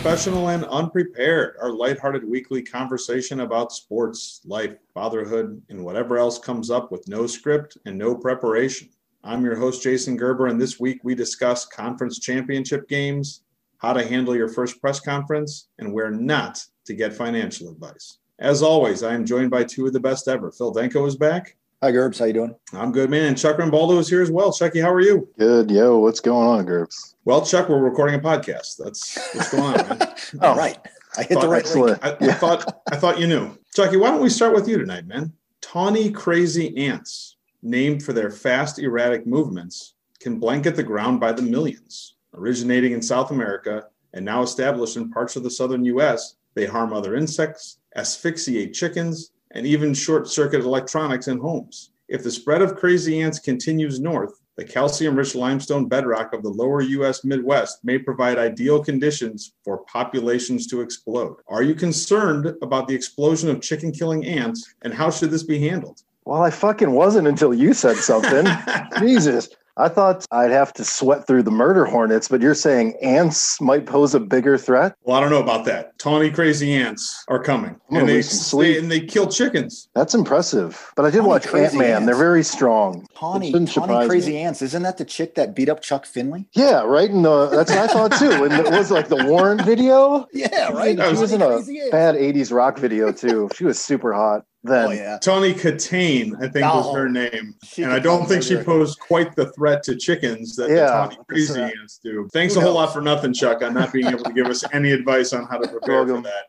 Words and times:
Unprofessional 0.00 0.48
and 0.48 0.64
Unprepared, 0.64 1.56
our 1.60 1.70
lighthearted 1.70 2.26
weekly 2.26 2.62
conversation 2.62 3.40
about 3.40 3.70
sports, 3.70 4.40
life, 4.46 4.74
fatherhood, 4.94 5.60
and 5.68 5.84
whatever 5.84 6.16
else 6.16 6.38
comes 6.38 6.70
up 6.70 6.90
with 6.90 7.06
no 7.06 7.26
script 7.26 7.76
and 7.84 7.98
no 7.98 8.14
preparation. 8.14 8.88
I'm 9.24 9.44
your 9.44 9.56
host, 9.56 9.82
Jason 9.82 10.16
Gerber, 10.16 10.46
and 10.46 10.58
this 10.58 10.80
week 10.80 11.00
we 11.04 11.14
discuss 11.14 11.66
conference 11.66 12.18
championship 12.18 12.88
games, 12.88 13.42
how 13.76 13.92
to 13.92 14.02
handle 14.02 14.34
your 14.34 14.48
first 14.48 14.80
press 14.80 15.00
conference, 15.00 15.68
and 15.78 15.92
where 15.92 16.10
not 16.10 16.64
to 16.86 16.94
get 16.94 17.12
financial 17.12 17.68
advice. 17.70 18.20
As 18.38 18.62
always, 18.62 19.02
I 19.02 19.12
am 19.12 19.26
joined 19.26 19.50
by 19.50 19.64
two 19.64 19.86
of 19.86 19.92
the 19.92 20.00
best 20.00 20.28
ever. 20.28 20.50
Phil 20.50 20.72
Denko 20.72 21.06
is 21.06 21.16
back. 21.16 21.58
Hi, 21.82 21.90
Gerbs. 21.92 22.18
How 22.18 22.26
you 22.26 22.34
doing? 22.34 22.54
I'm 22.74 22.92
good, 22.92 23.08
man. 23.08 23.24
And 23.28 23.38
Chuck 23.38 23.56
Rambaldo 23.56 23.98
is 23.98 24.08
here 24.08 24.20
as 24.20 24.30
well. 24.30 24.52
Chucky, 24.52 24.80
how 24.80 24.92
are 24.92 25.00
you? 25.00 25.26
Good. 25.38 25.70
Yo, 25.70 25.96
what's 25.98 26.20
going 26.20 26.46
on, 26.46 26.66
Gerbs? 26.66 27.14
Well, 27.24 27.42
Chuck, 27.44 27.70
we're 27.70 27.78
recording 27.80 28.16
a 28.16 28.18
podcast. 28.18 28.76
That's 28.76 29.16
what's 29.34 29.50
going 29.50 29.80
on. 29.80 29.98
Man. 29.98 30.08
All 30.42 30.56
right. 30.56 30.78
I 31.16 31.22
hit 31.22 31.32
Thought- 31.32 31.40
the 31.40 31.48
right 31.48 31.74
link. 31.74 31.98
I, 32.02 32.10
I 32.20 32.32
thought 32.34 32.82
I 32.92 32.96
thought 32.96 33.18
you 33.18 33.26
knew. 33.26 33.56
Chucky, 33.74 33.96
why 33.96 34.10
don't 34.10 34.20
we 34.20 34.28
start 34.28 34.54
with 34.54 34.68
you 34.68 34.76
tonight, 34.76 35.06
man? 35.06 35.32
Tawny 35.62 36.10
crazy 36.10 36.76
ants, 36.76 37.36
named 37.62 38.02
for 38.02 38.12
their 38.12 38.30
fast, 38.30 38.78
erratic 38.78 39.26
movements, 39.26 39.94
can 40.20 40.38
blanket 40.38 40.76
the 40.76 40.82
ground 40.82 41.18
by 41.18 41.32
the 41.32 41.42
millions. 41.42 42.16
Originating 42.34 42.92
in 42.92 43.00
South 43.00 43.30
America 43.30 43.84
and 44.12 44.22
now 44.24 44.42
established 44.42 44.98
in 44.98 45.10
parts 45.10 45.34
of 45.34 45.44
the 45.44 45.50
southern 45.50 45.84
US, 45.86 46.36
they 46.54 46.66
harm 46.66 46.92
other 46.92 47.16
insects, 47.16 47.78
asphyxiate 47.96 48.74
chickens, 48.74 49.30
and 49.52 49.66
even 49.66 49.94
short 49.94 50.28
circuit 50.28 50.60
electronics 50.60 51.28
in 51.28 51.38
homes. 51.38 51.90
If 52.08 52.22
the 52.22 52.30
spread 52.30 52.62
of 52.62 52.76
crazy 52.76 53.20
ants 53.20 53.38
continues 53.38 54.00
north, 54.00 54.40
the 54.56 54.64
calcium 54.64 55.16
rich 55.16 55.34
limestone 55.34 55.86
bedrock 55.86 56.34
of 56.34 56.42
the 56.42 56.50
lower 56.50 56.82
U.S. 56.82 57.24
Midwest 57.24 57.84
may 57.84 57.98
provide 57.98 58.36
ideal 58.36 58.82
conditions 58.82 59.52
for 59.64 59.78
populations 59.84 60.66
to 60.66 60.82
explode. 60.82 61.36
Are 61.48 61.62
you 61.62 61.74
concerned 61.74 62.54
about 62.60 62.86
the 62.86 62.94
explosion 62.94 63.48
of 63.48 63.62
chicken 63.62 63.90
killing 63.92 64.26
ants, 64.26 64.74
and 64.82 64.92
how 64.92 65.10
should 65.10 65.30
this 65.30 65.44
be 65.44 65.60
handled? 65.60 66.02
Well, 66.26 66.42
I 66.42 66.50
fucking 66.50 66.90
wasn't 66.90 67.28
until 67.28 67.54
you 67.54 67.72
said 67.72 67.96
something. 67.96 68.46
Jesus. 68.98 69.48
I 69.80 69.88
thought 69.88 70.26
I'd 70.30 70.50
have 70.50 70.72
to 70.74 70.84
sweat 70.84 71.26
through 71.26 71.42
the 71.44 71.50
murder 71.50 71.84
hornets, 71.86 72.28
but 72.28 72.40
you're 72.40 72.54
saying 72.54 72.96
ants 73.02 73.60
might 73.60 73.86
pose 73.86 74.14
a 74.14 74.20
bigger 74.20 74.58
threat? 74.58 74.94
Well, 75.02 75.16
I 75.16 75.20
don't 75.20 75.30
know 75.30 75.42
about 75.42 75.64
that. 75.64 75.98
Tawny 75.98 76.30
crazy 76.30 76.74
ants 76.74 77.24
are 77.28 77.42
coming, 77.42 77.80
and 77.90 78.08
they, 78.08 78.22
sleep. 78.22 78.74
they- 78.74 78.78
and 78.80 78.90
they 78.90 79.00
kill 79.00 79.26
chickens. 79.26 79.88
That's 79.94 80.14
impressive. 80.14 80.92
But 80.96 81.04
I 81.06 81.10
did 81.10 81.18
Tawny 81.18 81.28
watch 81.28 81.46
Ant 81.54 81.74
Man. 81.76 82.06
They're 82.06 82.14
very 82.14 82.42
strong. 82.44 83.06
Tawny, 83.14 83.52
Tawny 83.66 84.06
Crazy 84.06 84.32
me. 84.32 84.38
Ants. 84.38 84.62
Isn't 84.62 84.82
that 84.82 84.98
the 84.98 85.04
chick 85.04 85.34
that 85.36 85.54
beat 85.54 85.68
up 85.68 85.80
Chuck 85.80 86.04
Finley? 86.06 86.46
Yeah, 86.52 86.82
right. 86.82 87.10
And 87.10 87.24
the, 87.24 87.46
that's 87.48 87.70
what 87.70 87.78
I 87.78 87.86
thought 87.86 88.12
too. 88.18 88.44
And 88.44 88.52
it 88.52 88.70
was 88.70 88.90
like 88.90 89.08
the 89.08 89.24
Warren 89.24 89.58
video. 89.64 90.26
Yeah, 90.40 90.68
right. 90.72 90.96
She 90.98 91.20
was 91.20 91.32
in 91.32 91.42
a 91.42 91.60
bad 91.90 92.14
'80s 92.14 92.52
rock 92.52 92.78
video 92.78 93.12
too. 93.12 93.48
She 93.54 93.64
was 93.64 93.78
super 93.78 94.12
hot 94.12 94.44
then. 94.62 94.88
Oh, 94.88 94.90
yeah. 94.90 95.18
Tawny 95.18 95.54
Kitaen, 95.54 96.34
I 96.36 96.48
think 96.48 96.64
was 96.66 96.86
Oh. 96.86 96.94
her 96.94 97.08
name. 97.08 97.54
She 97.64 97.82
and 97.82 97.92
I 97.92 97.98
don't 97.98 98.26
think 98.26 98.42
she 98.42 98.56
posed 98.56 98.98
quite 99.00 99.34
the 99.36 99.50
threat 99.52 99.82
to 99.84 99.96
chickens 99.96 100.56
that 100.56 100.68
the 100.68 100.74
Yeah, 100.76 100.86
Tawny 100.86 101.18
crazy 101.28 101.54
that's, 101.54 101.74
ants 101.78 102.00
do. 102.02 102.28
Thanks 102.32 102.54
Who 102.54 102.60
a 102.60 102.62
whole 102.64 102.74
lot 102.74 102.92
for 102.92 103.00
nothing, 103.00 103.32
Chuck, 103.32 103.62
on 103.62 103.74
not 103.74 103.92
being 103.92 104.06
able 104.06 104.24
to 104.24 104.32
give 104.32 104.46
us 104.46 104.64
any 104.72 104.92
advice 104.92 105.32
on 105.32 105.46
how 105.46 105.58
to 105.58 105.68
prepare 105.68 106.04
for 106.06 106.22
that. 106.22 106.44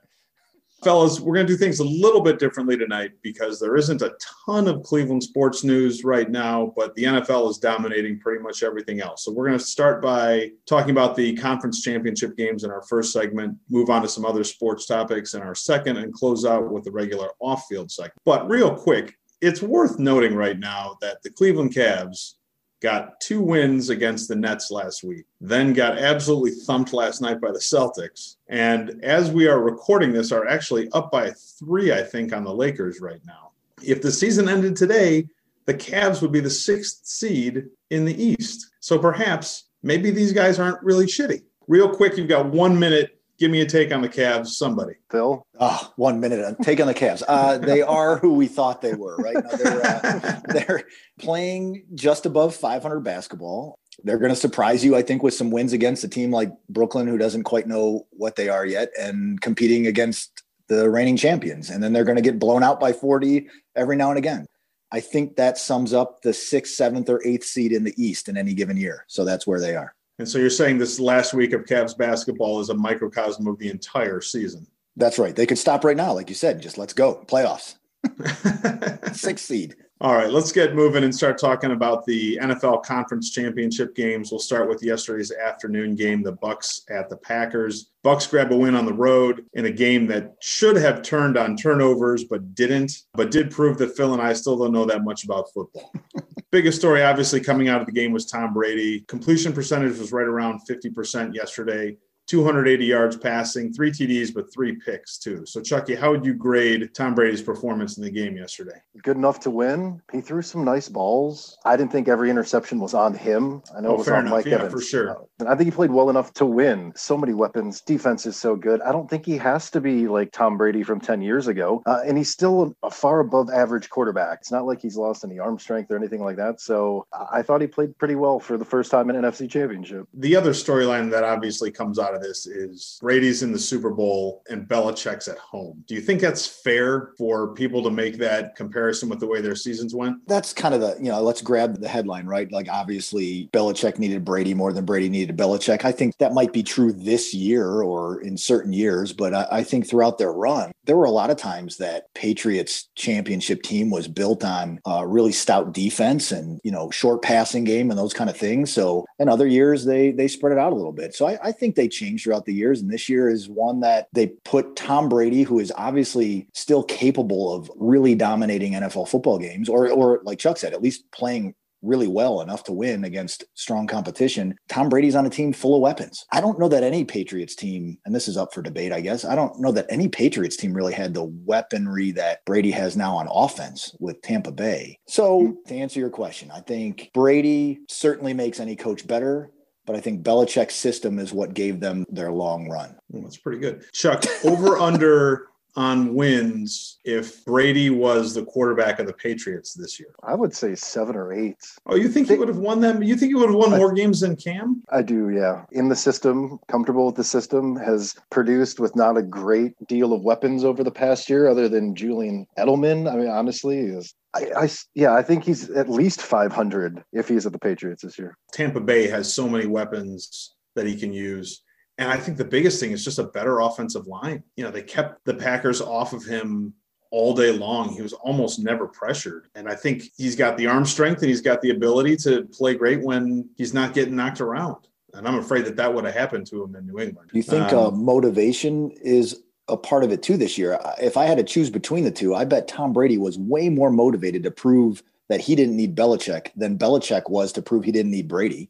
Fellas, 0.84 1.20
we're 1.20 1.36
going 1.36 1.46
to 1.46 1.54
do 1.54 1.58
things 1.58 1.80
a 1.80 1.84
little 1.84 2.22
bit 2.22 2.40
differently 2.40 2.76
tonight 2.76 3.12
because 3.22 3.60
there 3.60 3.76
isn't 3.76 4.02
a 4.02 4.16
ton 4.48 4.68
of 4.68 4.82
Cleveland 4.82 5.22
sports 5.22 5.64
news 5.64 6.04
right 6.04 6.30
now, 6.30 6.74
but 6.76 6.96
the 6.96 7.04
NFL 7.04 7.52
is 7.52 7.60
dominating 7.60 8.20
pretty 8.20 8.42
much 8.42 8.64
everything 8.64 9.00
else. 9.00 9.24
So 9.24 9.32
we're 9.32 9.46
going 9.46 9.60
to 9.60 9.64
start 9.64 10.02
by 10.02 10.50
talking 10.66 10.90
about 10.90 11.16
the 11.16 11.36
conference 11.36 11.82
championship 11.82 12.36
games 12.36 12.64
in 12.64 12.72
our 12.72 12.82
first 12.82 13.14
segment, 13.14 13.58
move 13.70 13.92
on 13.92 14.02
to 14.02 14.08
some 14.08 14.26
other 14.26 14.44
sports 14.44 14.88
topics 14.88 15.36
in 15.36 15.44
our 15.44 15.54
second, 15.54 15.98
and 15.98 16.12
close 16.12 16.46
out 16.46 16.72
with 16.72 16.84
the 16.84 16.92
regular 16.92 17.30
off 17.40 17.66
field 17.70 17.92
segment. 17.92 18.16
But 18.26 18.50
real 18.50 18.76
quick, 18.76 19.16
it's 19.40 19.62
worth 19.62 20.00
noting 20.00 20.34
right 20.34 20.58
now 20.58 20.98
that 21.02 21.22
the 21.22 21.30
Cleveland 21.30 21.76
Cavs 21.76 22.36
got 22.82 23.20
two 23.22 23.42
wins 23.42 23.90
against 23.90 24.28
the 24.28 24.36
Nets 24.36 24.72
last 24.72 25.04
week, 25.04 25.26
then 25.40 25.72
got 25.72 25.98
absolutely 25.98 26.52
thumped 26.52 26.94
last 26.94 27.22
night 27.22 27.40
by 27.40 27.52
the 27.52 27.60
Celtics. 27.60 28.38
And 28.50 29.04
as 29.04 29.32
we 29.32 29.48
are 29.48 29.62
recording 29.62 30.12
this, 30.12 30.32
are 30.32 30.48
actually 30.48 30.90
up 30.92 31.12
by 31.12 31.32
three, 31.32 31.94
I 31.94 32.02
think, 32.02 32.34
on 32.34 32.44
the 32.44 32.54
Lakers 32.54 33.00
right 33.00 33.22
now. 33.26 33.52
If 33.84 34.02
the 34.02 34.12
season 34.12 34.50
ended 34.50 34.76
today, 34.76 35.28
the 35.66 35.74
Cavs 35.76 36.22
would 36.22 36.32
be 36.32 36.40
the 36.40 36.50
sixth 36.50 37.06
seed 37.06 37.66
in 37.92 38.04
the 38.04 38.22
East. 38.22 38.72
So 38.80 38.98
perhaps 38.98 39.66
maybe 39.84 40.10
these 40.10 40.34
guys 40.34 40.60
aren't 40.60 40.82
really 40.82 41.06
shitty. 41.06 41.44
Real 41.68 41.90
quick, 41.90 42.18
you've 42.18 42.28
got 42.28 42.48
one 42.48 42.78
minute. 42.78 43.21
Give 43.42 43.50
me 43.50 43.62
a 43.62 43.66
take 43.66 43.92
on 43.92 44.04
the 44.04 44.08
Cavs, 44.08 44.50
somebody. 44.50 44.94
Phil. 45.10 45.48
Oh, 45.60 45.94
one 45.96 46.20
minute. 46.20 46.56
Take 46.62 46.80
on 46.80 46.86
the 46.86 46.94
Cavs. 46.94 47.24
Uh, 47.28 47.58
they 47.58 47.82
are 47.82 48.18
who 48.20 48.36
we 48.36 48.46
thought 48.46 48.84
they 48.84 48.94
were, 48.94 49.16
right? 49.18 49.34
Now 49.34 49.58
they're, 49.58 49.84
uh, 49.84 50.40
they're 50.54 50.84
playing 51.20 51.86
just 51.96 52.28
above 52.28 52.56
500 52.56 53.00
basketball. 53.00 53.80
They're 54.04 54.20
going 54.20 54.30
to 54.30 54.36
surprise 54.36 54.86
you, 54.86 54.96
I 54.96 55.02
think, 55.02 55.24
with 55.24 55.34
some 55.34 55.50
wins 55.50 55.74
against 55.74 56.04
a 56.04 56.08
team 56.08 56.30
like 56.30 56.52
Brooklyn, 56.70 57.08
who 57.08 57.18
doesn't 57.18 57.42
quite 57.42 57.66
know 57.66 58.06
what 58.12 58.36
they 58.36 58.48
are 58.48 58.64
yet, 58.64 58.92
and 59.00 59.42
competing 59.42 59.88
against 59.88 60.44
the 60.68 60.88
reigning 60.92 61.18
champions. 61.18 61.72
And 61.72 61.82
then 61.82 61.94
they're 61.94 62.04
going 62.04 62.18
to 62.18 62.22
get 62.22 62.38
blown 62.38 62.62
out 62.62 62.80
by 62.80 62.94
40 62.94 63.48
every 63.76 63.96
now 63.96 64.10
and 64.10 64.20
again. 64.20 64.46
I 64.92 65.00
think 65.00 65.38
that 65.38 65.58
sums 65.58 65.96
up 65.96 66.22
the 66.22 66.34
sixth, 66.34 66.76
seventh, 66.76 67.10
or 67.10 67.26
eighth 67.26 67.46
seed 67.46 67.72
in 67.72 67.86
the 67.86 67.96
East 67.98 68.30
in 68.30 68.38
any 68.38 68.54
given 68.54 68.78
year. 68.78 69.04
So 69.08 69.26
that's 69.26 69.48
where 69.48 69.60
they 69.60 69.76
are. 69.76 69.96
And 70.22 70.30
so 70.30 70.38
you're 70.38 70.52
saying 70.52 70.78
this 70.78 71.00
last 71.00 71.34
week 71.34 71.52
of 71.52 71.66
Cavs 71.66 71.98
basketball 71.98 72.60
is 72.60 72.70
a 72.70 72.76
microcosm 72.76 73.48
of 73.48 73.58
the 73.58 73.72
entire 73.72 74.22
season. 74.22 74.68
That's 74.96 75.18
right. 75.18 75.36
They 75.36 75.48
could 75.48 75.58
stop 75.58 75.84
right 75.84 75.98
now, 75.98 76.14
like 76.14 76.30
you 76.30 76.36
said. 76.36 76.62
Just 76.62 76.78
let's 76.78 76.94
go. 76.94 77.26
Playoffs. 77.26 77.78
Sixth 79.16 79.46
seed. 79.46 79.78
All 80.02 80.16
right, 80.16 80.32
let's 80.32 80.52
get 80.52 80.74
moving 80.74 81.04
and 81.04 81.14
start 81.14 81.38
talking 81.38 81.74
about 81.74 82.08
the 82.08 82.40
NFL 82.42 82.82
Conference 82.82 83.30
Championship 83.30 83.94
games. 83.94 84.32
We'll 84.32 84.40
start 84.40 84.68
with 84.68 84.82
yesterday's 84.82 85.32
afternoon 85.32 85.94
game, 85.94 86.24
the 86.24 86.34
Bucs 86.34 86.82
at 86.90 87.08
the 87.08 87.18
Packers. 87.18 87.92
Bucs 88.04 88.28
grab 88.28 88.52
a 88.52 88.58
win 88.58 88.74
on 88.74 88.88
the 88.88 88.94
road 88.94 89.46
in 89.54 89.66
a 89.66 89.72
game 89.72 90.08
that 90.08 90.34
should 90.42 90.76
have 90.76 91.04
turned 91.04 91.38
on 91.38 91.56
turnovers 91.56 92.24
but 92.24 92.56
didn't, 92.56 92.92
but 93.14 93.30
did 93.30 93.52
prove 93.52 93.78
that 93.78 93.96
Phil 93.96 94.14
and 94.14 94.22
I 94.24 94.34
still 94.34 94.58
don't 94.58 94.74
know 94.74 94.86
that 94.86 95.04
much 95.04 95.24
about 95.24 95.54
football. 95.54 95.94
Biggest 96.52 96.80
story 96.80 97.04
obviously 97.04 97.40
coming 97.40 97.70
out 97.70 97.80
of 97.80 97.86
the 97.86 97.94
game 97.94 98.12
was 98.12 98.26
Tom 98.26 98.56
Brady. 98.56 99.02
Completion 99.02 99.54
percentage 99.54 100.00
was 100.00 100.12
right 100.12 100.26
around 100.26 100.62
50% 100.68 101.36
yesterday. 101.36 101.96
280 102.32 102.86
yards 102.86 103.18
passing, 103.18 103.74
three 103.74 103.92
TDs, 103.92 104.34
but 104.34 104.52
three 104.54 104.74
picks 104.78 105.18
too. 105.18 105.46
So, 105.46 105.60
Chucky, 105.62 105.96
how 105.96 106.12
would 106.12 106.26
you 106.26 106.34
grade 106.34 106.94
Tom 106.94 107.14
Brady's 107.14 107.42
performance 107.42 107.98
in 107.98 108.04
the 108.04 108.10
game 108.10 108.38
yesterday? 108.38 108.82
Good 109.04 109.18
enough 109.18 109.42
to 109.42 109.50
win. 109.50 110.02
He 110.14 110.22
threw 110.22 110.42
some 110.42 110.64
nice 110.64 110.88
balls. 110.88 111.58
I 111.66 111.76
didn't 111.76 111.92
think 111.92 112.08
every 112.08 112.30
interception 112.30 112.80
was 112.80 112.94
on 112.94 113.14
him. 113.14 113.62
I 113.78 113.82
know 113.82 113.90
Oh, 113.90 113.94
it 113.96 113.98
was 113.98 114.08
on 114.08 114.22
enough. 114.22 114.32
Mike 114.32 114.46
Yeah, 114.46 114.56
Evans. 114.56 114.72
for 114.74 114.80
sure. 114.82 115.18
And 115.40 115.50
I 115.50 115.56
think 115.56 115.66
he 115.66 115.72
played 115.72 115.92
well 115.92 116.10
enough 116.10 116.34
to 116.36 116.46
win. 116.46 116.94
So 116.96 117.18
many 117.18 117.34
weapons. 117.34 117.82
Defense 117.82 118.26
is 118.26 118.38
so 118.38 118.56
good. 118.56 118.82
I 118.82 118.94
don't 118.94 119.10
think 119.10 119.26
he 119.26 119.36
has 119.38 119.70
to 119.72 119.82
be 119.82 120.08
like 120.08 120.32
Tom 120.32 120.58
Brady 120.58 120.84
from 120.84 121.02
10 121.02 121.22
years 121.22 121.48
ago. 121.50 121.84
Uh, 121.86 122.00
and 122.06 122.18
he's 122.18 122.30
still 122.30 122.74
a 122.82 122.90
far 122.90 123.20
above 123.20 123.50
average 123.50 123.90
quarterback. 123.90 124.40
It's 124.40 124.52
not 124.52 124.66
like 124.66 124.80
he's 124.82 124.96
lost 124.96 125.26
any 125.26 125.38
arm 125.38 125.60
strength 125.60 125.92
or 125.92 125.98
anything 125.98 126.22
like 126.24 126.38
that. 126.38 126.62
So 126.62 127.06
I 127.12 127.40
I 127.42 127.44
thought 127.44 127.60
he 127.60 127.66
played 127.68 127.98
pretty 127.98 128.14
well 128.14 128.40
for 128.40 128.56
the 128.56 128.66
first 128.66 128.92
time 128.92 129.10
in 129.10 129.16
an 129.16 129.24
NFC 129.24 129.50
championship. 129.50 130.06
The 130.14 130.36
other 130.36 130.52
storyline 130.52 131.10
that 131.10 131.24
obviously 131.24 131.72
comes 131.72 131.98
out 131.98 132.14
of 132.14 132.21
this 132.22 132.48
is 132.48 132.98
Brady's 133.02 133.44
in 133.44 133.52
the 133.52 133.60
Super 133.60 133.90
Bowl 133.90 134.44
and 134.50 134.68
Belichick's 134.68 135.28
at 135.28 135.38
home. 135.38 135.84
Do 135.88 135.96
you 135.96 136.02
think 136.02 136.22
that's 136.22 136.46
fair 136.46 137.12
for 137.18 137.54
people 137.54 137.84
to 137.84 137.92
make 137.92 138.18
that 138.18 138.56
comparison 138.56 139.10
with 139.10 139.20
the 139.20 139.28
way 139.28 139.42
their 139.42 139.56
seasons 139.56 139.96
went? 139.96 140.18
That's 140.28 140.54
kind 140.54 140.74
of 140.74 140.82
the, 140.82 140.96
you 140.98 141.12
know, 141.12 141.22
let's 141.22 141.42
grab 141.42 141.80
the 141.80 141.88
headline, 141.88 142.26
right? 142.26 142.52
Like 142.52 142.70
obviously 142.70 143.50
Belichick 143.54 144.00
needed 144.00 144.24
Brady 144.24 144.54
more 144.54 144.74
than 144.74 144.86
Brady 144.86 145.10
needed 145.10 145.38
Belichick. 145.38 145.86
I 145.86 145.92
think 145.92 146.18
that 146.18 146.34
might 146.34 146.54
be 146.54 146.64
true 146.64 146.92
this 146.92 147.34
year 147.34 147.82
or 147.82 148.22
in 148.22 148.38
certain 148.38 148.74
years, 148.74 149.14
but 149.14 149.34
I, 149.34 149.48
I 149.52 149.64
think 149.64 149.88
throughout 149.88 150.18
their 150.18 150.34
run, 150.34 150.72
there 150.86 150.98
were 150.98 151.06
a 151.06 151.12
lot 151.12 151.30
of 151.30 151.38
times 151.38 151.78
that 151.78 152.14
Patriots 152.14 152.90
championship 152.96 153.62
team 153.62 153.90
was 153.90 154.08
built 154.08 154.44
on 154.44 154.80
uh, 154.88 155.06
really 155.06 155.32
stout 155.32 155.74
defense 155.74 156.32
and, 156.32 156.60
you 156.64 156.72
know, 156.72 156.90
short 156.90 157.22
passing 157.22 157.64
game 157.64 157.90
and 157.90 158.00
those 158.00 158.14
kind 158.14 158.30
of 158.30 158.38
things. 158.38 158.74
So, 158.74 159.06
and 159.20 159.30
other 159.30 159.48
years 159.48 159.86
they, 159.86 160.12
they 160.12 160.28
spread 160.28 160.54
it 160.54 160.60
out 160.60 160.74
a 160.74 160.76
little 160.76 160.92
bit. 160.92 161.16
So 161.16 161.28
I, 161.28 161.38
I 161.44 161.52
think 161.52 161.76
they 161.76 161.88
changed 161.88 162.11
throughout 162.18 162.46
the 162.46 162.54
years. 162.54 162.82
And 162.82 162.90
this 162.90 163.10
year 163.10 163.30
is 163.30 163.50
one 163.50 163.82
that 163.82 164.08
they 164.14 164.28
put 164.46 164.76
Tom 164.76 165.10
Brady, 165.10 165.44
who 165.44 165.60
is 165.60 165.72
obviously 165.76 166.48
still 166.54 166.84
capable 166.84 167.54
of 167.54 167.70
really 167.76 168.16
dominating 168.16 168.74
NFL 168.74 169.08
football 169.08 169.38
games, 169.38 169.70
or 169.70 169.90
or 169.90 170.22
like 170.24 170.40
Chuck 170.40 170.58
said, 170.58 170.74
at 170.74 170.82
least 170.82 171.04
playing 171.12 171.56
really 171.82 172.08
well 172.08 172.42
enough 172.42 172.64
to 172.66 172.72
win 172.72 173.04
against 173.04 173.44
strong 173.56 173.88
competition. 173.88 174.56
Tom 174.70 174.90
Brady's 174.90 175.16
on 175.16 175.26
a 175.26 175.30
team 175.30 175.54
full 175.54 175.76
of 175.76 175.82
weapons. 175.82 176.26
I 176.32 176.42
don't 176.42 176.60
know 176.60 176.68
that 176.68 176.84
any 176.84 177.04
Patriots 177.04 177.56
team, 177.56 177.98
and 178.06 178.14
this 178.14 178.28
is 178.28 178.38
up 178.38 178.54
for 178.54 178.62
debate, 178.62 178.92
I 178.92 179.02
guess. 179.02 179.26
I 179.26 179.36
don't 179.36 179.60
know 179.60 179.72
that 179.72 179.88
any 179.90 180.08
Patriots 180.08 180.58
team 180.58 180.74
really 180.74 180.94
had 180.94 181.14
the 181.14 181.24
weaponry 181.24 182.12
that 182.12 182.46
Brady 182.46 182.72
has 182.72 182.96
now 182.96 183.16
on 183.16 183.28
offense 183.30 183.96
with 184.00 184.22
Tampa 184.22 184.52
Bay. 184.52 185.00
So, 185.08 185.58
to 185.68 185.76
answer 185.76 186.00
your 186.00 186.10
question, 186.10 186.52
I 186.52 186.62
think 186.62 187.10
Brady 187.14 187.80
certainly 187.90 188.34
makes 188.34 188.60
any 188.60 188.76
coach 188.76 189.08
better. 189.08 189.52
But 189.86 189.96
I 189.96 190.00
think 190.00 190.24
Belichick's 190.24 190.76
system 190.76 191.20
is 191.20 191.34
what 191.34 191.54
gave 191.54 191.80
them 191.80 192.06
their 192.10 192.32
long 192.32 192.70
run. 192.70 192.96
That's 193.10 193.38
pretty 193.38 193.60
good. 193.60 193.84
Chuck, 193.94 194.24
over 194.46 194.78
under 194.80 195.48
on 195.76 196.14
wins 196.14 197.00
if 197.04 197.44
Brady 197.46 197.90
was 197.90 198.34
the 198.34 198.46
quarterback 198.46 199.00
of 199.00 199.08
the 199.08 199.14
Patriots 199.14 199.74
this 199.74 200.00
year? 200.00 200.14
I 200.24 200.36
would 200.36 200.54
say 200.54 200.76
seven 200.76 201.16
or 201.16 201.34
eight. 201.34 201.58
Oh, 201.86 201.96
you 201.96 202.10
think 202.10 202.30
he 202.30 202.38
would 202.38 202.48
have 202.48 202.58
won 202.58 202.82
them? 202.82 203.02
You 203.02 203.16
think 203.16 203.30
he 203.30 203.36
would 203.36 203.50
have 203.50 203.56
won 203.56 203.72
more 203.72 203.94
games 203.94 204.20
than 204.22 204.36
Cam? 204.36 204.84
I 204.90 205.02
do, 205.02 205.30
yeah. 205.30 205.66
In 205.72 205.90
the 205.90 205.96
system, 205.96 206.60
comfortable 206.68 207.06
with 207.06 207.16
the 207.16 207.24
system, 207.24 207.76
has 207.78 208.16
produced 208.30 208.80
with 208.80 208.96
not 208.96 209.18
a 209.18 209.24
great 209.24 209.74
deal 209.88 210.14
of 210.14 210.22
weapons 210.22 210.64
over 210.64 210.84
the 210.84 210.92
past 210.92 211.30
year, 211.30 211.48
other 211.48 211.70
than 211.70 211.96
Julian 211.96 212.48
Edelman. 212.58 213.12
I 213.12 213.16
mean, 213.16 213.30
honestly, 213.30 213.80
is 213.80 214.14
I, 214.34 214.48
I, 214.56 214.70
yeah, 214.96 215.14
I 215.14 215.24
think 215.24 215.44
he's 215.44 215.70
at 215.70 215.90
least 215.90 216.22
500 216.22 217.04
if 217.12 217.28
he's 217.28 217.46
at 217.46 217.52
the 217.52 217.60
Patriots 217.60 218.04
this 218.04 218.18
year. 218.18 218.38
Tampa 218.54 218.80
Bay 218.80 219.08
has 219.08 219.34
so 219.34 219.48
many 219.48 219.66
weapons 219.66 220.54
that 220.76 220.88
he 220.88 220.98
can 220.98 221.12
use. 221.14 221.64
And 221.98 222.10
I 222.10 222.18
think 222.18 222.38
the 222.38 222.46
biggest 222.46 222.80
thing 222.80 222.92
is 222.92 223.04
just 223.04 223.20
a 223.20 223.24
better 223.24 223.60
offensive 223.60 224.08
line. 224.08 224.44
You 224.56 224.64
know, 224.64 224.72
they 224.72 224.82
kept 224.82 225.24
the 225.26 225.34
Packers 225.34 225.82
off 225.82 226.14
of 226.14 226.24
him 226.26 226.74
all 227.12 227.36
day 227.36 227.52
long. 227.52 227.90
He 227.90 228.02
was 228.02 228.14
almost 228.14 228.60
never 228.60 228.88
pressured. 228.88 229.48
And 229.54 229.70
I 229.70 229.76
think 229.76 230.04
he's 230.18 230.36
got 230.36 230.58
the 230.58 230.68
arm 230.68 230.86
strength 230.86 231.22
and 231.22 231.30
he's 231.30 231.42
got 231.42 231.62
the 231.62 231.72
ability 231.72 232.16
to 232.18 232.46
play 232.46 232.74
great 232.74 233.02
when 233.02 233.50
he's 233.58 233.74
not 233.74 233.94
getting 233.94 234.16
knocked 234.16 234.42
around. 234.42 234.88
And 235.14 235.28
I'm 235.28 235.36
afraid 235.36 235.66
that 235.66 235.76
that 235.76 235.94
would 235.94 236.06
have 236.06 236.14
happened 236.14 236.48
to 236.48 236.64
him 236.64 236.76
in 236.76 236.88
New 236.88 237.00
England. 237.00 237.30
Do 237.32 237.38
you 237.38 237.44
think 237.44 237.74
um, 237.74 237.86
uh, 237.86 237.92
motivation 237.92 238.92
is 238.92 239.44
a 239.68 239.76
part 239.76 240.06
of 240.06 240.12
it 240.12 240.24
too 240.24 240.38
this 240.38 240.58
year? 240.58 240.80
If 241.02 241.18
I 241.18 241.26
had 241.26 241.38
to 241.38 241.44
choose 241.44 241.70
between 241.70 242.06
the 242.06 242.12
two, 242.12 242.34
I 242.34 242.46
bet 242.46 242.70
Tom 242.70 242.94
Brady 242.94 243.18
was 243.18 243.38
way 243.38 243.68
more 243.68 243.92
motivated 243.92 244.44
to 244.44 244.52
prove 244.52 245.04
that 245.28 245.42
he 245.42 245.56
didn't 245.56 245.76
need 245.76 245.96
Belichick 245.96 246.52
than 246.56 246.78
Belichick 246.78 247.30
was 247.30 247.52
to 247.54 247.62
prove 247.62 247.84
he 247.84 247.92
didn't 247.92 248.12
need 248.12 248.30
Brady. 248.30 248.70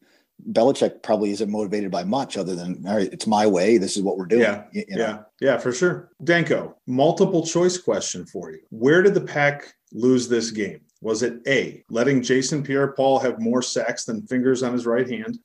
Belichick 0.51 1.03
probably 1.03 1.31
isn't 1.31 1.49
motivated 1.49 1.91
by 1.91 2.03
much 2.03 2.37
other 2.37 2.55
than 2.55 2.83
all 2.87 2.97
right, 2.97 3.11
it's 3.11 3.27
my 3.27 3.45
way. 3.45 3.77
This 3.77 3.97
is 3.97 4.03
what 4.03 4.17
we're 4.17 4.25
doing. 4.25 4.41
Yeah, 4.41 4.63
you, 4.71 4.85
you 4.87 4.95
know? 4.97 5.03
yeah, 5.03 5.19
yeah, 5.39 5.57
for 5.57 5.71
sure. 5.71 6.11
Danko, 6.23 6.75
multiple 6.87 7.45
choice 7.45 7.77
question 7.77 8.25
for 8.25 8.51
you. 8.51 8.59
Where 8.69 9.01
did 9.01 9.13
the 9.13 9.21
pack 9.21 9.73
lose 9.91 10.27
this 10.27 10.51
game? 10.51 10.81
Was 11.01 11.23
it 11.23 11.39
A, 11.47 11.83
letting 11.89 12.21
Jason 12.21 12.61
Pierre 12.61 12.93
Paul 12.93 13.17
have 13.19 13.39
more 13.39 13.63
sacks 13.63 14.05
than 14.05 14.27
fingers 14.27 14.61
on 14.61 14.71
his 14.71 14.85
right 14.85 15.09
hand? 15.09 15.39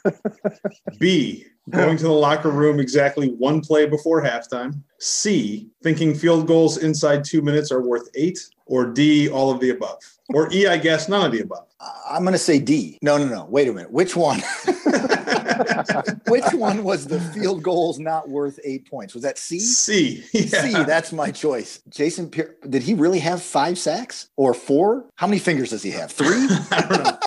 B, 1.00 1.44
going 1.70 1.96
to 1.96 2.04
the 2.04 2.10
locker 2.10 2.50
room 2.50 2.80
exactly 2.80 3.28
one 3.28 3.60
play 3.60 3.86
before 3.86 4.22
halftime? 4.22 4.80
C, 4.98 5.68
thinking 5.82 6.14
field 6.14 6.46
goals 6.46 6.78
inside 6.78 7.24
two 7.24 7.42
minutes 7.42 7.70
are 7.70 7.82
worth 7.82 8.08
eight? 8.14 8.38
Or 8.66 8.86
D, 8.86 9.28
all 9.28 9.50
of 9.50 9.60
the 9.60 9.70
above? 9.70 9.98
Or 10.32 10.52
E, 10.52 10.66
I 10.66 10.76
guess 10.78 11.08
none 11.08 11.26
of 11.26 11.32
the 11.32 11.40
above. 11.40 11.66
I'm 12.10 12.22
going 12.22 12.32
to 12.32 12.38
say 12.38 12.58
D. 12.58 12.98
No, 13.02 13.18
no, 13.18 13.26
no. 13.26 13.44
Wait 13.46 13.68
a 13.68 13.72
minute. 13.72 13.90
Which 13.90 14.16
one? 14.16 14.40
Which 16.28 16.52
one 16.52 16.84
was 16.84 17.06
the 17.06 17.20
field 17.34 17.62
goals 17.62 17.98
not 17.98 18.28
worth 18.28 18.58
eight 18.64 18.88
points? 18.88 19.14
Was 19.14 19.22
that 19.22 19.38
C? 19.38 19.58
C. 19.58 20.24
Yeah. 20.32 20.62
C. 20.62 20.72
That's 20.84 21.12
my 21.12 21.30
choice. 21.30 21.82
Jason, 21.88 22.30
Pierre, 22.30 22.54
did 22.68 22.82
he 22.82 22.94
really 22.94 23.18
have 23.18 23.42
five 23.42 23.78
sacks 23.78 24.28
or 24.36 24.54
four? 24.54 25.06
How 25.16 25.26
many 25.26 25.38
fingers 25.38 25.70
does 25.70 25.82
he 25.82 25.90
have? 25.90 26.10
Three? 26.12 26.48
I 26.70 26.86
don't 26.88 27.04
know. 27.04 27.18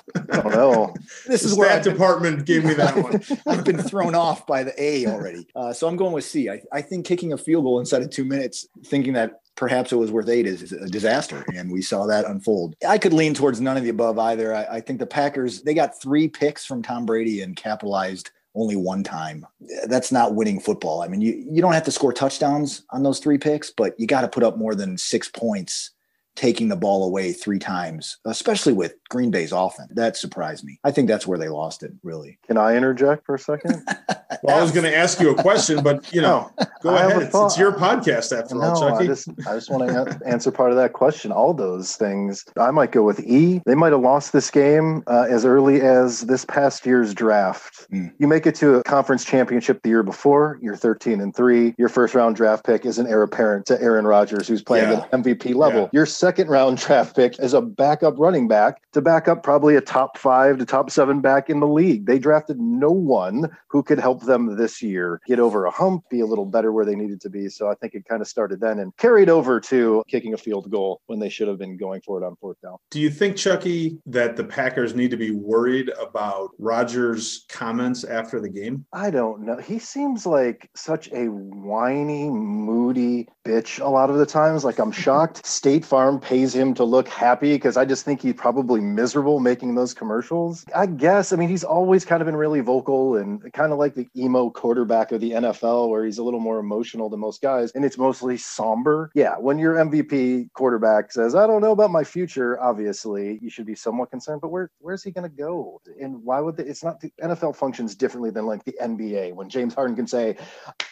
I 0.46 0.50
don't 0.50 0.54
know. 0.54 0.94
This 1.28 1.44
is 1.44 1.56
where 1.56 1.70
that 1.70 1.84
department 1.84 2.46
gave 2.46 2.66
me 2.66 2.74
that 2.74 2.96
one. 2.98 3.22
I've 3.48 3.64
been 3.64 3.78
thrown 3.78 4.14
off 4.14 4.46
by 4.46 4.64
the 4.64 4.74
A 4.82 5.06
already. 5.08 5.48
Uh, 5.56 5.72
so 5.72 5.88
I'm 5.88 5.96
going 5.96 6.12
with 6.12 6.26
C. 6.26 6.50
I, 6.50 6.62
I 6.72 6.82
think 6.82 7.06
kicking 7.06 7.34
a 7.34 7.38
field 7.38 7.64
goal 7.64 7.80
inside 7.80 8.02
of 8.02 8.10
two 8.10 8.26
minutes, 8.26 8.68
thinking 8.86 9.14
that 9.14 9.40
perhaps 9.56 9.92
it 9.92 9.96
was 9.96 10.12
worth 10.12 10.30
eight 10.30 10.46
is, 10.46 10.72
a 10.72 10.88
disaster. 10.88 11.46
And 11.56 11.72
we 11.72 11.82
saw 11.82 12.06
that 12.08 12.26
unfold. 12.26 12.76
I 12.88 12.98
could 12.98 13.14
lean 13.14 13.34
towards 13.34 13.62
none 13.62 13.78
of 13.78 13.84
the 13.84 13.90
above 13.90 14.20
either. 14.20 14.54
I, 14.54 14.66
I 14.66 14.82
think 14.82 15.00
the 15.00 15.06
Packers, 15.06 15.62
they 15.62 15.74
got 15.74 16.02
three 16.02 16.28
picks 16.28 16.66
from 16.66 16.82
Tom 16.82 17.06
Brady 17.06 17.42
and 17.42 17.56
capitalized 17.56 18.32
only 18.56 18.76
one 18.76 19.04
time. 19.04 19.46
That's 19.86 20.12
not 20.12 20.36
winning 20.36 20.60
football. 20.60 21.02
I 21.02 21.08
mean, 21.08 21.22
you, 21.22 21.46
you 21.50 21.62
don't 21.62 21.74
have 21.74 21.86
to 21.86 21.92
score 21.92 22.14
touchdowns 22.14 22.84
on 22.92 23.04
those 23.04 23.20
three 23.20 23.38
picks, 23.38 23.72
but 23.72 24.00
you 24.00 24.08
got 24.08 24.22
to 24.22 24.28
put 24.28 24.44
up 24.44 24.58
more 24.58 24.76
than 24.76 24.98
six 24.98 25.30
points 25.30 25.92
taking 26.36 26.68
the 26.68 26.76
ball 26.76 27.06
away 27.06 27.32
three 27.32 27.60
times, 27.60 28.18
especially 28.26 28.74
with 28.74 28.96
Green 29.14 29.30
Bay's 29.30 29.52
offense. 29.52 29.92
That 29.94 30.18
surprised 30.18 30.66
me. 30.66 30.80
I 30.84 30.90
think 30.90 31.08
that's 31.08 31.28
where 31.28 31.38
they 31.38 31.50
lost 31.50 31.84
it, 31.84 31.94
really. 32.02 32.40
Can 32.48 32.58
I 32.58 32.76
interject 32.76 33.28
for 33.28 33.36
a 33.36 33.40
second? 33.40 33.88
well, 34.44 34.58
I 34.58 34.62
was 34.62 34.72
going 34.72 34.86
to 34.86 34.96
ask 34.96 35.20
you 35.20 35.30
a 35.30 35.40
question, 35.40 35.84
but 35.84 36.12
you 36.12 36.20
know, 36.20 36.52
go 36.82 36.96
I 36.96 37.06
ahead. 37.06 37.22
It's, 37.22 37.36
it's, 37.36 37.58
your 37.60 37.74
podcast 37.74 38.36
after 38.36 38.56
no, 38.56 38.62
all, 38.62 38.80
Chucky. 38.80 39.04
I 39.04 39.08
just, 39.08 39.30
I 39.48 39.54
just 39.54 39.70
want 39.70 39.88
to 39.88 40.20
answer 40.26 40.50
part 40.50 40.72
of 40.72 40.78
that 40.78 40.94
question. 40.94 41.32
All 41.32 41.54
those 41.54 41.96
things. 41.96 42.44
I 42.60 42.72
might 42.72 42.92
go 42.92 43.04
with 43.04 43.20
E. 43.20 43.62
They 43.68 43.76
might 43.76 43.92
have 43.92 44.02
lost 44.02 44.34
this 44.34 44.50
game 44.50 45.04
uh, 45.06 45.28
as 45.30 45.46
early 45.46 45.82
as 45.82 46.22
this 46.22 46.44
past 46.44 46.84
year's 46.88 47.14
draft. 47.14 47.88
Mm. 47.92 48.12
You 48.18 48.28
make 48.28 48.48
it 48.48 48.56
to 48.56 48.76
a 48.76 48.84
conference 48.84 49.24
championship 49.24 49.84
the 49.84 49.90
year 49.90 50.02
before, 50.02 50.58
you're 50.60 50.76
13 50.76 51.22
and 51.22 51.36
3. 51.36 51.76
Your 51.78 51.90
first 51.90 52.16
round 52.16 52.36
draft 52.36 52.66
pick 52.66 52.84
is 52.84 52.98
an 52.98 53.06
heir 53.06 53.22
apparent 53.22 53.68
to 53.68 53.80
Aaron 53.80 54.06
Rodgers, 54.06 54.48
who's 54.48 54.64
playing 54.64 54.90
yeah. 54.90 55.02
at 55.02 55.12
MVP 55.12 55.54
level. 55.54 55.82
Yeah. 55.82 55.90
Your 55.94 56.06
second 56.08 56.50
round 56.50 56.78
draft 56.78 57.16
pick 57.16 57.40
is 57.40 57.54
a 57.54 57.62
backup 57.62 58.16
running 58.18 58.48
back 58.48 58.82
to 58.94 59.02
back 59.04 59.28
up 59.28 59.44
probably 59.44 59.76
a 59.76 59.82
top 59.82 60.18
five 60.18 60.58
to 60.58 60.66
top 60.66 60.90
seven 60.90 61.22
back 61.22 61.50
in 61.50 61.60
the 61.60 61.68
league. 61.68 62.06
They 62.06 62.20
drafted 62.20 62.60
no 62.60 62.92
one 62.92 63.50
who 63.68 63.84
could 63.84 64.00
help 64.00 64.24
them 64.24 64.56
this 64.56 64.82
year 64.82 65.22
get 65.28 65.40
over 65.40 65.66
a 65.66 65.72
hump, 65.72 66.04
be 66.10 66.22
a 66.22 66.26
little 66.26 66.46
better 66.46 66.72
where 66.72 66.86
they 66.86 66.96
needed 66.96 67.22
to 67.22 67.30
be. 67.30 67.50
So 67.50 67.70
I 67.70 67.76
think 67.76 67.94
it 67.94 68.06
kind 68.08 68.22
of 68.22 68.28
started 68.28 68.60
then 68.60 68.80
and 68.80 68.96
carried 68.98 69.30
over 69.30 69.60
to 69.62 70.04
kicking 70.08 70.34
a 70.34 70.38
field 70.38 70.70
goal 70.72 71.02
when 71.08 71.20
they 71.20 71.30
should 71.30 71.48
have 71.48 71.58
been 71.58 71.78
going 71.78 72.02
for 72.02 72.22
it 72.22 72.26
on 72.26 72.36
fourth 72.38 72.60
down. 72.62 72.78
Do 72.92 73.00
you 73.00 73.10
think, 73.10 73.36
Chucky, 73.38 73.98
that 74.06 74.36
the 74.36 74.44
Packers 74.44 74.96
need 74.96 75.12
to 75.12 75.18
be 75.18 75.32
worried 75.32 75.92
about 76.00 76.52
Rodgers' 76.58 77.46
comments 77.50 78.04
after 78.04 78.40
the 78.40 78.50
game? 78.50 78.86
I 78.94 79.10
don't 79.10 79.42
know. 79.42 79.58
He 79.58 79.80
seems 79.80 80.26
like 80.26 80.70
such 80.76 81.12
a 81.12 81.28
whiny, 81.28 82.30
moody 82.30 83.28
bitch 83.46 83.84
a 83.84 83.90
lot 83.90 84.10
of 84.10 84.18
the 84.18 84.26
times. 84.26 84.64
Like 84.64 84.80
I'm 84.80 84.92
shocked 85.04 85.46
State 85.46 85.86
Farm 85.86 86.20
pays 86.20 86.54
him 86.54 86.74
to 86.76 86.84
look 86.84 87.08
happy 87.08 87.54
because 87.54 87.78
I 87.78 87.86
just 87.86 88.06
think 88.06 88.22
he 88.22 88.34
probably 88.34 88.82
miserable 88.96 89.40
making 89.40 89.76
those 89.76 89.94
commercials. 89.94 90.66
I 90.76 90.86
guess. 90.86 91.34
I 91.34 91.36
mean, 91.36 91.50
he's 91.50 91.64
always 91.64 92.06
kind 92.06 92.22
of 92.22 92.26
been 92.26 92.36
really 92.36 92.62
vocal 92.62 93.18
and 93.18 93.52
kind 93.54 93.72
of 93.72 93.80
like 93.80 93.96
the 93.96 94.08
emo 94.16 94.50
quarterback 94.50 95.12
of 95.12 95.22
the 95.22 95.32
NFL, 95.32 95.90
where 95.90 96.06
he's 96.06 96.18
a 96.18 96.24
little 96.24 96.40
more 96.40 96.60
emotional 96.60 97.10
than 97.10 97.20
most 97.20 97.42
guys, 97.42 97.72
and 97.76 97.86
it's 97.86 97.98
mostly 97.98 98.38
somber. 98.38 99.12
Yeah, 99.16 99.36
when 99.38 99.58
your 99.60 99.76
MVP 99.76 100.52
quarterback 100.54 101.12
says, 101.12 101.36
"I 101.36 101.48
don't 101.48 101.62
know 101.62 101.72
about 101.72 101.92
my 101.92 102.04
future," 102.04 102.60
obviously 102.62 103.40
you 103.42 103.50
should 103.50 103.66
be 103.66 103.76
somewhat 103.76 104.12
concerned. 104.12 104.42
But 104.42 104.50
where 104.50 104.72
where's 104.80 105.04
he 105.04 105.12
going 105.12 105.30
to 105.30 105.36
go? 105.36 105.82
And 106.02 106.24
why 106.24 106.40
would 106.40 106.58
they, 106.58 106.64
it's 106.64 106.84
not 106.84 107.00
the 107.00 107.12
NFL 107.22 107.56
functions 107.56 107.96
differently 107.96 108.32
than 108.32 108.46
like 108.46 108.64
the 108.64 108.76
NBA 108.82 109.34
when 109.34 109.50
James 109.50 109.74
Harden 109.74 109.96
can 109.96 110.08
say, 110.08 110.38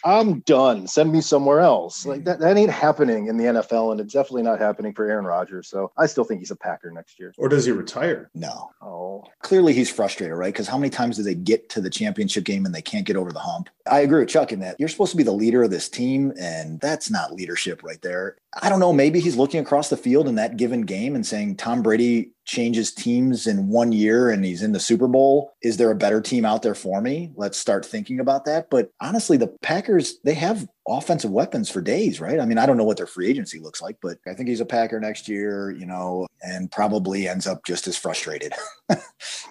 "I'm 0.04 0.40
done. 0.40 0.86
Send 0.86 1.12
me 1.12 1.20
somewhere 1.20 1.60
else." 1.60 2.06
Like 2.06 2.20
mm-hmm. 2.20 2.24
that 2.24 2.40
that 2.40 2.56
ain't 2.56 2.70
happening 2.70 3.26
in 3.26 3.36
the 3.36 3.44
NFL, 3.44 3.92
and 3.92 4.00
it's 4.00 4.12
definitely 4.12 4.42
not 4.42 4.58
happening 4.58 4.92
for 4.94 5.08
Aaron 5.08 5.24
Rodgers. 5.24 5.68
So 5.68 5.92
I 5.96 6.06
still 6.06 6.24
think 6.24 6.40
he's 6.40 6.50
a 6.50 6.56
Packer 6.56 6.90
next 6.90 7.18
year. 7.18 7.32
Or 7.38 7.48
does 7.48 7.64
he 7.64 7.72
retire? 7.82 8.30
No. 8.34 8.70
Oh, 8.80 9.24
clearly 9.40 9.72
he's 9.72 9.90
frustrated, 9.90 10.36
right? 10.36 10.52
Because 10.52 10.68
how 10.68 10.78
many 10.78 10.90
times 10.90 11.16
do 11.16 11.22
they 11.22 11.34
get 11.34 11.68
to 11.70 11.80
the 11.80 11.90
championship 11.90 12.44
game 12.44 12.64
and 12.64 12.74
they 12.74 12.82
can't 12.82 13.06
get 13.06 13.16
over 13.16 13.32
the 13.32 13.38
hump? 13.38 13.68
I 13.90 14.00
agree 14.00 14.20
with 14.20 14.28
Chuck 14.28 14.52
in 14.52 14.60
that 14.60 14.76
you're 14.78 14.88
supposed 14.88 15.10
to 15.10 15.16
be 15.16 15.22
the 15.22 15.32
leader 15.32 15.62
of 15.62 15.70
this 15.70 15.88
team, 15.88 16.32
and 16.40 16.80
that's 16.80 17.10
not 17.10 17.34
leadership 17.34 17.82
right 17.82 18.00
there. 18.02 18.36
I 18.62 18.68
don't 18.68 18.80
know. 18.80 18.92
Maybe 18.92 19.20
he's 19.20 19.36
looking 19.36 19.60
across 19.60 19.88
the 19.88 19.96
field 19.96 20.28
in 20.28 20.36
that 20.36 20.56
given 20.56 20.82
game 20.82 21.14
and 21.14 21.26
saying, 21.26 21.56
Tom 21.56 21.82
Brady 21.82 22.30
changes 22.44 22.92
teams 22.92 23.46
in 23.46 23.68
one 23.68 23.92
year 23.92 24.30
and 24.30 24.44
he's 24.44 24.62
in 24.62 24.72
the 24.72 24.80
Super 24.80 25.08
Bowl. 25.08 25.52
Is 25.62 25.76
there 25.76 25.90
a 25.90 25.96
better 25.96 26.20
team 26.20 26.44
out 26.44 26.62
there 26.62 26.74
for 26.74 27.00
me? 27.00 27.32
Let's 27.36 27.58
start 27.58 27.86
thinking 27.86 28.20
about 28.20 28.44
that. 28.46 28.68
But 28.70 28.90
honestly, 29.00 29.36
the 29.36 29.48
Packers, 29.62 30.18
they 30.24 30.34
have 30.34 30.66
offensive 30.88 31.30
weapons 31.30 31.70
for 31.70 31.80
days, 31.80 32.20
right? 32.20 32.40
I 32.40 32.44
mean, 32.44 32.58
I 32.58 32.66
don't 32.66 32.76
know 32.76 32.84
what 32.84 32.96
their 32.96 33.06
free 33.06 33.28
agency 33.28 33.60
looks 33.60 33.80
like, 33.80 33.98
but 34.02 34.18
I 34.26 34.34
think 34.34 34.48
he's 34.48 34.60
a 34.60 34.66
Packer 34.66 34.98
next 34.98 35.28
year, 35.28 35.70
you 35.70 35.86
know, 35.86 36.26
and 36.42 36.70
probably 36.70 37.28
ends 37.28 37.46
up 37.46 37.64
just 37.64 37.86
as 37.86 37.96
frustrated. 37.96 38.52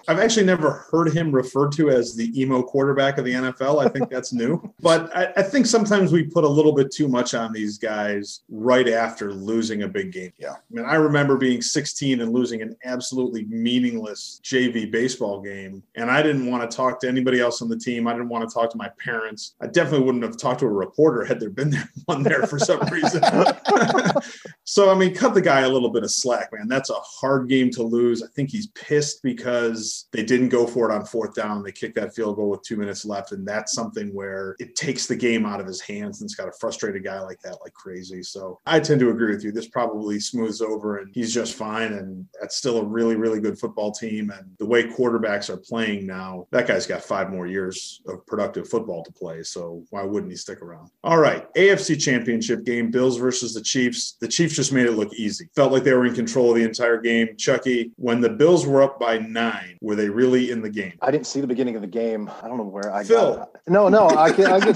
I've 0.08 0.18
actually 0.18 0.44
never 0.44 0.86
heard 0.90 1.12
him 1.12 1.32
referred 1.32 1.72
to 1.72 1.90
as 1.90 2.14
the 2.14 2.38
emo 2.38 2.62
quarterback 2.62 3.16
of 3.16 3.24
the 3.24 3.32
NFL. 3.32 3.84
I 3.84 3.88
think 3.88 4.10
that's 4.10 4.32
new. 4.32 4.60
But 4.82 5.14
I, 5.16 5.32
I 5.36 5.42
think 5.42 5.66
sometimes 5.66 6.10
we 6.10 6.24
put 6.24 6.42
a 6.42 6.48
little 6.48 6.72
bit 6.72 6.90
too 6.90 7.06
much 7.06 7.34
on 7.34 7.52
these 7.52 7.78
guys 7.78 8.40
right 8.50 8.88
after 8.88 9.32
losing 9.32 9.84
a 9.84 9.88
big 9.88 10.12
game. 10.12 10.32
Yeah. 10.38 10.54
I 10.54 10.56
mean, 10.70 10.84
I 10.84 10.94
remember 10.94 11.36
being 11.36 11.62
16 11.62 12.20
and 12.20 12.32
losing 12.32 12.62
an 12.62 12.76
absolutely 12.84 13.44
meaningless 13.44 14.40
JV 14.42 14.90
baseball 14.90 15.40
game. 15.40 15.82
And 15.96 16.10
I 16.10 16.22
didn't 16.22 16.50
want 16.50 16.68
to 16.68 16.76
talk 16.76 17.00
to 17.00 17.08
anybody 17.08 17.40
else 17.40 17.62
on 17.62 17.68
the 17.68 17.78
team. 17.78 18.06
I 18.06 18.12
didn't 18.12 18.28
want 18.28 18.48
to 18.48 18.52
talk 18.52 18.70
to 18.70 18.76
my 18.76 18.88
parents. 18.98 19.54
I 19.60 19.66
definitely 19.66 20.06
wouldn't 20.06 20.24
have 20.24 20.36
talked 20.36 20.60
to 20.60 20.66
a 20.66 20.70
reporter 20.70 21.24
had 21.24 21.40
there 21.40 21.50
been 21.50 21.74
one 22.06 22.22
there 22.22 22.46
for 22.46 22.58
some 22.58 22.80
reason. 22.88 23.22
so, 24.72 24.90
I 24.90 24.94
mean, 24.94 25.14
cut 25.14 25.34
the 25.34 25.42
guy 25.42 25.60
a 25.60 25.68
little 25.68 25.90
bit 25.90 26.02
of 26.02 26.10
slack, 26.10 26.50
man. 26.50 26.66
That's 26.66 26.88
a 26.88 26.94
hard 26.94 27.46
game 27.46 27.70
to 27.72 27.82
lose. 27.82 28.22
I 28.22 28.26
think 28.28 28.50
he's 28.50 28.68
pissed 28.68 29.22
because 29.22 30.06
they 30.12 30.24
didn't 30.24 30.48
go 30.48 30.66
for 30.66 30.90
it 30.90 30.94
on 30.94 31.04
fourth 31.04 31.34
down. 31.34 31.62
They 31.62 31.72
kicked 31.72 31.94
that 31.96 32.14
field 32.14 32.36
goal 32.36 32.48
with 32.48 32.62
two 32.62 32.78
minutes 32.78 33.04
left. 33.04 33.32
And 33.32 33.46
that's 33.46 33.74
something 33.74 34.14
where 34.14 34.56
it 34.60 34.74
takes 34.74 35.06
the 35.06 35.14
game 35.14 35.44
out 35.44 35.60
of 35.60 35.66
his 35.66 35.82
hands 35.82 36.22
and 36.22 36.26
it's 36.26 36.34
got 36.34 36.48
a 36.48 37.00
guy 37.00 37.20
like 37.20 37.38
that 37.42 37.60
like 37.60 37.74
crazy. 37.74 38.22
So 38.22 38.60
I 38.64 38.80
tend 38.80 39.00
to 39.00 39.10
agree 39.10 39.34
with 39.34 39.44
you. 39.44 39.52
This 39.52 39.68
probably 39.68 40.18
smooths 40.18 40.62
over 40.62 41.00
and 41.00 41.14
he's 41.14 41.34
just 41.34 41.54
fine. 41.54 41.92
And 41.92 42.26
that's 42.40 42.56
still 42.56 42.78
a 42.78 42.84
really, 42.86 43.16
really 43.16 43.40
good 43.40 43.58
football 43.58 43.92
team. 43.92 44.30
And 44.30 44.56
the 44.58 44.64
way 44.64 44.84
quarterbacks 44.84 45.50
are 45.50 45.58
playing 45.58 46.06
now, 46.06 46.46
that 46.50 46.66
guy's 46.66 46.86
got 46.86 47.02
five 47.02 47.30
more 47.30 47.46
years 47.46 48.00
of 48.08 48.26
productive 48.26 48.70
football 48.70 49.04
to 49.04 49.12
play. 49.12 49.42
So 49.42 49.84
why 49.90 50.02
wouldn't 50.02 50.32
he 50.32 50.36
stick 50.38 50.62
around? 50.62 50.88
All 51.04 51.18
right. 51.18 51.52
AFC 51.56 52.00
championship 52.00 52.64
game, 52.64 52.90
Bills 52.90 53.18
versus 53.18 53.52
the 53.52 53.60
Chiefs. 53.60 54.16
The 54.18 54.28
Chiefs 54.28 54.61
just 54.62 54.72
made 54.72 54.86
it 54.86 54.92
look 54.92 55.12
easy. 55.14 55.48
Felt 55.56 55.72
like 55.72 55.82
they 55.82 55.92
were 55.92 56.06
in 56.06 56.14
control 56.14 56.50
of 56.50 56.56
the 56.56 56.62
entire 56.62 57.00
game. 57.00 57.36
Chucky, 57.36 57.90
when 57.96 58.20
the 58.20 58.30
Bills 58.30 58.64
were 58.64 58.80
up 58.82 59.00
by 59.00 59.18
nine, 59.18 59.76
were 59.80 59.96
they 59.96 60.08
really 60.08 60.52
in 60.52 60.62
the 60.62 60.70
game? 60.70 60.92
I 61.02 61.10
didn't 61.10 61.26
see 61.26 61.40
the 61.40 61.46
beginning 61.48 61.74
of 61.74 61.80
the 61.82 61.88
game. 61.88 62.30
I 62.42 62.46
don't 62.46 62.58
know 62.58 62.62
where 62.64 62.94
I 62.94 63.02
Phil. 63.02 63.36
got 63.36 63.50
No, 63.66 63.88
no, 63.88 64.08
I 64.08 64.30
can 64.30 64.46
I 64.46 64.60
can 64.60 64.74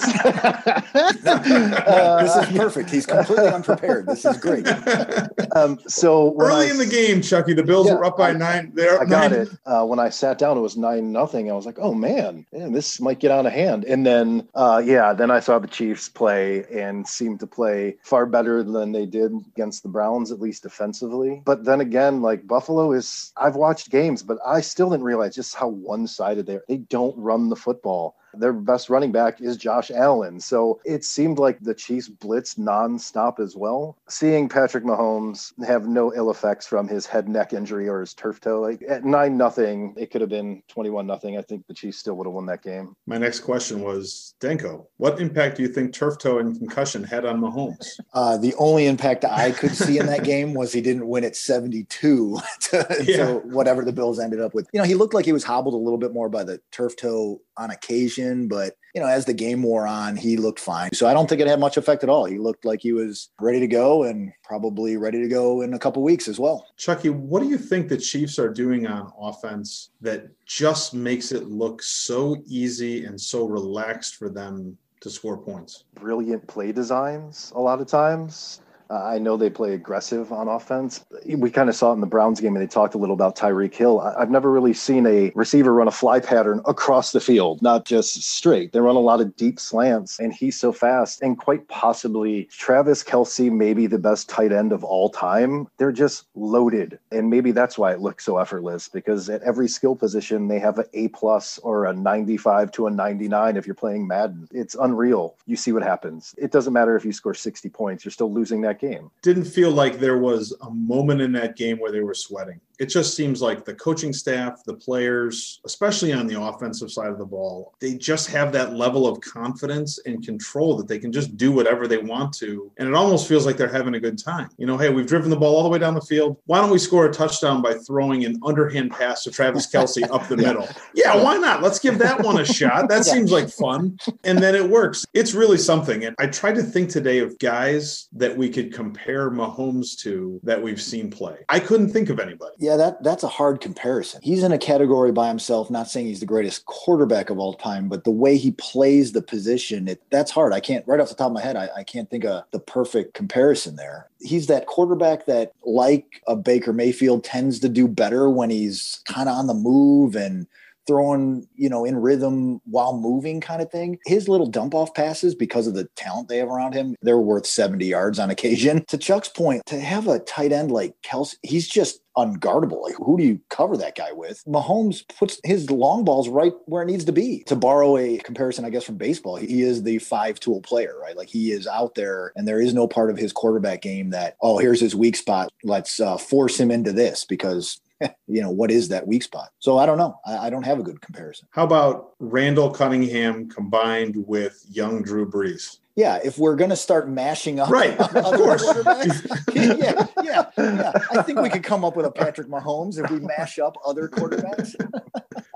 uh, 0.97 2.23
this 2.23 2.49
is 2.49 2.57
perfect. 2.57 2.91
He's 2.91 3.07
completely 3.07 3.47
unprepared. 3.49 4.07
This 4.07 4.25
is 4.25 4.37
great. 4.39 4.67
um, 5.57 5.79
so 5.87 6.37
Early 6.41 6.67
I- 6.67 6.71
in 6.71 6.79
the 6.79 6.87
game, 6.87 7.23
Chucky, 7.23 7.55
the 7.55 7.63
Bills 7.63 7.87
Yeah, 7.87 7.95
were 7.95 8.05
up 8.05 8.17
by 8.17 8.31
I- 8.31 8.33
nine. 8.33 8.73
They're 8.75 9.01
I 9.01 9.05
got 9.05 9.31
nine. 9.31 9.41
it. 9.43 9.49
Uh, 9.67 9.85
when 9.85 9.99
I 9.99 10.09
sat 10.09 10.39
down, 10.39 10.59
it 10.59 10.61
was 10.61 10.77
nine 10.77 11.13
nothing. 11.13 11.51
I 11.51 11.55
was 11.55 11.67
like, 11.67 11.79
"Oh 11.81 11.95
man, 11.95 12.45
man, 12.53 12.73
this 12.73 13.01
might 13.01 13.21
get 13.21 13.31
out 13.31 13.47
of 13.47 13.53
hand." 13.53 13.85
And 13.85 14.05
then, 14.05 14.49
uh, 14.55 14.83
yeah, 14.85 15.13
then 15.13 15.31
I 15.31 15.41
saw 15.41 15.59
the 15.59 15.69
Chiefs 15.69 16.09
play 16.09 16.65
and 16.73 17.07
seemed 17.07 17.41
to 17.41 17.47
play 17.47 17.97
far 18.03 18.27
better 18.27 18.63
than 18.63 18.93
they 18.93 19.07
did 19.07 19.33
against 19.55 19.66
the 19.83 19.89
Browns, 19.89 20.33
at 20.33 20.41
least 20.41 20.63
defensively. 20.63 21.43
But 21.45 21.65
then 21.65 21.81
again, 21.81 22.23
like 22.23 22.47
Buffalo 22.47 22.93
is, 22.93 23.33
I've 23.37 23.57
watched 23.57 23.91
games, 23.91 24.23
but 24.23 24.39
I 24.47 24.61
still 24.61 24.91
didn't 24.91 25.05
realize 25.05 25.35
just 25.35 25.55
how 25.55 25.69
one-sided 25.69 26.47
they 26.47 26.55
are. 26.55 26.65
They 26.69 26.79
don't 26.79 27.17
run 27.17 27.49
the 27.49 27.57
football. 27.57 28.17
Their 28.39 28.53
best 28.53 28.91
running 28.91 29.13
back 29.13 29.41
is 29.41 29.57
Josh 29.57 29.91
Allen. 29.91 30.41
So 30.41 30.81
it 30.85 31.05
seemed 31.05 31.39
like 31.39 31.61
the 31.61 31.75
Chiefs 31.75 32.09
blitzed 32.09 32.59
nonstop 32.59 33.41
as 33.41 33.57
well. 33.57 33.97
Seeing 34.09 34.49
Patrick 34.49 34.85
Mahomes 34.85 35.53
have 35.67 35.87
no 35.87 36.13
ill 36.15 36.31
effects 36.31 36.67
from 36.67 36.89
his 36.89 37.07
head 37.07 37.29
neck 37.29 37.53
injury 37.53 37.89
or 37.89 38.01
his 38.01 38.15
turf 38.15 38.41
toe, 38.41 38.61
like 38.61 38.83
at 38.89 39.05
nine 39.05 39.37
nothing, 39.37 39.95
it 39.97 40.11
could 40.11 40.21
have 40.21 40.31
been 40.31 40.63
21 40.69 41.07
nothing. 41.07 41.39
I 41.39 41.43
think 41.43 41.67
the 41.67 41.75
Chiefs 41.75 41.99
still 41.99 42.15
would 42.17 42.27
have 42.27 42.35
won 42.35 42.47
that 42.47 42.63
game. 42.63 42.95
My 43.07 43.19
next 43.19 43.41
question 43.41 43.81
was 43.83 44.35
Denko. 44.41 44.87
What 44.97 45.21
impact 45.21 45.57
do 45.57 45.63
you 45.63 45.69
think 45.69 45.93
turf 45.93 46.19
toe 46.19 46.39
and 46.39 46.57
concussion 46.59 47.03
had 47.05 47.25
on 47.25 47.41
Mahomes? 47.41 47.87
Uh, 48.15 48.37
the 48.39 48.55
only 48.55 48.87
impact 48.87 49.25
I 49.27 49.51
could 49.51 49.73
see 49.77 49.99
in 49.99 50.07
that 50.07 50.25
game 50.25 50.55
was 50.55 50.73
he 50.73 50.81
didn't 50.81 51.07
win 51.07 51.23
at 51.23 51.37
72 51.37 52.39
to, 52.61 52.87
Yeah. 53.05 53.17
to 53.17 53.35
whatever 53.45 53.85
the 53.85 53.93
Bills 53.93 54.19
ended 54.19 54.41
up 54.41 54.55
with. 54.55 54.69
You 54.73 54.81
know, 54.81 54.87
he 54.87 54.95
looked 54.95 55.13
like 55.13 55.25
he 55.27 55.33
was 55.33 55.45
hobbled 55.45 55.75
a 55.75 55.77
little 55.77 55.99
bit 55.99 56.13
more 56.15 56.29
by 56.29 56.43
the 56.45 56.61
turf 56.73 56.97
toe 56.97 57.41
on 57.59 57.71
occasion, 57.71 58.26
but 58.49 58.75
you 58.95 59.03
know, 59.03 59.09
as 59.09 59.27
the 59.27 59.35
game 59.35 59.63
wore 59.63 59.87
on, 59.87 60.17
he 60.17 60.39
looked 60.39 60.59
fine. 60.59 60.91
So 60.95 61.07
I 61.07 61.13
don't 61.13 61.29
think 61.29 61.43
it 61.43 61.47
had 61.47 61.61
much 61.61 61.77
effect 61.77 62.03
at 62.03 62.09
all. 62.09 62.25
He 62.25 62.39
looked 62.39 62.65
like 62.65 62.81
he 62.81 62.95
was 62.95 63.29
ready 63.39 63.61
to 63.61 63.67
go 63.67 64.05
and 64.05 64.33
probably 64.43 64.97
ready 64.97 65.21
to 65.21 65.29
go 65.29 65.61
in 65.61 65.75
a 65.75 65.79
couple 65.79 66.03
weeks 66.03 66.29
as 66.29 66.41
well. 66.41 66.67
Chucky, 66.79 67.11
what 67.11 67.43
do 67.43 67.49
you 67.49 67.59
think 67.59 67.89
the 67.89 67.99
Chiefs 67.99 68.39
are 68.39 68.49
doing 68.49 68.87
on 68.87 69.13
offense 69.21 69.91
that 70.01 70.31
just 70.47 70.95
makes 70.95 71.31
it 71.31 71.45
look 71.49 71.83
so 71.83 72.43
easy 72.47 73.05
and 73.05 73.21
so 73.21 73.47
relaxed 73.47 74.17
for 74.17 74.31
them 74.31 74.79
to 75.01 75.11
score 75.11 75.37
points? 75.37 75.85
Brilliant 75.95 76.47
play 76.47 76.73
designs 76.73 77.53
a 77.55 77.61
lot 77.61 77.83
of 77.83 77.87
times. 77.87 78.63
Uh, 78.89 79.03
I 79.03 79.19
know 79.19 79.37
they 79.37 79.51
play 79.51 79.75
aggressive 79.75 80.33
on 80.33 80.49
offense. 80.49 81.05
We 81.27 81.51
kind 81.51 81.69
of 81.69 81.75
saw 81.75 81.91
it 81.91 81.95
in 81.95 82.01
the 82.01 82.07
Browns 82.07 82.41
game, 82.41 82.55
and 82.55 82.63
they 82.63 82.69
talked 82.69 82.95
a 82.95 82.99
little 82.99 83.15
about 83.15 83.37
Tyreek 83.37 83.75
Hill. 83.75 84.01
I- 84.01 84.15
I've 84.15 84.31
never 84.31 84.51
really 84.51 84.75
seen 84.75 85.07
a 85.07 85.33
receiver 85.35 85.75
run 85.75 85.89
a 85.89 85.93
fly 85.93 86.21
pattern 86.21 86.61
across 86.67 87.13
the 87.13 87.21
field, 87.21 87.61
not 87.63 87.85
just 87.85 88.23
straight. 88.23 88.73
They 88.73 88.81
run 88.81 88.97
a 88.97 89.01
lot 89.01 89.21
of 89.21 89.35
deep 89.37 89.59
slants, 89.59 90.21
and 90.21 90.33
he's 90.33 90.59
so 90.59 90.73
fast. 90.73 91.21
And 91.23 91.39
quite 91.39 91.67
possibly, 91.69 92.45
Travis 92.53 93.03
Kelce, 93.03 93.51
may 93.51 93.75
be 93.75 93.87
the 93.87 93.99
best 93.99 94.29
tight 94.29 94.53
end 94.53 94.73
of 94.73 94.85
all 94.85 95.09
time. 95.11 95.67
They're 95.79 95.93
just 95.93 96.27
loaded, 96.35 96.99
and 97.11 97.29
maybe 97.29 97.51
that's 97.51 97.77
why 97.77 97.93
it 97.93 98.01
looks 98.01 98.25
so 98.25 98.39
effortless. 98.39 98.89
Because 98.89 99.29
at 99.29 99.43
every 99.43 99.69
skill 99.69 99.97
position, 99.97 100.47
they 100.49 100.61
have 100.61 100.79
an 100.79 100.87
A 100.95 101.09
plus 101.09 101.59
or 101.59 101.87
a 101.87 101.93
95 101.93 102.71
to 102.73 102.87
a 102.87 102.91
99. 102.91 103.57
If 103.57 103.67
you're 103.67 103.75
playing 103.75 104.07
Madden, 104.07 104.49
it's 104.53 104.77
unreal. 104.77 105.35
You 105.47 105.57
see 105.57 105.73
what 105.73 105.83
happens. 105.83 106.35
It 106.39 106.53
doesn't 106.53 106.73
matter 106.73 106.97
if 106.97 107.05
you 107.05 107.13
score 107.13 107.35
60 107.35 107.69
points; 107.71 108.05
you're 108.05 108.13
still 108.13 108.33
losing 108.33 108.61
that 108.63 108.76
game. 108.81 109.11
Didn't 109.23 109.45
feel 109.45 109.71
like 109.71 109.99
there 109.99 110.19
was 110.19 110.55
a 110.63 110.71
moment 110.71 111.21
in 111.21 111.33
that 111.33 111.57
game 111.57 111.79
where 111.79 111.93
they 111.93 112.01
were 112.01 112.15
sweating. 112.15 112.61
It 112.79 112.87
just 112.87 113.15
seems 113.17 113.43
like 113.43 113.65
the 113.65 113.75
coaching 113.75 114.13
staff, 114.13 114.63
the 114.65 114.75
players, 114.75 115.61
especially 115.65 116.13
on 116.13 116.27
the 116.27 116.41
offensive 116.41 116.91
side 116.91 117.11
of 117.11 117.19
the 117.19 117.25
ball, 117.25 117.75
they 117.81 117.95
just 117.95 118.29
have 118.31 118.53
that 118.53 118.75
level 118.75 119.07
of 119.07 119.21
confidence 119.21 119.99
and 120.07 120.25
control 120.25 120.77
that 120.77 120.89
they 120.89 120.99
can 120.99 121.13
just 121.13 121.37
do 121.37 121.53
whatever 121.53 121.87
they 121.87 121.99
want 121.99 122.33
to. 122.35 122.71
And 122.77 122.89
it 122.89 122.95
almost 122.95 123.29
feels 123.29 123.47
like 123.47 123.57
they're 123.57 123.69
having 123.69 123.95
a 123.95 124.01
good 124.01 124.19
time. 124.19 124.49
You 124.59 124.67
know, 124.67 124.77
hey, 124.77 124.91
we've 124.91 125.07
driven 125.07 125.31
the 125.31 125.37
ball 125.37 125.57
all 125.57 125.63
the 125.63 125.69
way 125.69 125.79
down 125.79 125.95
the 125.95 126.01
field. 126.01 126.37
Why 126.47 126.59
don't 126.59 126.71
we 126.71 126.79
score 126.79 127.07
a 127.07 127.13
touchdown 127.13 127.63
by 127.63 127.75
throwing 127.75 128.25
an 128.25 128.39
underhand 128.45 128.91
pass 128.91 129.23
to 129.25 129.31
Travis 129.31 129.71
Kelce 129.73 130.09
up 130.11 130.29
the 130.29 130.37
middle? 130.47 130.69
Yeah, 130.95 131.23
why 131.23 131.37
not? 131.37 131.63
Let's 131.63 131.79
give 131.79 131.99
that 131.99 132.23
one 132.23 132.41
a 132.41 132.45
shot. 132.45 132.89
That 132.89 133.05
seems 133.05 133.31
like 133.33 133.49
fun. 133.49 133.99
And 134.25 134.39
then 134.39 134.55
it 134.55 134.69
works. 134.69 135.05
It's 135.15 135.35
really 135.35 135.59
something. 135.59 136.05
And 136.05 136.15
I 136.19 136.27
tried 136.27 136.57
to 136.57 136.63
think 136.63 136.91
today 136.91 137.19
of 137.19 137.39
guys 137.39 138.09
that 138.13 138.37
we 138.37 138.49
could 138.49 138.73
compare 138.73 139.31
Mahomes 139.31 139.99
to 140.01 140.41
that 140.43 140.63
we've 140.63 140.81
seen 140.81 141.11
play. 141.11 141.39
I 141.49 141.61
couldn't 141.61 141.91
think 141.91 142.11
of 142.11 142.21
anybody. 142.21 142.55
Yeah, 142.67 142.77
that 142.79 143.01
that's 143.05 143.23
a 143.23 143.29
hard 143.29 143.61
comparison. 143.61 144.21
He's 144.25 144.43
in 144.43 144.51
a 144.51 144.59
category 144.59 145.13
by 145.13 145.29
himself, 145.29 145.71
not 145.71 145.89
saying 145.89 146.07
he's 146.07 146.19
the 146.19 146.27
greatest 146.27 146.67
quarterback 146.67 147.31
of 147.31 147.39
all 147.39 147.55
time, 147.55 147.89
but 147.89 148.03
the 148.03 148.11
way 148.11 148.37
he 148.37 148.51
plays 148.51 149.13
the 149.13 149.23
position, 149.23 149.87
it, 149.87 150.03
that's 150.11 150.33
hard. 150.33 150.53
I 150.53 150.59
can't 150.59 150.85
right 150.89 150.99
off 150.99 151.09
the 151.09 151.15
top 151.15 151.29
of 151.29 151.33
my 151.33 151.43
head, 151.43 151.55
I, 151.55 151.69
I 151.77 151.85
can't 151.85 152.11
think 152.11 152.25
of 152.25 152.43
the 152.51 152.59
perfect 152.59 153.15
comparison 153.15 153.77
there. 153.77 154.09
He's 154.21 154.49
that 154.49 154.67
quarterback 154.67 155.27
that, 155.27 155.53
like 155.65 156.21
a 156.27 156.35
Baker 156.35 156.73
Mayfield, 156.73 157.23
tends 157.23 157.61
to 157.61 157.69
do 157.69 157.87
better 157.87 158.29
when 158.29 158.51
he's 158.51 159.01
kind 159.07 159.29
of 159.29 159.37
on 159.37 159.47
the 159.47 159.55
move 159.55 160.17
and 160.17 160.49
throwing, 160.87 161.47
you 161.55 161.69
know, 161.69 161.85
in 161.85 161.97
rhythm 161.97 162.61
while 162.65 162.97
moving 162.97 163.41
kind 163.41 163.63
of 163.63 163.71
thing. 163.71 163.99
His 164.07 164.29
little 164.29 164.47
dump 164.47 164.75
off 164.75 164.95
passes, 164.95 165.35
because 165.35 165.67
of 165.67 165.75
the 165.75 165.89
talent 165.97 166.29
they 166.29 166.39
have 166.39 166.49
around 166.49 166.75
him, 166.75 166.97
they're 167.03 167.19
worth 167.19 167.47
70 167.47 167.85
yards 167.85 168.19
on 168.19 168.31
occasion. 168.31 168.85
To 168.89 168.99
Chuck's 168.99 169.29
point, 169.29 169.65
to 169.67 169.81
have 169.81 170.09
a 170.09 170.19
tight 170.21 170.53
end 170.53 170.71
like 170.71 170.95
Kelce, 171.03 171.37
he's 171.43 171.69
just 171.69 172.01
unguardable. 172.17 172.83
Like, 172.83 172.95
who 172.97 173.17
do 173.17 173.25
you 173.25 173.41
cover 173.51 173.77
that 173.77 173.95
guy 173.95 174.13
with? 174.13 174.43
Mahomes 174.47 175.05
puts 175.19 175.39
his 175.45 175.71
long 175.71 176.05
balls 176.05 176.29
right 176.29 176.53
where 176.65 176.83
it 176.83 176.87
needs 176.87 177.05
to 177.05 177.13
be. 177.13 177.45
To 177.45 177.57
borrow 177.57 177.97
a 177.97 178.19
comparison, 178.19 178.65
I 178.65 178.71
guess, 178.71 178.85
from 178.85 178.97
baseball, 178.97 179.37
he 179.37 179.63
is 179.63 179.83
the 179.83 179.99
five 179.99 180.41
tool 180.41 180.63
player, 180.63 180.95
right? 181.01 181.17
Like 181.17 181.29
he 181.29 181.53
is 181.53 181.67
out 181.67 181.95
there 181.95 182.33
and 182.37 182.49
there 182.49 182.61
is 182.61 182.75
no 182.75 182.89
part 182.89 183.11
of 183.11 183.19
his 183.19 183.33
quarterback 183.33 183.83
game 183.83 184.11
that, 184.11 184.37
oh, 184.41 184.59
here's 184.59 184.81
his 184.81 184.95
weak 184.95 185.17
spot. 185.17 185.51
Let's 185.63 186.01
uh, 186.01 186.17
force 186.17 186.59
him 186.59 186.71
into 186.71 186.93
this 186.93 187.25
because 187.25 187.81
you 188.27 188.43
know 188.43 188.51
what 188.51 188.71
is 188.71 188.89
that 188.89 189.07
weak 189.07 189.23
spot? 189.23 189.51
So 189.59 189.79
i 189.79 189.87
don't 189.87 189.99
know. 189.99 190.19
I, 190.27 190.47
I, 190.47 190.51
don't 190.51 190.65
have 190.65 190.79
a 190.79 190.83
good 190.83 191.01
comparison. 191.01 191.49
How 191.51 191.65
about 191.65 192.13
randall 192.19 192.71
cunningham 192.71 193.49
combined 193.49 194.15
with 194.27 194.65
young 194.69 195.03
drew 195.03 195.29
brees 195.29 195.79
yeah 195.97 196.19
if 196.25 196.39
we're 196.39 196.57
going 196.57 196.71
to 196.71 196.77
start 196.77 197.09
mashing 197.09 197.59
up 197.59 197.69
right 197.69 197.99
of 197.99 198.35
course. 198.35 198.65
yeah 199.55 200.07
yeah 200.23 200.47
yeah. 200.59 200.93
I 201.11 201.23
think 201.23 201.41
we 201.41 201.51
could 201.51 201.65
come 201.65 201.85
up 201.85 201.97
with 201.97 202.07
a 202.07 202.11
patrick 202.11 202.49
mahomes 202.49 203.03
if 203.03 203.11
we 203.11 203.21
mash 203.21 203.59
up 203.59 203.77
other 203.85 204.09
quarterbacks. 204.09 204.75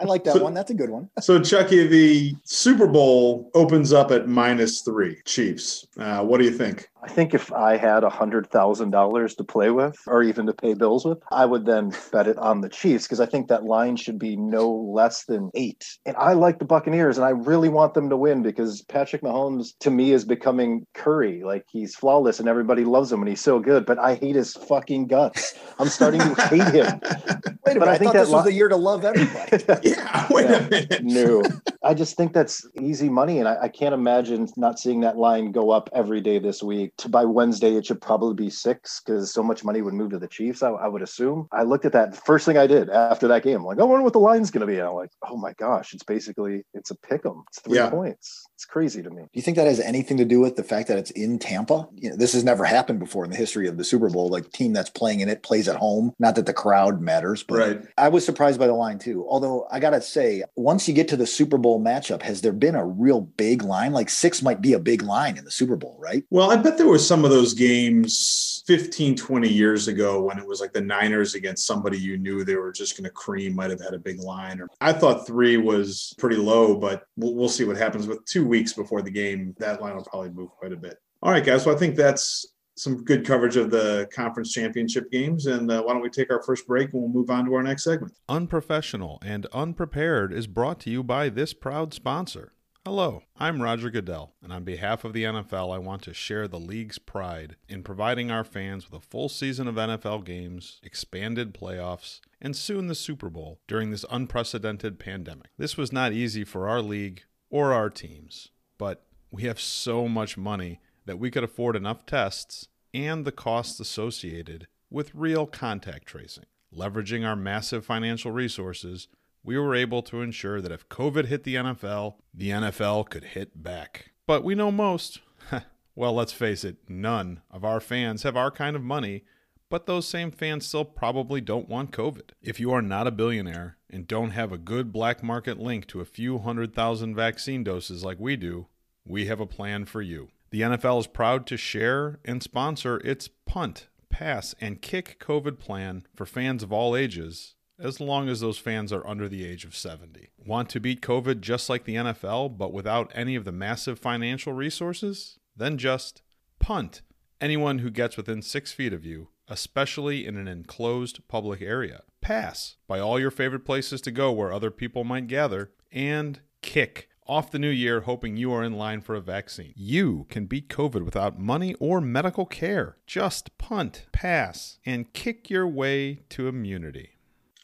I 0.01 0.05
like 0.05 0.25
that 0.25 0.35
so, 0.35 0.43
one. 0.43 0.55
That's 0.55 0.71
a 0.71 0.75
good 0.75 0.91
one. 0.91 1.11
so 1.21 1.41
chucky 1.41 1.87
the 1.87 2.35
super 2.45 2.87
bowl 2.87 3.51
opens 3.55 3.93
up 3.93 4.11
at 4.11 4.29
minus 4.29 4.81
three 4.81 5.19
chiefs. 5.25 5.87
Uh, 5.99 6.25
what 6.25 6.39
do 6.39 6.45
you 6.45 6.53
think? 6.53 6.89
I 7.03 7.09
think 7.09 7.33
if 7.33 7.53
I 7.53 7.77
had 7.77 8.05
a 8.05 8.11
hundred 8.11 8.51
thousand 8.51 8.91
dollars 8.91 9.35
to 9.37 9.45
play 9.45 9.71
with, 9.71 9.97
or 10.07 10.23
even 10.23 10.47
to 10.47 10.53
pay 10.53 10.75
bills 10.75 11.05
with, 11.05 11.19
I 11.31 11.47
would 11.47 11.65
then 11.65 11.93
bet 12.13 12.27
it 12.27 12.37
on 12.37 12.61
the 12.61 12.69
Chiefs 12.69 13.05
because 13.05 13.21
I 13.21 13.27
think 13.27 13.49
that 13.49 13.65
line 13.65 13.97
should 13.97 14.19
be 14.19 14.37
no 14.37 14.71
less 14.71 15.25
than 15.25 15.51
eight. 15.55 15.99
And 16.05 16.17
I 16.17 16.35
like 16.35 16.59
the 16.59 16.65
Buccaneers, 16.65 17.17
and 17.17 17.25
I 17.25 17.31
really 17.31 17.69
want 17.69 17.95
them 17.95 18.11
to 18.11 18.17
win 18.17 18.43
because 18.43 18.83
Patrick 18.83 19.23
Mahomes 19.23 19.73
to 19.81 19.91
me 19.91 20.13
is 20.13 20.25
becoming 20.31 20.87
Curry. 20.95 21.43
Like 21.45 21.67
he's 21.71 21.95
flawless, 21.95 22.41
and 22.41 22.49
everybody 22.49 22.85
loves 22.85 23.13
him, 23.13 23.21
and 23.21 23.29
he's 23.29 23.43
so 23.43 23.59
good. 23.61 23.85
But 23.85 23.99
I 23.99 24.15
hate 24.15 24.37
his 24.37 24.55
fucking 24.55 25.09
guts. 25.09 25.55
I'm 25.79 25.89
starting 25.89 26.21
to 26.21 26.43
hate 26.47 26.73
him. 26.73 27.01
Wait 27.67 27.77
a 27.77 27.81
minute! 27.81 27.89
I, 27.89 27.95
I, 27.95 27.99
thought 27.99 28.15
this 28.15 28.29
li- 28.29 28.35
was 28.35 28.45
the 28.45 28.53
year 28.53 28.69
to 28.69 28.77
love 28.77 29.05
everybody. 29.05 29.65
yeah, 29.91 30.27
wait 30.31 30.49
yeah. 30.49 30.57
a 30.57 30.71
minute. 30.71 31.05
No, 31.05 31.43
I 31.85 31.93
just 31.93 32.17
think 32.17 32.33
that's 32.33 32.67
easy 32.81 33.11
money. 33.11 33.39
And 33.39 33.47
I, 33.47 33.65
I, 33.65 33.69
can't 33.69 33.93
imagine 33.93 34.49
not 34.57 34.79
seeing 34.79 35.01
that 35.01 35.19
line 35.19 35.53
go 35.53 35.71
up 35.71 35.91
every 35.93 36.23
day 36.23 36.39
this 36.39 36.63
week. 36.63 36.93
To 36.99 37.09
by 37.11 37.25
Wednesday, 37.25 37.77
it 37.77 37.85
should 37.85 38.01
probably 38.01 38.35
be 38.35 38.51
six 38.51 39.03
because 39.05 39.33
so 39.33 39.43
much 39.43 39.63
money 39.63 39.83
would 39.83 39.93
move 39.93 40.11
to 40.11 40.19
the 40.19 40.27
Chiefs, 40.27 40.63
I, 40.63 40.71
I, 40.71 40.89
would 40.89 41.03
assume. 41.03 41.49
I 41.53 41.63
looked 41.63 41.85
at 41.85 41.93
that 41.93 42.17
first 42.25 42.47
thing 42.47 42.57
I 42.57 42.67
did 42.67 42.89
after 42.89 43.29
that 43.29 43.43
game. 43.43 43.59
I'm 43.59 43.65
like, 43.65 43.79
I 43.79 43.85
wonder 43.85 44.05
what 44.05 44.15
the 44.15 44.21
line's 44.21 44.51
going 44.51 44.63
to 44.63 44.67
be. 44.67 44.79
And 44.79 44.89
I'm 44.89 44.95
like, 44.95 45.11
oh 45.29 45.37
my 45.37 45.53
gosh, 45.59 45.93
it's 45.93 46.05
basically, 46.05 46.65
it's 46.73 46.91
a 46.91 46.97
pick 46.97 47.27
'em. 47.27 47.45
It's 47.49 47.61
three 47.61 47.77
yeah. 47.77 47.91
points. 47.91 48.47
It's 48.55 48.65
crazy 48.65 49.03
to 49.03 49.11
me. 49.11 49.23
Do 49.23 49.29
you 49.35 49.43
think 49.43 49.57
that 49.59 49.67
has 49.67 49.81
anything 49.81 50.20
to 50.21 50.29
do 50.29 50.41
with 50.41 50.57
the 50.57 50.63
fact 50.63 50.89
that 50.89 50.99
it's 50.99 51.11
in 51.13 51.39
Tampa? 51.39 51.89
You 51.95 52.11
know, 52.11 52.17
this 52.17 52.33
has 52.33 52.45
never 52.45 52.65
happened 52.65 52.99
before 52.99 53.25
in 53.25 53.31
the 53.31 53.37
history 53.37 53.69
of 53.69 53.77
the 53.77 53.85
Super 53.85 54.09
Bowl. 54.09 54.29
Like 54.29 54.51
team 54.53 54.73
that's 54.73 54.91
playing 54.91 55.21
in 55.21 55.29
it 55.29 55.43
plays 55.43 55.69
at 55.69 55.77
home. 55.77 56.15
Not 56.19 56.35
that 56.37 56.47
the 56.47 56.53
crowd 56.53 57.01
matters, 57.01 57.43
but 57.43 57.59
right. 57.59 57.83
I 57.99 58.09
was 58.09 58.25
surprised 58.25 58.59
by 58.59 58.67
the 58.67 58.75
line 58.75 58.99
too. 58.99 59.27
Although 59.29 59.67
I 59.71 59.81
gotta 59.81 60.01
say, 60.01 60.45
once 60.57 60.89
you 60.89 60.95
get 60.95 61.09
to 61.09 61.17
the 61.17 61.27
Super 61.27 61.59
Bowl 61.59 61.81
matchup, 61.81 62.23
has 62.23 62.41
there 62.41 62.53
been 62.53 62.75
a 62.75 62.85
real 62.85 63.23
big 63.23 63.63
line? 63.63 63.93
Like 63.93 64.11
six 64.11 64.43
might 64.43 64.61
be 64.61 64.73
a 64.75 64.79
big 64.79 65.03
line 65.03 65.37
in 65.37 65.45
the 65.45 65.51
Super 65.51 65.77
Bowl, 65.77 65.97
right? 66.01 66.25
Well, 66.31 66.51
I 66.51 66.57
bet 66.57 66.79
there 66.79 66.87
were 66.87 66.99
some 66.99 67.25
of 67.25 67.31
those 67.31 67.55
games 67.55 68.63
15, 68.67 69.17
20 69.17 69.49
years 69.49 69.89
ago 69.89 70.23
when 70.23 70.39
it 70.39 70.47
was 70.47 70.61
like 70.61 70.73
the 70.73 70.81
Niners 70.81 71.35
against 71.35 71.67
somebody 71.67 71.99
you 71.99 72.19
knew 72.19 72.45
they 72.45 72.57
were 72.57 72.73
just 72.73 72.97
going 72.97 73.05
to 73.05 73.11
cream 73.11 73.55
might 73.55 73.71
have 73.71 73.81
had 73.81 73.95
a 73.95 73.99
big 73.99 74.21
line. 74.21 74.61
Or 74.61 74.69
I 74.81 74.93
thought 74.93 75.27
three 75.27 75.57
was 75.57 76.15
pretty 76.19 76.37
low, 76.37 76.77
but 76.77 77.05
we'll, 77.17 77.35
we'll 77.35 77.49
see 77.49 77.65
what 77.65 77.77
happens 77.77 78.07
with 78.07 78.25
two 78.27 78.47
weeks 78.47 78.73
before 78.73 79.03
the 79.03 79.11
game. 79.11 79.55
That 79.59 79.81
line 79.81 79.97
will 79.97 80.05
probably 80.11 80.31
move 80.31 80.51
quite 80.51 80.73
a 80.73 80.77
bit. 80.77 80.99
All 81.23 81.31
right, 81.31 81.45
guys. 81.45 81.65
So 81.65 81.73
I 81.73 81.77
think 81.77 81.97
that's 81.97 82.47
some 82.77 83.05
good 83.05 83.27
coverage 83.27 83.57
of 83.57 83.71
the 83.71 84.09
conference 84.13 84.53
championship 84.53 85.11
games. 85.11 85.47
And 85.47 85.71
uh, 85.71 85.83
why 85.83 85.93
don't 85.93 86.03
we 86.03 86.09
take 86.09 86.33
our 86.33 86.43
first 86.43 86.67
break 86.67 86.93
and 86.93 87.03
we'll 87.03 87.13
move 87.13 87.31
on 87.31 87.45
to 87.45 87.55
our 87.55 87.63
next 87.63 87.85
segment? 87.85 88.15
Unprofessional 88.29 89.19
and 89.23 89.47
Unprepared 89.53 90.33
is 90.33 90.47
brought 90.47 90.81
to 90.81 90.91
you 90.91 91.03
by 91.03 91.29
this 91.29 91.53
proud 91.53 91.93
sponsor. 91.93 92.55
Hello, 92.87 93.25
I'm 93.37 93.61
Roger 93.61 93.91
Goodell, 93.91 94.33
and 94.43 94.55
on 94.55 94.65
behalf 94.65 95.05
of 95.05 95.13
the 95.13 95.25
NFL, 95.25 95.75
I 95.75 95.77
want 95.77 96.01
to 96.05 96.15
share 96.15 96.49
the 96.49 96.59
league's 96.59 96.99
pride 96.99 97.57
in 97.69 97.83
providing 97.83 98.31
our 98.31 98.43
fans 98.43 98.91
with 98.91 99.03
a 99.03 99.07
full 99.07 99.29
season 99.29 99.69
of 99.69 99.75
NFL 99.75 100.25
games, 100.25 100.81
expanded 100.83 101.53
playoffs, 101.53 102.21
and 102.41 102.57
soon 102.57 102.87
the 102.87 102.95
Super 102.95 103.29
Bowl 103.29 103.61
during 103.69 103.91
this 103.91 104.07
unprecedented 104.11 104.99
pandemic. 104.99 105.51
This 105.59 105.77
was 105.77 105.93
not 105.93 106.15
easy 106.15 106.43
for 106.43 106.71
our 106.71 106.81
league 106.81 107.25
or 107.51 107.75
our 107.75 107.91
teams, 107.91 108.49
but 108.79 109.05
we 109.31 109.45
have 109.45 109.61
so 109.61 110.09
much 110.09 110.37
money 110.37 110.81
that 111.07 111.19
we 111.19 111.31
could 111.31 111.45
afford 111.45 111.77
enough 111.77 112.05
tests 112.07 112.69
and 112.93 113.25
the 113.25 113.33
costs 113.33 113.81
associated 113.81 114.67
with 114.91 115.15
real 115.15 115.47
contact 115.47 116.07
tracing. 116.07 116.47
Leveraging 116.75 117.27
our 117.27 117.37
massive 117.37 117.85
financial 117.85 118.33
resources, 118.33 119.09
we 119.43 119.59
were 119.59 119.75
able 119.75 120.03
to 120.03 120.21
ensure 120.21 120.61
that 120.61 120.73
if 120.73 120.89
COVID 120.89 121.27
hit 121.27 121.45
the 121.45 121.57
NFL, 121.57 122.17
the 122.35 122.51
NFL 122.51 123.09
could 123.09 123.25
hit 123.25 123.63
back. 123.63 124.13
But 124.27 124.45
we 124.45 124.55
know 124.55 124.71
most, 124.71 125.21
well, 125.95 126.13
let's 126.13 126.33
face 126.33 126.65
it, 126.65 126.77
none 126.89 127.41
of 127.51 127.65
our 127.65 127.81
fans 127.81 128.23
have 128.23 128.37
our 128.37 128.51
kind 128.51 128.77
of 128.77 128.83
money, 128.83 129.25
but 129.69 129.87
those 129.87 130.07
same 130.07 130.31
fans 130.31 130.67
still 130.67 130.85
probably 130.85 131.41
don't 131.41 131.69
want 131.69 131.93
COVID. 131.93 132.31
If 132.43 132.59
you 132.59 132.73
are 132.73 132.83
not 132.83 133.07
a 133.07 133.13
billionaire 133.13 133.77
and 133.89 134.07
don't 134.07 134.31
have 134.31 134.53
a 134.53 134.59
good 134.59 134.93
black 134.93 135.23
market 135.23 135.59
link 135.59 135.87
to 135.89 136.01
a 136.01 136.05
few 136.05 136.39
hundred 136.39 136.75
thousand 136.75 137.15
vaccine 137.15 137.65
doses 137.65 138.05
like 138.05 138.19
we 138.19 138.37
do, 138.37 138.67
we 139.11 139.27
have 139.27 139.41
a 139.41 139.47
plan 139.47 139.85
for 139.85 140.03
you. 140.03 140.29
The 140.51 140.63
NFL 140.63 141.01
is 141.01 141.07
proud 141.07 141.47
to 141.47 141.57
share 141.57 142.19
and 142.25 142.43
sponsor 142.43 142.99
its 142.99 143.29
punt, 143.47 143.89
pass, 144.09 144.55
and 144.61 144.83
kick 144.83 145.19
COVID 145.21 145.59
plan 145.59 146.05
for 146.15 146.27
fans 146.27 146.63
of 146.63 146.73
all 146.73 146.97
ages, 146.97 147.55
as 147.79 148.01
long 148.01 148.29
as 148.29 148.41
those 148.41 148.59
fans 148.59 148.93
are 148.93 149.07
under 149.07 149.29
the 149.29 149.45
age 149.47 149.65
of 149.65 149.77
70. 149.77 150.29
Want 150.45 150.69
to 150.71 150.81
beat 150.81 151.01
COVID 151.03 151.41
just 151.41 151.69
like 151.69 151.85
the 151.85 151.97
NFL, 151.97 152.59
but 152.59 152.73
without 152.73 153.11
any 153.15 153.37
of 153.37 153.45
the 153.45 153.53
massive 153.53 153.99
financial 153.99 154.53
resources? 154.53 155.39
Then 155.57 155.79
just 155.79 156.23
punt 156.59 157.03
anyone 157.41 157.79
who 157.79 157.91
gets 157.91 158.17
within 158.17 158.43
six 158.43 158.73
feet 158.73 158.93
of 158.93 159.05
you, 159.05 159.29
especially 159.49 160.27
in 160.27 160.37
an 160.37 160.49
enclosed 160.49 161.27
public 161.29 161.63
area. 161.63 162.03
Pass 162.21 162.77
by 162.87 163.01
all 163.01 163.19
your 163.19 163.31
favorite 163.31 163.65
places 163.65 164.01
to 164.03 164.11
go 164.11 164.31
where 164.31 164.53
other 164.53 164.71
people 164.71 165.05
might 165.05 165.27
gather, 165.27 165.71
and 165.91 166.41
kick 166.63 167.09
off 167.27 167.51
the 167.51 167.59
new 167.59 167.71
year 167.71 168.01
hoping 168.01 168.37
you 168.37 168.53
are 168.53 168.65
in 168.65 168.73
line 168.73 169.01
for 169.01 169.15
a 169.15 169.21
vaccine. 169.21 169.73
You 169.77 170.27
can 170.29 170.47
beat 170.47 170.69
COVID 170.69 171.05
without 171.05 171.39
money 171.39 171.75
or 171.75 172.01
medical 172.01 172.47
care. 172.47 172.97
Just 173.07 173.57
punt, 173.59 174.07
pass, 174.13 174.79
and 174.85 175.13
kick 175.13 175.49
your 175.49 175.67
way 175.67 176.23
to 176.31 176.49
immunity. 176.49 177.11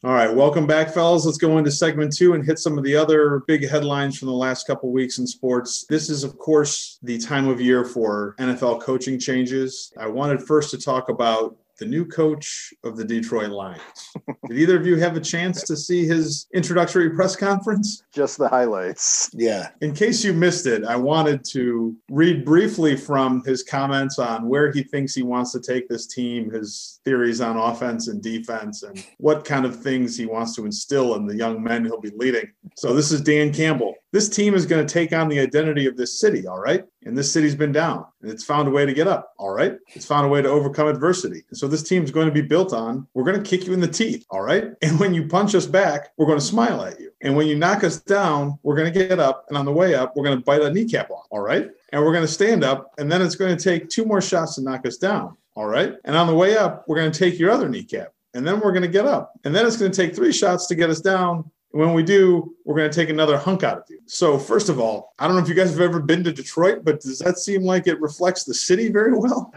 All 0.04 0.12
right, 0.12 0.32
welcome 0.32 0.66
back, 0.66 0.92
fellas. 0.92 1.24
Let's 1.24 1.38
go 1.38 1.58
into 1.58 1.70
segment 1.70 2.14
two 2.14 2.34
and 2.34 2.44
hit 2.44 2.58
some 2.58 2.78
of 2.78 2.84
the 2.84 2.94
other 2.94 3.42
big 3.48 3.68
headlines 3.68 4.18
from 4.18 4.28
the 4.28 4.34
last 4.34 4.66
couple 4.66 4.92
weeks 4.92 5.18
in 5.18 5.26
sports. 5.26 5.84
This 5.88 6.10
is, 6.10 6.22
of 6.22 6.38
course, 6.38 6.98
the 7.02 7.18
time 7.18 7.48
of 7.48 7.60
year 7.60 7.84
for 7.84 8.36
NFL 8.38 8.82
coaching 8.82 9.18
changes. 9.18 9.92
I 9.98 10.06
wanted 10.06 10.42
first 10.42 10.70
to 10.72 10.78
talk 10.78 11.08
about 11.08 11.56
the 11.78 11.86
new 11.86 12.04
coach 12.04 12.72
of 12.84 12.96
the 12.96 13.04
Detroit 13.04 13.50
Lions. 13.50 13.80
Did 14.48 14.58
either 14.58 14.76
of 14.76 14.86
you 14.86 14.96
have 14.96 15.16
a 15.16 15.20
chance 15.20 15.62
to 15.64 15.76
see 15.76 16.06
his 16.06 16.46
introductory 16.54 17.10
press 17.10 17.36
conference? 17.36 18.02
Just 18.12 18.38
the 18.38 18.48
highlights. 18.48 19.30
Yeah. 19.34 19.68
In 19.80 19.94
case 19.94 20.24
you 20.24 20.32
missed 20.32 20.66
it, 20.66 20.84
I 20.84 20.96
wanted 20.96 21.44
to 21.52 21.96
read 22.10 22.44
briefly 22.44 22.96
from 22.96 23.42
his 23.44 23.62
comments 23.62 24.18
on 24.18 24.48
where 24.48 24.72
he 24.72 24.82
thinks 24.82 25.14
he 25.14 25.22
wants 25.22 25.52
to 25.52 25.60
take 25.60 25.88
this 25.88 26.06
team, 26.06 26.50
his 26.50 27.00
theories 27.04 27.40
on 27.40 27.56
offense 27.56 28.08
and 28.08 28.22
defense, 28.22 28.82
and 28.82 29.04
what 29.18 29.44
kind 29.44 29.64
of 29.64 29.82
things 29.82 30.16
he 30.16 30.26
wants 30.26 30.54
to 30.56 30.64
instill 30.64 31.14
in 31.16 31.26
the 31.26 31.36
young 31.36 31.62
men 31.62 31.84
he'll 31.84 32.00
be 32.00 32.12
leading. 32.16 32.50
So, 32.76 32.94
this 32.94 33.12
is 33.12 33.20
Dan 33.20 33.52
Campbell. 33.52 33.94
This 34.16 34.30
team 34.30 34.54
is 34.54 34.64
going 34.64 34.86
to 34.86 34.90
take 34.90 35.12
on 35.12 35.28
the 35.28 35.38
identity 35.38 35.84
of 35.84 35.98
this 35.98 36.18
city, 36.18 36.46
all 36.46 36.58
right? 36.58 36.86
And 37.04 37.18
this 37.18 37.30
city's 37.30 37.54
been 37.54 37.70
down 37.70 38.06
and 38.22 38.30
it's 38.30 38.44
found 38.44 38.66
a 38.66 38.70
way 38.70 38.86
to 38.86 38.94
get 38.94 39.06
up, 39.06 39.34
all 39.36 39.50
right? 39.50 39.76
It's 39.94 40.06
found 40.06 40.24
a 40.24 40.30
way 40.30 40.40
to 40.40 40.48
overcome 40.48 40.88
adversity. 40.88 41.44
And 41.50 41.58
so 41.58 41.68
this 41.68 41.82
team's 41.82 42.10
going 42.10 42.26
to 42.26 42.32
be 42.32 42.40
built 42.40 42.72
on 42.72 43.06
we're 43.12 43.24
going 43.24 43.36
to 43.36 43.46
kick 43.46 43.66
you 43.66 43.74
in 43.74 43.80
the 43.80 43.86
teeth, 43.86 44.24
all 44.30 44.40
right? 44.40 44.68
And 44.80 44.98
when 44.98 45.12
you 45.12 45.28
punch 45.28 45.54
us 45.54 45.66
back, 45.66 46.14
we're 46.16 46.24
going 46.24 46.38
to 46.38 46.44
smile 46.44 46.80
at 46.80 46.98
you. 46.98 47.10
And 47.20 47.36
when 47.36 47.46
you 47.46 47.56
knock 47.56 47.84
us 47.84 48.00
down, 48.00 48.58
we're 48.62 48.74
going 48.74 48.90
to 48.90 49.06
get 49.06 49.20
up. 49.20 49.44
And 49.50 49.58
on 49.58 49.66
the 49.66 49.72
way 49.72 49.94
up, 49.94 50.16
we're 50.16 50.24
going 50.24 50.38
to 50.38 50.44
bite 50.44 50.62
a 50.62 50.72
kneecap 50.72 51.10
off, 51.10 51.26
all 51.30 51.40
right? 51.40 51.68
And 51.92 52.02
we're 52.02 52.12
going 52.12 52.24
to 52.24 52.32
stand 52.32 52.64
up. 52.64 52.94
And 52.96 53.12
then 53.12 53.20
it's 53.20 53.36
going 53.36 53.54
to 53.54 53.62
take 53.62 53.90
two 53.90 54.06
more 54.06 54.22
shots 54.22 54.54
to 54.54 54.62
knock 54.62 54.86
us 54.86 54.96
down, 54.96 55.36
all 55.56 55.66
right? 55.66 55.92
And 56.06 56.16
on 56.16 56.26
the 56.26 56.34
way 56.34 56.56
up, 56.56 56.88
we're 56.88 56.96
going 56.96 57.12
to 57.12 57.18
take 57.18 57.38
your 57.38 57.50
other 57.50 57.68
kneecap 57.68 58.14
and 58.36 58.46
then 58.46 58.60
we're 58.60 58.72
going 58.72 58.82
to 58.82 58.88
get 58.88 59.06
up. 59.06 59.32
And 59.44 59.54
then 59.54 59.66
it's 59.66 59.78
going 59.78 59.90
to 59.90 59.96
take 59.96 60.14
three 60.14 60.32
shots 60.32 60.66
to 60.66 60.74
get 60.74 60.90
us 60.90 61.00
down. 61.00 61.50
When 61.70 61.92
we 61.92 62.02
do, 62.02 62.54
we're 62.64 62.76
going 62.76 62.90
to 62.90 62.94
take 62.94 63.10
another 63.10 63.38
hunk 63.38 63.62
out 63.62 63.78
of 63.78 63.84
you. 63.88 64.00
So, 64.06 64.38
first 64.38 64.68
of 64.68 64.80
all, 64.80 65.14
I 65.18 65.26
don't 65.26 65.36
know 65.36 65.42
if 65.42 65.48
you 65.48 65.54
guys 65.54 65.70
have 65.70 65.80
ever 65.80 66.00
been 66.00 66.24
to 66.24 66.32
Detroit, 66.32 66.84
but 66.84 67.00
does 67.00 67.18
that 67.20 67.38
seem 67.38 67.62
like 67.62 67.86
it 67.86 68.00
reflects 68.00 68.44
the 68.44 68.54
city 68.54 68.90
very 68.90 69.16
well? 69.16 69.52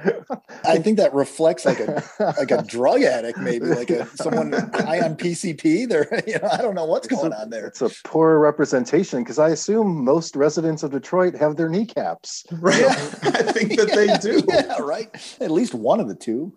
I 0.64 0.80
think 0.80 0.98
that 0.98 1.14
reflects 1.14 1.66
like 1.66 1.80
a 1.80 2.04
like 2.20 2.52
a 2.52 2.62
drug 2.64 3.04
addict, 3.04 3.40
maybe 3.40 3.66
like 3.66 3.90
a 3.90 4.06
someone 4.16 4.52
high 4.52 5.02
on 5.02 5.16
PCP. 5.16 5.88
There, 5.88 6.08
you 6.28 6.40
know, 6.40 6.50
I 6.52 6.58
don't 6.58 6.76
know 6.76 6.86
what's 6.86 7.08
going 7.08 7.34
a, 7.34 7.38
on 7.38 7.50
there. 7.50 7.68
It's 7.68 7.82
a 7.82 7.90
poor 8.04 8.40
representation 8.40 9.24
because 9.24 9.40
I 9.40 9.50
assume 9.50 10.04
most 10.04 10.36
residents 10.36 10.84
of 10.84 10.92
Detroit 10.92 11.36
have 11.36 11.56
their 11.56 11.70
kneecaps. 11.70 12.46
Right, 12.52 12.86
I 12.86 13.52
think 13.52 13.78
that 13.78 13.92
they 13.94 14.16
do. 14.18 14.44
Yeah, 14.50 14.80
right. 14.80 15.10
At 15.40 15.52
least 15.52 15.76
one 15.76 16.00
of 16.00 16.08
the 16.08 16.16
two. 16.16 16.52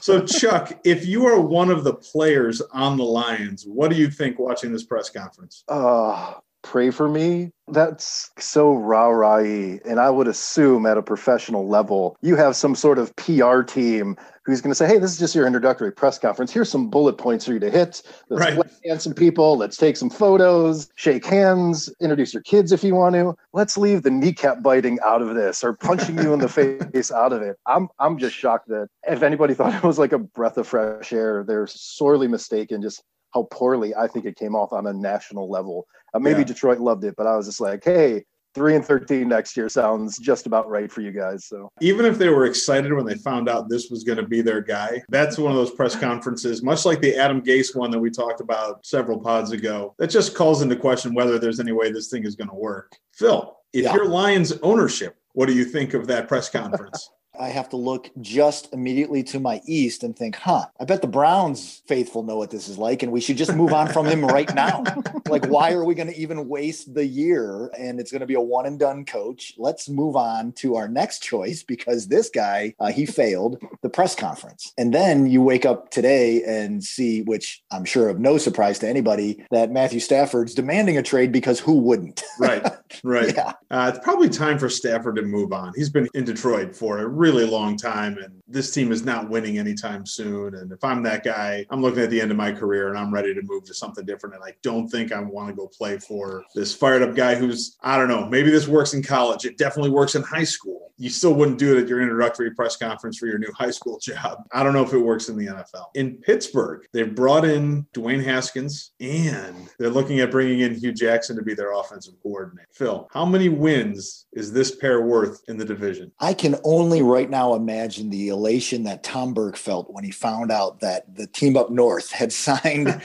so, 0.00 0.24
Chuck, 0.24 0.78
if 0.84 1.04
you 1.04 1.26
are 1.26 1.40
one 1.40 1.70
of 1.70 1.82
the 1.82 1.94
players 1.94 2.62
on 2.72 2.96
the 2.96 3.04
Lions, 3.04 3.64
what 3.66 3.90
do 3.90 3.96
you 3.96 4.08
think 4.08 4.38
watching 4.38 4.72
this? 4.72 4.83
Press 4.84 5.10
conference? 5.10 5.64
Uh, 5.68 6.34
pray 6.64 6.90
for 6.90 7.08
me. 7.08 7.50
That's 7.68 8.30
so 8.38 8.74
rah 8.74 9.08
rah 9.08 9.38
And 9.38 10.00
I 10.00 10.10
would 10.10 10.26
assume 10.26 10.86
at 10.86 10.98
a 10.98 11.02
professional 11.02 11.68
level, 11.68 12.16
you 12.20 12.36
have 12.36 12.56
some 12.56 12.74
sort 12.74 12.98
of 12.98 13.14
PR 13.16 13.62
team 13.62 14.16
who's 14.44 14.60
going 14.60 14.70
to 14.70 14.74
say, 14.74 14.86
hey, 14.86 14.98
this 14.98 15.12
is 15.12 15.18
just 15.18 15.34
your 15.34 15.46
introductory 15.46 15.90
press 15.90 16.18
conference. 16.18 16.52
Here's 16.52 16.70
some 16.70 16.90
bullet 16.90 17.16
points 17.16 17.46
for 17.46 17.52
you 17.54 17.58
to 17.60 17.70
hit. 17.70 18.02
Let's 18.28 18.56
right. 18.56 18.70
hand 18.84 19.00
some 19.00 19.14
people. 19.14 19.56
Let's 19.56 19.78
take 19.78 19.96
some 19.96 20.10
photos, 20.10 20.90
shake 20.96 21.24
hands, 21.24 21.90
introduce 22.00 22.34
your 22.34 22.42
kids 22.42 22.70
if 22.70 22.84
you 22.84 22.94
want 22.94 23.14
to. 23.14 23.34
Let's 23.54 23.78
leave 23.78 24.02
the 24.02 24.10
kneecap 24.10 24.62
biting 24.62 24.98
out 25.04 25.22
of 25.22 25.34
this 25.34 25.64
or 25.64 25.72
punching 25.72 26.18
you 26.18 26.34
in 26.34 26.40
the 26.40 26.48
face 26.92 27.10
out 27.10 27.32
of 27.32 27.40
it. 27.40 27.56
I'm, 27.66 27.88
I'm 27.98 28.18
just 28.18 28.34
shocked 28.34 28.68
that 28.68 28.88
if 29.08 29.22
anybody 29.22 29.54
thought 29.54 29.74
it 29.74 29.86
was 29.86 29.98
like 29.98 30.12
a 30.12 30.18
breath 30.18 30.58
of 30.58 30.68
fresh 30.68 31.12
air, 31.12 31.44
they're 31.46 31.66
sorely 31.66 32.28
mistaken. 32.28 32.82
Just 32.82 33.02
how 33.34 33.48
poorly 33.50 33.94
I 33.94 34.06
think 34.06 34.24
it 34.24 34.36
came 34.36 34.54
off 34.54 34.72
on 34.72 34.86
a 34.86 34.92
national 34.92 35.50
level. 35.50 35.86
Uh, 36.14 36.20
maybe 36.20 36.40
yeah. 36.40 36.44
Detroit 36.44 36.78
loved 36.78 37.04
it, 37.04 37.14
but 37.16 37.26
I 37.26 37.36
was 37.36 37.46
just 37.46 37.60
like, 37.60 37.82
hey, 37.84 38.24
three 38.54 38.76
and 38.76 38.84
13 38.84 39.28
next 39.28 39.56
year 39.56 39.68
sounds 39.68 40.16
just 40.16 40.46
about 40.46 40.68
right 40.68 40.90
for 40.90 41.00
you 41.00 41.10
guys. 41.10 41.44
So 41.44 41.68
even 41.80 42.06
if 42.06 42.18
they 42.18 42.28
were 42.28 42.46
excited 42.46 42.92
when 42.92 43.04
they 43.04 43.16
found 43.16 43.48
out 43.48 43.68
this 43.68 43.90
was 43.90 44.04
going 44.04 44.18
to 44.18 44.26
be 44.26 44.40
their 44.40 44.60
guy, 44.60 45.02
that's 45.08 45.36
one 45.36 45.50
of 45.50 45.56
those 45.56 45.72
press 45.72 45.96
conferences, 45.96 46.62
much 46.62 46.84
like 46.84 47.00
the 47.00 47.16
Adam 47.16 47.42
Gase 47.42 47.74
one 47.74 47.90
that 47.90 47.98
we 47.98 48.10
talked 48.10 48.40
about 48.40 48.86
several 48.86 49.18
pods 49.18 49.50
ago, 49.50 49.94
that 49.98 50.08
just 50.08 50.36
calls 50.36 50.62
into 50.62 50.76
question 50.76 51.14
whether 51.14 51.38
there's 51.38 51.60
any 51.60 51.72
way 51.72 51.90
this 51.90 52.08
thing 52.08 52.24
is 52.24 52.36
going 52.36 52.50
to 52.50 52.54
work. 52.54 52.96
Phil, 53.12 53.56
if 53.72 53.84
yeah. 53.84 53.94
you're 53.94 54.06
Lions 54.06 54.52
ownership, 54.62 55.16
what 55.32 55.46
do 55.46 55.52
you 55.52 55.64
think 55.64 55.94
of 55.94 56.06
that 56.06 56.28
press 56.28 56.48
conference? 56.48 57.10
I 57.38 57.48
have 57.48 57.68
to 57.70 57.76
look 57.76 58.10
just 58.20 58.72
immediately 58.72 59.22
to 59.24 59.40
my 59.40 59.60
east 59.66 60.02
and 60.02 60.16
think, 60.16 60.36
huh, 60.36 60.66
I 60.78 60.84
bet 60.84 61.02
the 61.02 61.08
Browns 61.08 61.82
faithful 61.86 62.22
know 62.22 62.36
what 62.36 62.50
this 62.50 62.68
is 62.68 62.78
like, 62.78 63.02
and 63.02 63.12
we 63.12 63.20
should 63.20 63.36
just 63.36 63.54
move 63.54 63.72
on 63.72 63.88
from 63.88 64.06
him 64.06 64.24
right 64.24 64.52
now. 64.54 64.84
like, 65.28 65.46
why 65.46 65.72
are 65.72 65.84
we 65.84 65.94
going 65.94 66.08
to 66.08 66.16
even 66.16 66.48
waste 66.48 66.94
the 66.94 67.06
year? 67.06 67.70
And 67.78 67.98
it's 67.98 68.10
going 68.10 68.20
to 68.20 68.26
be 68.26 68.34
a 68.34 68.40
one 68.40 68.66
and 68.66 68.78
done 68.78 69.04
coach. 69.04 69.54
Let's 69.58 69.88
move 69.88 70.16
on 70.16 70.52
to 70.52 70.76
our 70.76 70.88
next 70.88 71.22
choice 71.22 71.62
because 71.62 72.08
this 72.08 72.30
guy, 72.30 72.74
uh, 72.80 72.92
he 72.92 73.06
failed 73.06 73.62
the 73.82 73.90
press 73.90 74.14
conference. 74.14 74.72
And 74.78 74.94
then 74.94 75.26
you 75.26 75.42
wake 75.42 75.66
up 75.66 75.90
today 75.90 76.42
and 76.44 76.82
see, 76.82 77.22
which 77.22 77.62
I'm 77.70 77.84
sure 77.84 78.08
of 78.08 78.18
no 78.18 78.38
surprise 78.38 78.78
to 78.80 78.88
anybody, 78.88 79.44
that 79.50 79.70
Matthew 79.70 80.00
Stafford's 80.00 80.54
demanding 80.54 80.96
a 80.96 81.02
trade 81.02 81.32
because 81.32 81.60
who 81.60 81.78
wouldn't? 81.78 82.22
right, 82.38 82.64
right. 83.02 83.24
Yeah. 83.34 83.54
Uh, 83.70 83.90
it's 83.92 84.04
probably 84.04 84.28
time 84.28 84.58
for 84.58 84.68
Stafford 84.68 85.16
to 85.16 85.22
move 85.22 85.52
on. 85.52 85.72
He's 85.74 85.90
been 85.90 86.08
in 86.14 86.24
Detroit 86.24 86.76
for 86.76 86.98
a 86.98 87.08
really 87.24 87.46
long 87.46 87.74
time, 87.78 88.18
and 88.18 88.42
this 88.46 88.70
team 88.70 88.92
is 88.92 89.02
not 89.02 89.30
winning 89.30 89.58
anytime 89.58 90.04
soon. 90.04 90.54
And 90.56 90.70
if 90.70 90.84
I'm 90.84 91.02
that 91.04 91.24
guy, 91.24 91.64
I'm 91.70 91.80
looking 91.80 92.02
at 92.02 92.10
the 92.10 92.20
end 92.20 92.30
of 92.30 92.36
my 92.36 92.52
career 92.52 92.90
and 92.90 92.98
I'm 92.98 93.12
ready 93.12 93.32
to 93.32 93.40
move 93.42 93.64
to 93.64 93.74
something 93.74 94.04
different. 94.04 94.34
And 94.34 94.44
I 94.44 94.52
don't 94.62 94.88
think 94.88 95.10
I 95.10 95.20
want 95.20 95.48
to 95.48 95.54
go 95.54 95.66
play 95.66 95.98
for 95.98 96.44
this 96.54 96.74
fired 96.74 97.02
up 97.02 97.14
guy 97.14 97.34
who's, 97.34 97.76
I 97.82 97.96
don't 97.96 98.08
know, 98.08 98.26
maybe 98.26 98.50
this 98.50 98.68
works 98.68 98.92
in 98.92 99.02
college. 99.02 99.46
It 99.46 99.56
definitely 99.56 99.90
works 99.90 100.14
in 100.14 100.22
high 100.22 100.44
school. 100.44 100.92
You 100.96 101.10
still 101.10 101.34
wouldn't 101.34 101.58
do 101.58 101.76
it 101.76 101.82
at 101.82 101.88
your 101.88 102.02
introductory 102.02 102.54
press 102.54 102.76
conference 102.76 103.18
for 103.18 103.26
your 103.26 103.38
new 103.38 103.52
high 103.58 103.70
school 103.70 103.98
job. 103.98 104.44
I 104.52 104.62
don't 104.62 104.74
know 104.74 104.84
if 104.84 104.92
it 104.92 104.98
works 104.98 105.28
in 105.30 105.36
the 105.36 105.46
NFL. 105.46 105.86
In 105.94 106.18
Pittsburgh, 106.18 106.86
they've 106.92 107.14
brought 107.14 107.44
in 107.44 107.86
Dwayne 107.94 108.22
Haskins 108.22 108.92
and 109.00 109.68
they're 109.78 109.88
looking 109.88 110.20
at 110.20 110.30
bringing 110.30 110.60
in 110.60 110.74
Hue 110.74 110.92
Jackson 110.92 111.36
to 111.36 111.42
be 111.42 111.54
their 111.54 111.72
offensive 111.72 112.14
coordinator. 112.22 112.68
Phil, 112.72 113.08
how 113.12 113.24
many 113.24 113.48
wins 113.48 114.26
is 114.34 114.52
this 114.52 114.76
pair 114.76 115.00
worth 115.02 115.42
in 115.48 115.56
the 115.56 115.64
division? 115.64 116.12
I 116.20 116.34
can 116.34 116.56
only 116.64 117.02
right 117.14 117.30
now 117.30 117.54
imagine 117.54 118.10
the 118.10 118.28
elation 118.28 118.82
that 118.82 119.04
Tom 119.04 119.32
Burke 119.34 119.56
felt 119.56 119.88
when 119.90 120.02
he 120.02 120.10
found 120.10 120.50
out 120.50 120.80
that 120.80 121.14
the 121.14 121.28
team 121.28 121.56
up 121.56 121.70
north 121.70 122.10
had 122.10 122.32
signed 122.32 122.88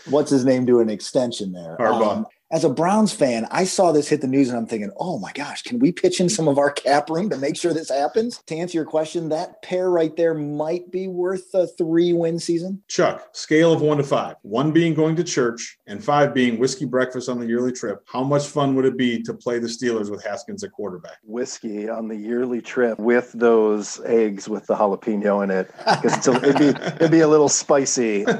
what's 0.06 0.30
his 0.30 0.44
name 0.44 0.64
to 0.66 0.78
an 0.78 0.88
extension 0.88 1.52
there. 1.52 1.76
Um, 1.82 2.26
as 2.50 2.64
a 2.64 2.70
Browns 2.70 3.12
fan, 3.12 3.46
I 3.50 3.64
saw 3.64 3.90
this 3.90 4.08
hit 4.08 4.20
the 4.20 4.28
news 4.28 4.48
and 4.48 4.56
I'm 4.56 4.66
thinking, 4.66 4.92
oh 4.98 5.18
my 5.18 5.32
gosh, 5.32 5.62
can 5.62 5.78
we 5.78 5.90
pitch 5.90 6.20
in 6.20 6.28
some 6.28 6.46
of 6.46 6.58
our 6.58 6.70
cap 6.70 7.10
room 7.10 7.28
to 7.30 7.36
make 7.36 7.56
sure 7.56 7.72
this 7.72 7.90
happens? 7.90 8.42
To 8.46 8.56
answer 8.56 8.78
your 8.78 8.84
question, 8.84 9.28
that 9.30 9.62
pair 9.62 9.90
right 9.90 10.14
there 10.16 10.34
might 10.34 10.90
be 10.90 11.08
worth 11.08 11.52
a 11.54 11.66
three 11.66 12.12
win 12.12 12.38
season. 12.38 12.82
Chuck, 12.88 13.28
scale 13.32 13.72
of 13.72 13.80
one 13.80 13.96
to 13.96 14.04
five, 14.04 14.36
one 14.42 14.70
being 14.70 14.94
going 14.94 15.16
to 15.16 15.24
church 15.24 15.78
and 15.86 16.02
five 16.02 16.32
being 16.32 16.58
whiskey 16.58 16.84
breakfast 16.84 17.28
on 17.28 17.40
the 17.40 17.46
yearly 17.46 17.72
trip. 17.72 18.04
How 18.06 18.22
much 18.22 18.46
fun 18.46 18.76
would 18.76 18.84
it 18.84 18.96
be 18.96 19.22
to 19.22 19.34
play 19.34 19.58
the 19.58 19.66
Steelers 19.66 20.10
with 20.10 20.24
Haskins 20.24 20.62
at 20.62 20.70
quarterback? 20.72 21.18
Whiskey 21.24 21.88
on 21.88 22.06
the 22.06 22.16
yearly 22.16 22.62
trip 22.62 22.98
with 22.98 23.32
those 23.32 24.00
eggs 24.04 24.48
with 24.48 24.66
the 24.66 24.76
jalapeno 24.76 25.42
in 25.42 25.50
it 25.50 25.70
because 25.84 26.28
it'd 26.28 26.58
be 26.58 26.68
it'd 26.68 27.10
be 27.10 27.20
a 27.20 27.28
little 27.28 27.48
spicy. 27.48 28.24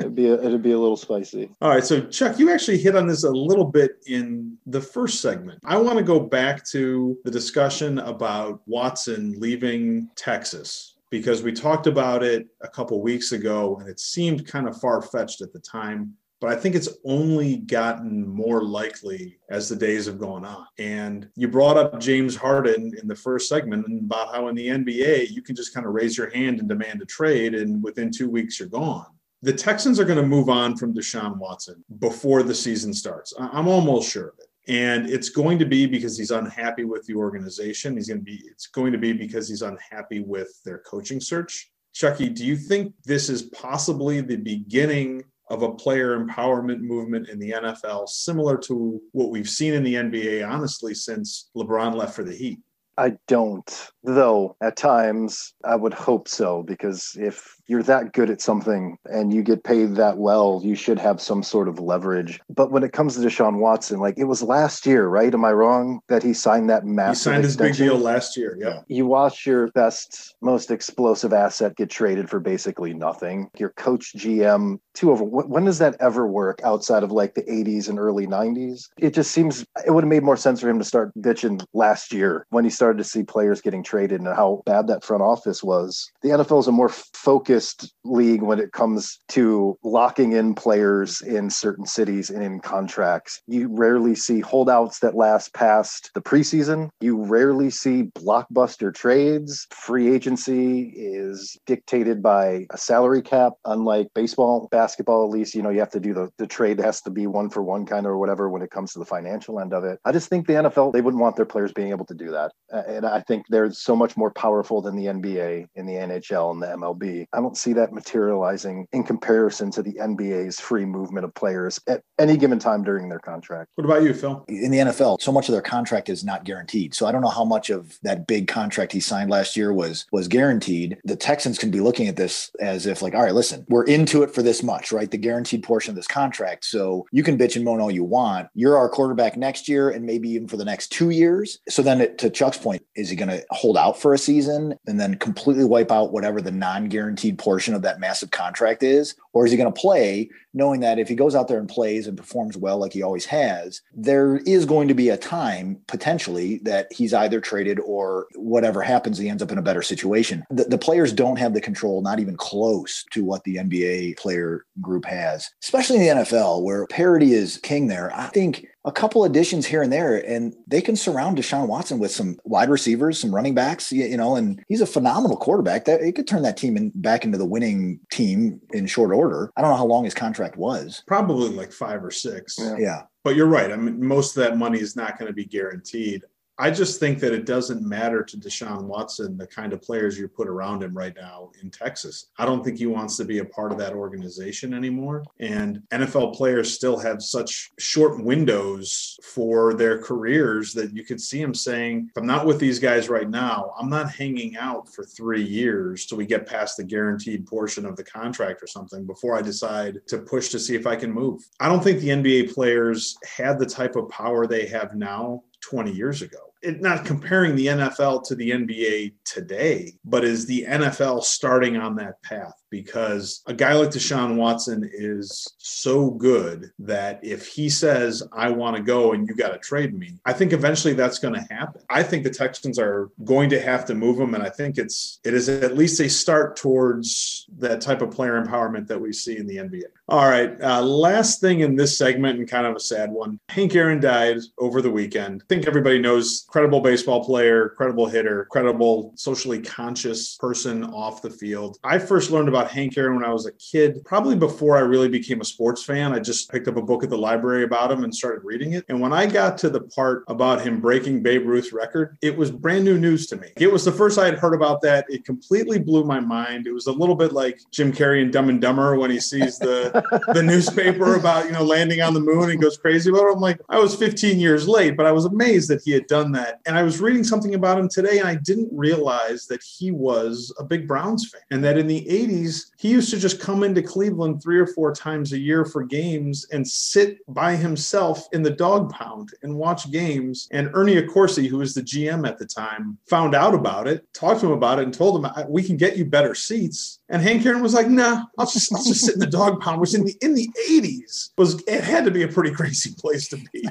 It'd 0.00 0.14
be 0.14 0.28
a, 0.28 0.34
it'd 0.34 0.62
be 0.62 0.72
a 0.72 0.78
little 0.78 0.96
spicy. 0.96 1.50
All 1.60 1.68
right, 1.68 1.84
so 1.84 2.00
Chuck, 2.00 2.38
you 2.38 2.50
actually 2.52 2.78
hit 2.78 2.96
on 2.96 3.08
this 3.08 3.24
a 3.24 3.30
little 3.48 3.64
bit 3.64 3.92
in 4.06 4.58
the 4.66 4.80
first 4.80 5.22
segment. 5.22 5.58
I 5.64 5.78
want 5.78 5.96
to 5.96 6.04
go 6.04 6.20
back 6.20 6.64
to 6.68 7.18
the 7.24 7.30
discussion 7.30 7.98
about 8.00 8.60
Watson 8.66 9.34
leaving 9.38 10.10
Texas 10.16 10.96
because 11.10 11.42
we 11.42 11.52
talked 11.52 11.86
about 11.86 12.22
it 12.22 12.46
a 12.60 12.68
couple 12.68 13.00
weeks 13.00 13.32
ago 13.32 13.78
and 13.80 13.88
it 13.88 13.98
seemed 13.98 14.46
kind 14.46 14.68
of 14.68 14.78
far 14.78 15.00
fetched 15.00 15.40
at 15.40 15.54
the 15.54 15.60
time. 15.60 16.12
But 16.40 16.50
I 16.50 16.56
think 16.56 16.76
it's 16.76 16.90
only 17.04 17.56
gotten 17.56 18.28
more 18.28 18.62
likely 18.62 19.38
as 19.50 19.68
the 19.68 19.74
days 19.74 20.06
have 20.06 20.18
gone 20.18 20.44
on. 20.44 20.66
And 20.78 21.28
you 21.34 21.48
brought 21.48 21.76
up 21.76 21.98
James 21.98 22.36
Harden 22.36 22.92
in 23.00 23.08
the 23.08 23.16
first 23.16 23.48
segment 23.48 23.86
about 24.04 24.32
how 24.32 24.46
in 24.48 24.54
the 24.54 24.68
NBA, 24.68 25.30
you 25.30 25.42
can 25.42 25.56
just 25.56 25.74
kind 25.74 25.84
of 25.84 25.94
raise 25.94 26.16
your 26.16 26.30
hand 26.30 26.60
and 26.60 26.68
demand 26.68 27.02
a 27.02 27.06
trade, 27.06 27.56
and 27.56 27.82
within 27.82 28.12
two 28.12 28.30
weeks, 28.30 28.60
you're 28.60 28.68
gone 28.68 29.17
the 29.42 29.52
Texans 29.52 30.00
are 30.00 30.04
going 30.04 30.20
to 30.20 30.26
move 30.26 30.48
on 30.48 30.76
from 30.76 30.92
Deshaun 30.92 31.36
Watson 31.38 31.84
before 31.98 32.42
the 32.42 32.54
season 32.54 32.92
starts. 32.92 33.32
I'm 33.38 33.68
almost 33.68 34.10
sure 34.10 34.28
of 34.28 34.38
it. 34.38 34.46
And 34.68 35.08
it's 35.08 35.30
going 35.30 35.58
to 35.60 35.64
be 35.64 35.86
because 35.86 36.18
he's 36.18 36.30
unhappy 36.30 36.84
with 36.84 37.06
the 37.06 37.14
organization. 37.14 37.96
He's 37.96 38.08
going 38.08 38.20
to 38.20 38.24
be, 38.24 38.42
it's 38.46 38.66
going 38.66 38.92
to 38.92 38.98
be 38.98 39.12
because 39.12 39.48
he's 39.48 39.62
unhappy 39.62 40.20
with 40.20 40.60
their 40.64 40.78
coaching 40.78 41.20
search. 41.20 41.70
Chucky, 41.94 42.28
do 42.28 42.44
you 42.44 42.56
think 42.56 42.92
this 43.04 43.30
is 43.30 43.42
possibly 43.44 44.20
the 44.20 44.36
beginning 44.36 45.24
of 45.50 45.62
a 45.62 45.72
player 45.72 46.18
empowerment 46.18 46.80
movement 46.80 47.28
in 47.28 47.38
the 47.38 47.52
NFL, 47.52 48.08
similar 48.08 48.58
to 48.58 49.00
what 49.12 49.30
we've 49.30 49.48
seen 49.48 49.72
in 49.72 49.82
the 49.82 49.94
NBA, 49.94 50.46
honestly, 50.46 50.94
since 50.94 51.50
LeBron 51.56 51.94
left 51.94 52.14
for 52.14 52.24
the 52.24 52.34
Heat? 52.34 52.60
I 52.98 53.16
don't, 53.26 53.90
though 54.14 54.56
at 54.60 54.76
times 54.76 55.52
I 55.64 55.76
would 55.76 55.94
hope 55.94 56.28
so, 56.28 56.62
because 56.62 57.16
if 57.18 57.56
you're 57.66 57.82
that 57.82 58.12
good 58.12 58.30
at 58.30 58.40
something 58.40 58.96
and 59.04 59.32
you 59.32 59.42
get 59.42 59.62
paid 59.62 59.94
that 59.96 60.16
well, 60.16 60.60
you 60.64 60.74
should 60.74 60.98
have 60.98 61.20
some 61.20 61.42
sort 61.42 61.68
of 61.68 61.78
leverage. 61.78 62.40
But 62.48 62.72
when 62.72 62.82
it 62.82 62.92
comes 62.92 63.14
to 63.14 63.20
Deshaun 63.20 63.58
Watson, 63.58 64.00
like 64.00 64.16
it 64.16 64.24
was 64.24 64.42
last 64.42 64.86
year, 64.86 65.06
right? 65.06 65.32
Am 65.32 65.44
I 65.44 65.52
wrong 65.52 66.00
that 66.08 66.22
he 66.22 66.32
signed 66.32 66.70
that 66.70 66.86
massive? 66.86 67.32
He 67.32 67.34
signed 67.34 67.44
his 67.44 67.56
big 67.56 67.76
deal 67.76 67.98
last 67.98 68.36
year. 68.36 68.56
Yeah. 68.58 68.80
You 68.88 69.06
watch 69.06 69.46
your 69.46 69.68
best, 69.72 70.34
most 70.40 70.70
explosive 70.70 71.32
asset 71.32 71.76
get 71.76 71.90
traded 71.90 72.30
for 72.30 72.40
basically 72.40 72.94
nothing. 72.94 73.50
Your 73.58 73.70
coach, 73.70 74.14
GM, 74.16 74.78
two 74.94 75.10
over. 75.10 75.24
When 75.24 75.66
does 75.66 75.78
that 75.78 75.96
ever 76.00 76.26
work 76.26 76.60
outside 76.64 77.02
of 77.02 77.12
like 77.12 77.34
the 77.34 77.42
80s 77.42 77.88
and 77.88 77.98
early 77.98 78.26
90s? 78.26 78.88
It 78.98 79.12
just 79.12 79.30
seems 79.30 79.66
it 79.86 79.90
would 79.90 80.04
have 80.04 80.08
made 80.08 80.22
more 80.22 80.36
sense 80.36 80.62
for 80.62 80.70
him 80.70 80.78
to 80.78 80.84
start 80.84 81.12
bitching 81.18 81.62
last 81.74 82.12
year 82.12 82.46
when 82.48 82.64
he 82.64 82.70
started 82.70 82.98
to 82.98 83.04
see 83.04 83.22
players 83.22 83.60
getting 83.60 83.82
traded 83.82 83.97
and 84.06 84.26
how 84.26 84.62
bad 84.66 84.86
that 84.88 85.04
front 85.04 85.22
office 85.22 85.62
was. 85.62 86.10
The 86.22 86.30
NFL 86.30 86.60
is 86.60 86.66
a 86.66 86.72
more 86.72 86.88
focused 86.88 87.92
league 88.04 88.42
when 88.42 88.58
it 88.58 88.72
comes 88.72 89.18
to 89.28 89.78
locking 89.82 90.32
in 90.32 90.54
players 90.54 91.20
in 91.20 91.50
certain 91.50 91.86
cities 91.86 92.30
and 92.30 92.42
in 92.42 92.60
contracts. 92.60 93.40
You 93.46 93.68
rarely 93.68 94.14
see 94.14 94.40
holdouts 94.40 95.00
that 95.00 95.14
last 95.14 95.54
past 95.54 96.10
the 96.14 96.20
preseason. 96.20 96.90
You 97.00 97.16
rarely 97.16 97.70
see 97.70 98.04
blockbuster 98.04 98.94
trades. 98.94 99.66
Free 99.70 100.14
agency 100.14 100.92
is 100.94 101.56
dictated 101.66 102.22
by 102.22 102.66
a 102.70 102.78
salary 102.78 103.22
cap, 103.22 103.54
unlike 103.64 104.08
baseball, 104.14 104.68
basketball, 104.70 105.24
at 105.24 105.30
least, 105.30 105.54
you 105.54 105.62
know, 105.62 105.70
you 105.70 105.80
have 105.80 105.90
to 105.90 106.00
do 106.00 106.14
the, 106.14 106.30
the 106.38 106.46
trade 106.46 106.80
has 106.80 107.00
to 107.02 107.10
be 107.10 107.26
one 107.26 107.50
for 107.50 107.62
one 107.62 107.84
kind 107.86 108.06
of 108.06 108.12
or 108.12 108.18
whatever 108.18 108.48
when 108.48 108.62
it 108.62 108.70
comes 108.70 108.92
to 108.92 108.98
the 108.98 109.04
financial 109.04 109.60
end 109.60 109.72
of 109.72 109.84
it. 109.84 109.98
I 110.04 110.12
just 110.12 110.28
think 110.28 110.46
the 110.46 110.54
NFL, 110.54 110.92
they 110.92 111.00
wouldn't 111.00 111.22
want 111.22 111.36
their 111.36 111.44
players 111.44 111.72
being 111.72 111.90
able 111.90 112.06
to 112.06 112.14
do 112.14 112.30
that. 112.30 112.52
And 112.70 113.06
I 113.06 113.20
think 113.20 113.46
they're 113.48 113.70
so 113.78 113.96
much 113.96 114.16
more 114.16 114.30
powerful 114.30 114.80
than 114.80 114.96
the 114.96 115.06
NBA 115.06 115.66
in 115.74 115.86
the 115.86 115.94
NHL 115.94 116.52
and 116.52 116.62
the 116.62 116.66
MLB. 116.68 117.26
I 117.32 117.40
don't 117.40 117.48
don't 117.48 117.56
see 117.56 117.72
that 117.72 117.94
materializing 117.94 118.86
in 118.92 119.02
comparison 119.02 119.70
to 119.70 119.82
the 119.82 119.94
NBA's 119.94 120.60
free 120.60 120.84
movement 120.84 121.24
of 121.24 121.32
players 121.32 121.80
at 121.88 122.02
any 122.18 122.36
given 122.36 122.58
time 122.58 122.84
during 122.84 123.08
their 123.08 123.18
contract. 123.18 123.70
What 123.76 123.86
about 123.86 124.02
you, 124.02 124.12
Phil? 124.12 124.44
In 124.48 124.70
the 124.70 124.78
NFL, 124.78 125.22
so 125.22 125.32
much 125.32 125.48
of 125.48 125.52
their 125.52 125.62
contract 125.62 126.10
is 126.10 126.24
not 126.24 126.44
guaranteed. 126.44 126.94
So 126.94 127.06
I 127.06 127.12
don't 127.12 127.22
know 127.22 127.28
how 127.28 127.46
much 127.46 127.70
of 127.70 127.98
that 128.02 128.26
big 128.26 128.48
contract 128.48 128.92
he 128.92 129.00
signed 129.00 129.30
last 129.30 129.56
year 129.56 129.72
was 129.72 130.04
was 130.12 130.28
guaranteed. 130.28 130.98
The 131.04 131.16
Texans 131.16 131.58
can 131.58 131.70
be 131.70 131.80
looking 131.80 132.06
at 132.06 132.16
this 132.16 132.50
as 132.60 132.84
if 132.84 133.00
like, 133.00 133.14
all 133.14 133.22
right, 133.22 133.34
listen, 133.34 133.64
we're 133.70 133.84
into 133.84 134.22
it 134.22 134.34
for 134.34 134.42
this 134.42 134.62
much, 134.62 134.92
right? 134.92 135.10
The 135.10 135.16
guaranteed 135.16 135.62
portion 135.62 135.92
of 135.92 135.96
this 135.96 136.06
contract. 136.06 136.66
So 136.66 137.06
you 137.12 137.22
can 137.22 137.38
bitch 137.38 137.56
and 137.56 137.64
moan 137.64 137.80
all 137.80 137.90
you 137.90 138.04
want. 138.04 138.48
You're 138.54 138.76
our 138.76 138.90
quarterback 138.90 139.38
next 139.38 139.68
year 139.68 139.88
and 139.88 140.04
maybe 140.04 140.28
even 140.28 140.48
for 140.48 140.58
the 140.58 140.66
next 140.66 140.88
two 140.88 141.08
years. 141.08 141.60
So 141.70 141.80
then 141.80 142.02
it, 142.02 142.18
to 142.18 142.28
Chuck's 142.28 142.58
point, 142.58 142.82
is 142.94 143.08
he 143.08 143.16
going 143.16 143.30
to 143.30 143.42
hold 143.50 143.67
out 143.76 144.00
for 144.00 144.14
a 144.14 144.18
season 144.18 144.76
and 144.86 144.98
then 144.98 145.16
completely 145.16 145.64
wipe 145.64 145.92
out 145.92 146.12
whatever 146.12 146.40
the 146.40 146.50
non-guaranteed 146.50 147.38
portion 147.38 147.74
of 147.74 147.82
that 147.82 148.00
massive 148.00 148.30
contract 148.30 148.82
is? 148.82 149.14
Or 149.32 149.44
is 149.44 149.52
he 149.52 149.58
going 149.58 149.72
to 149.72 149.80
play 149.80 150.30
knowing 150.54 150.80
that 150.80 150.98
if 150.98 151.08
he 151.08 151.14
goes 151.14 151.34
out 151.34 151.48
there 151.48 151.58
and 151.58 151.68
plays 151.68 152.06
and 152.06 152.16
performs 152.16 152.56
well 152.56 152.78
like 152.78 152.92
he 152.92 153.02
always 153.02 153.26
has, 153.26 153.80
there 153.94 154.38
is 154.38 154.64
going 154.64 154.88
to 154.88 154.94
be 154.94 155.08
a 155.08 155.16
time 155.16 155.78
potentially 155.86 156.58
that 156.64 156.92
he's 156.92 157.14
either 157.14 157.40
traded 157.40 157.78
or 157.80 158.26
whatever 158.34 158.82
happens, 158.82 159.18
he 159.18 159.28
ends 159.28 159.42
up 159.42 159.52
in 159.52 159.58
a 159.58 159.62
better 159.62 159.82
situation. 159.82 160.44
The, 160.50 160.64
the 160.64 160.78
players 160.78 161.12
don't 161.12 161.38
have 161.38 161.54
the 161.54 161.60
control, 161.60 162.02
not 162.02 162.18
even 162.18 162.36
close 162.36 163.04
to 163.12 163.24
what 163.24 163.44
the 163.44 163.56
NBA 163.56 164.18
player 164.18 164.64
group 164.80 165.04
has, 165.04 165.48
especially 165.62 165.96
in 165.96 166.16
the 166.16 166.22
NFL 166.22 166.62
where 166.62 166.86
parity 166.86 167.32
is 167.32 167.58
king 167.58 167.86
there. 167.86 168.12
I 168.14 168.26
think 168.28 168.66
a 168.88 168.92
couple 168.92 169.24
additions 169.24 169.66
here 169.66 169.82
and 169.82 169.92
there, 169.92 170.16
and 170.26 170.54
they 170.66 170.80
can 170.80 170.96
surround 170.96 171.36
Deshaun 171.36 171.68
Watson 171.68 171.98
with 171.98 172.10
some 172.10 172.38
wide 172.44 172.70
receivers, 172.70 173.20
some 173.20 173.34
running 173.34 173.54
backs, 173.54 173.92
you 173.92 174.16
know, 174.16 174.34
and 174.34 174.64
he's 174.66 174.80
a 174.80 174.86
phenomenal 174.86 175.36
quarterback. 175.36 175.84
That 175.84 176.00
it 176.00 176.12
could 176.12 176.26
turn 176.26 176.42
that 176.42 176.56
team 176.56 176.76
in, 176.76 176.90
back 176.94 177.24
into 177.24 177.36
the 177.36 177.44
winning 177.44 178.00
team 178.10 178.60
in 178.72 178.86
short 178.86 179.12
order. 179.12 179.52
I 179.56 179.60
don't 179.60 179.70
know 179.70 179.76
how 179.76 179.84
long 179.84 180.04
his 180.04 180.14
contract 180.14 180.56
was. 180.56 181.02
Probably 181.06 181.50
like 181.50 181.70
five 181.70 182.02
or 182.02 182.10
six. 182.10 182.56
Yeah. 182.58 182.76
yeah. 182.78 183.02
But 183.24 183.36
you're 183.36 183.46
right. 183.46 183.70
I 183.70 183.76
mean, 183.76 184.02
most 184.02 184.36
of 184.36 184.42
that 184.42 184.56
money 184.56 184.80
is 184.80 184.96
not 184.96 185.18
going 185.18 185.26
to 185.28 185.34
be 185.34 185.44
guaranteed. 185.44 186.22
I 186.60 186.72
just 186.72 186.98
think 186.98 187.20
that 187.20 187.32
it 187.32 187.46
doesn't 187.46 187.86
matter 187.86 188.24
to 188.24 188.36
Deshaun 188.36 188.84
Watson 188.84 189.36
the 189.36 189.46
kind 189.46 189.72
of 189.72 189.80
players 189.80 190.18
you 190.18 190.26
put 190.26 190.48
around 190.48 190.82
him 190.82 190.92
right 190.96 191.14
now 191.14 191.50
in 191.62 191.70
Texas. 191.70 192.30
I 192.36 192.46
don't 192.46 192.64
think 192.64 192.78
he 192.78 192.86
wants 192.86 193.16
to 193.18 193.24
be 193.24 193.38
a 193.38 193.44
part 193.44 193.70
of 193.70 193.78
that 193.78 193.92
organization 193.92 194.74
anymore. 194.74 195.22
And 195.38 195.82
NFL 195.92 196.34
players 196.34 196.74
still 196.74 196.98
have 196.98 197.22
such 197.22 197.70
short 197.78 198.20
windows 198.24 199.20
for 199.22 199.74
their 199.74 200.02
careers 200.02 200.72
that 200.72 200.92
you 200.92 201.04
could 201.04 201.20
see 201.20 201.40
him 201.40 201.54
saying, 201.54 202.08
if 202.10 202.20
I'm 202.20 202.26
not 202.26 202.44
with 202.44 202.58
these 202.58 202.80
guys 202.80 203.08
right 203.08 203.30
now, 203.30 203.72
I'm 203.78 203.88
not 203.88 204.10
hanging 204.10 204.56
out 204.56 204.92
for 204.92 205.04
three 205.04 205.44
years 205.44 206.06
till 206.06 206.18
we 206.18 206.26
get 206.26 206.44
past 206.44 206.76
the 206.76 206.84
guaranteed 206.84 207.46
portion 207.46 207.86
of 207.86 207.94
the 207.94 208.04
contract 208.04 208.64
or 208.64 208.66
something 208.66 209.06
before 209.06 209.38
I 209.38 209.42
decide 209.42 210.00
to 210.08 210.18
push 210.18 210.48
to 210.48 210.58
see 210.58 210.74
if 210.74 210.88
I 210.88 210.96
can 210.96 211.12
move. 211.12 211.48
I 211.60 211.68
don't 211.68 211.84
think 211.84 212.00
the 212.00 212.08
NBA 212.08 212.52
players 212.52 213.16
had 213.24 213.60
the 213.60 213.66
type 213.66 213.94
of 213.94 214.08
power 214.08 214.48
they 214.48 214.66
have 214.66 214.96
now 214.96 215.44
20 215.60 215.92
years 215.92 216.22
ago 216.22 216.47
it, 216.62 216.80
not 216.80 217.04
comparing 217.04 217.54
the 217.54 217.66
NFL 217.66 218.24
to 218.24 218.34
the 218.34 218.50
NBA 218.50 219.14
today, 219.24 219.92
but 220.04 220.24
is 220.24 220.46
the 220.46 220.64
NFL 220.68 221.22
starting 221.22 221.76
on 221.76 221.96
that 221.96 222.22
path? 222.22 222.52
Because 222.70 223.42
a 223.46 223.54
guy 223.54 223.72
like 223.72 223.90
Deshaun 223.90 224.36
Watson 224.36 224.88
is 224.92 225.46
so 225.56 226.10
good 226.10 226.70
that 226.80 227.18
if 227.22 227.46
he 227.46 227.70
says, 227.70 228.22
I 228.32 228.50
want 228.50 228.76
to 228.76 228.82
go 228.82 229.12
and 229.12 229.26
you 229.26 229.34
got 229.34 229.52
to 229.52 229.58
trade 229.58 229.98
me, 229.98 230.18
I 230.26 230.34
think 230.34 230.52
eventually 230.52 230.92
that's 230.92 231.18
going 231.18 231.34
to 231.34 231.46
happen. 231.54 231.80
I 231.88 232.02
think 232.02 232.24
the 232.24 232.30
Texans 232.30 232.78
are 232.78 233.10
going 233.24 233.48
to 233.50 233.60
have 233.60 233.86
to 233.86 233.94
move 233.94 234.20
him. 234.20 234.34
And 234.34 234.42
I 234.42 234.50
think 234.50 234.76
it's, 234.76 235.20
it 235.24 235.32
is 235.32 235.48
at 235.48 235.76
least 235.76 236.00
a 236.00 236.10
start 236.10 236.56
towards 236.56 237.46
that 237.56 237.80
type 237.80 238.02
of 238.02 238.10
player 238.10 238.42
empowerment 238.42 238.86
that 238.88 239.00
we 239.00 239.12
see 239.12 239.38
in 239.38 239.46
the 239.46 239.56
NBA. 239.56 239.84
All 240.08 240.28
right. 240.28 240.60
Uh, 240.62 240.82
last 240.82 241.40
thing 241.40 241.60
in 241.60 241.76
this 241.76 241.96
segment, 241.96 242.38
and 242.38 242.48
kind 242.48 242.66
of 242.66 242.76
a 242.76 242.80
sad 242.80 243.10
one 243.10 243.38
Hank 243.48 243.74
Aaron 243.74 244.00
died 244.00 244.38
over 244.58 244.80
the 244.80 244.90
weekend. 244.90 245.42
I 245.42 245.46
think 245.48 245.66
everybody 245.66 245.98
knows 245.98 246.46
credible 246.48 246.80
baseball 246.80 247.22
player, 247.22 247.68
credible 247.76 248.06
hitter, 248.06 248.46
credible 248.50 249.12
socially 249.16 249.60
conscious 249.60 250.36
person 250.36 250.82
off 250.84 251.20
the 251.20 251.30
field. 251.30 251.78
I 251.84 251.98
first 251.98 252.30
learned 252.30 252.48
about 252.48 252.70
Hank 252.70 252.96
Aaron 252.96 253.16
when 253.16 253.24
I 253.24 253.32
was 253.32 253.46
a 253.46 253.52
kid, 253.52 254.02
probably 254.04 254.34
before 254.34 254.76
I 254.76 254.80
really 254.80 255.08
became 255.08 255.42
a 255.42 255.44
sports 255.44 255.84
fan. 255.84 256.12
I 256.12 256.18
just 256.18 256.50
picked 256.50 256.66
up 256.66 256.76
a 256.76 256.82
book 256.82 257.04
at 257.04 257.10
the 257.10 257.18
library 257.18 257.64
about 257.64 257.92
him 257.92 258.02
and 258.02 258.14
started 258.14 258.44
reading 258.44 258.72
it. 258.72 258.86
And 258.88 258.98
when 258.98 259.12
I 259.12 259.26
got 259.26 259.58
to 259.58 259.70
the 259.70 259.82
part 259.82 260.24
about 260.28 260.62
him 260.62 260.80
breaking 260.80 261.22
Babe 261.22 261.46
Ruth's 261.46 261.72
record, 261.72 262.16
it 262.22 262.36
was 262.36 262.50
brand 262.50 262.84
new 262.84 262.98
news 262.98 263.26
to 263.26 263.36
me. 263.36 263.48
It 263.58 263.70
was 263.70 263.84
the 263.84 263.92
first 263.92 264.18
I 264.18 264.24
had 264.24 264.38
heard 264.38 264.54
about 264.54 264.80
that. 264.82 265.04
It 265.10 265.26
completely 265.26 265.78
blew 265.78 266.04
my 266.04 266.18
mind. 266.18 266.66
It 266.66 266.72
was 266.72 266.86
a 266.86 266.92
little 266.92 267.14
bit 267.14 267.32
like 267.32 267.60
Jim 267.70 267.92
Carrey 267.92 268.22
in 268.22 268.30
Dumb 268.30 268.48
and 268.48 268.60
Dumber 268.60 268.96
when 268.96 269.10
he 269.10 269.20
sees 269.20 269.58
the 269.58 269.88
the 270.32 270.42
newspaper 270.42 271.16
about, 271.16 271.44
you 271.44 271.52
know, 271.52 271.62
landing 271.62 272.00
on 272.00 272.14
the 272.14 272.20
moon 272.20 272.50
and 272.50 272.60
goes 272.60 272.78
crazy 272.78 273.10
about 273.10 273.26
it. 273.26 273.34
I'm 273.34 273.40
like, 273.40 273.60
I 273.68 273.78
was 273.78 273.94
15 273.94 274.38
years 274.40 274.66
late, 274.66 274.96
but 274.96 275.04
I 275.04 275.12
was 275.12 275.26
amazed 275.26 275.68
that 275.68 275.82
he 275.82 275.90
had 275.90 276.06
done 276.06 276.32
that 276.32 276.37
that. 276.38 276.60
And 276.66 276.76
I 276.76 276.82
was 276.82 277.00
reading 277.00 277.24
something 277.24 277.54
about 277.54 277.78
him 277.78 277.88
today, 277.88 278.18
and 278.18 278.28
I 278.28 278.36
didn't 278.36 278.70
realize 278.72 279.46
that 279.46 279.62
he 279.62 279.90
was 279.90 280.54
a 280.58 280.64
big 280.64 280.86
Browns 280.86 281.28
fan. 281.28 281.42
And 281.50 281.64
that 281.64 281.78
in 281.78 281.86
the 281.86 282.04
80s, 282.06 282.70
he 282.78 282.90
used 282.90 283.10
to 283.10 283.18
just 283.18 283.40
come 283.40 283.62
into 283.62 283.82
Cleveland 283.82 284.42
three 284.42 284.58
or 284.58 284.66
four 284.66 284.92
times 284.92 285.32
a 285.32 285.38
year 285.38 285.64
for 285.64 285.82
games 285.82 286.46
and 286.52 286.66
sit 286.66 287.18
by 287.28 287.56
himself 287.56 288.26
in 288.32 288.42
the 288.42 288.50
dog 288.50 288.90
pound 288.90 289.30
and 289.42 289.54
watch 289.54 289.90
games. 289.90 290.48
And 290.50 290.70
Ernie 290.74 291.00
Accorsi, 291.00 291.48
who 291.48 291.58
was 291.58 291.74
the 291.74 291.82
GM 291.82 292.26
at 292.26 292.38
the 292.38 292.46
time, 292.46 292.98
found 293.08 293.34
out 293.34 293.54
about 293.54 293.88
it, 293.88 294.06
talked 294.12 294.40
to 294.40 294.46
him 294.46 294.52
about 294.52 294.78
it, 294.78 294.84
and 294.84 294.94
told 294.94 295.24
him, 295.24 295.30
We 295.48 295.62
can 295.62 295.76
get 295.76 295.96
you 295.96 296.04
better 296.04 296.34
seats. 296.34 296.98
And 297.10 297.22
Hank 297.22 297.44
Aaron 297.46 297.62
was 297.62 297.72
like, 297.72 297.88
"Nah, 297.88 298.24
I'll 298.36 298.46
just 298.46 298.72
I'll 298.72 298.84
just 298.84 299.00
sit 299.00 299.14
in 299.14 299.20
the 299.20 299.26
dog 299.26 299.60
pound." 299.60 299.80
Which 299.80 299.94
in 299.94 300.04
the 300.04 300.14
in 300.20 300.34
the 300.34 300.48
'80s 300.68 301.30
was 301.38 301.62
it 301.66 301.82
had 301.82 302.04
to 302.04 302.10
be 302.10 302.22
a 302.22 302.28
pretty 302.28 302.50
crazy 302.54 302.94
place 302.98 303.28
to 303.28 303.38
be. 303.52 303.66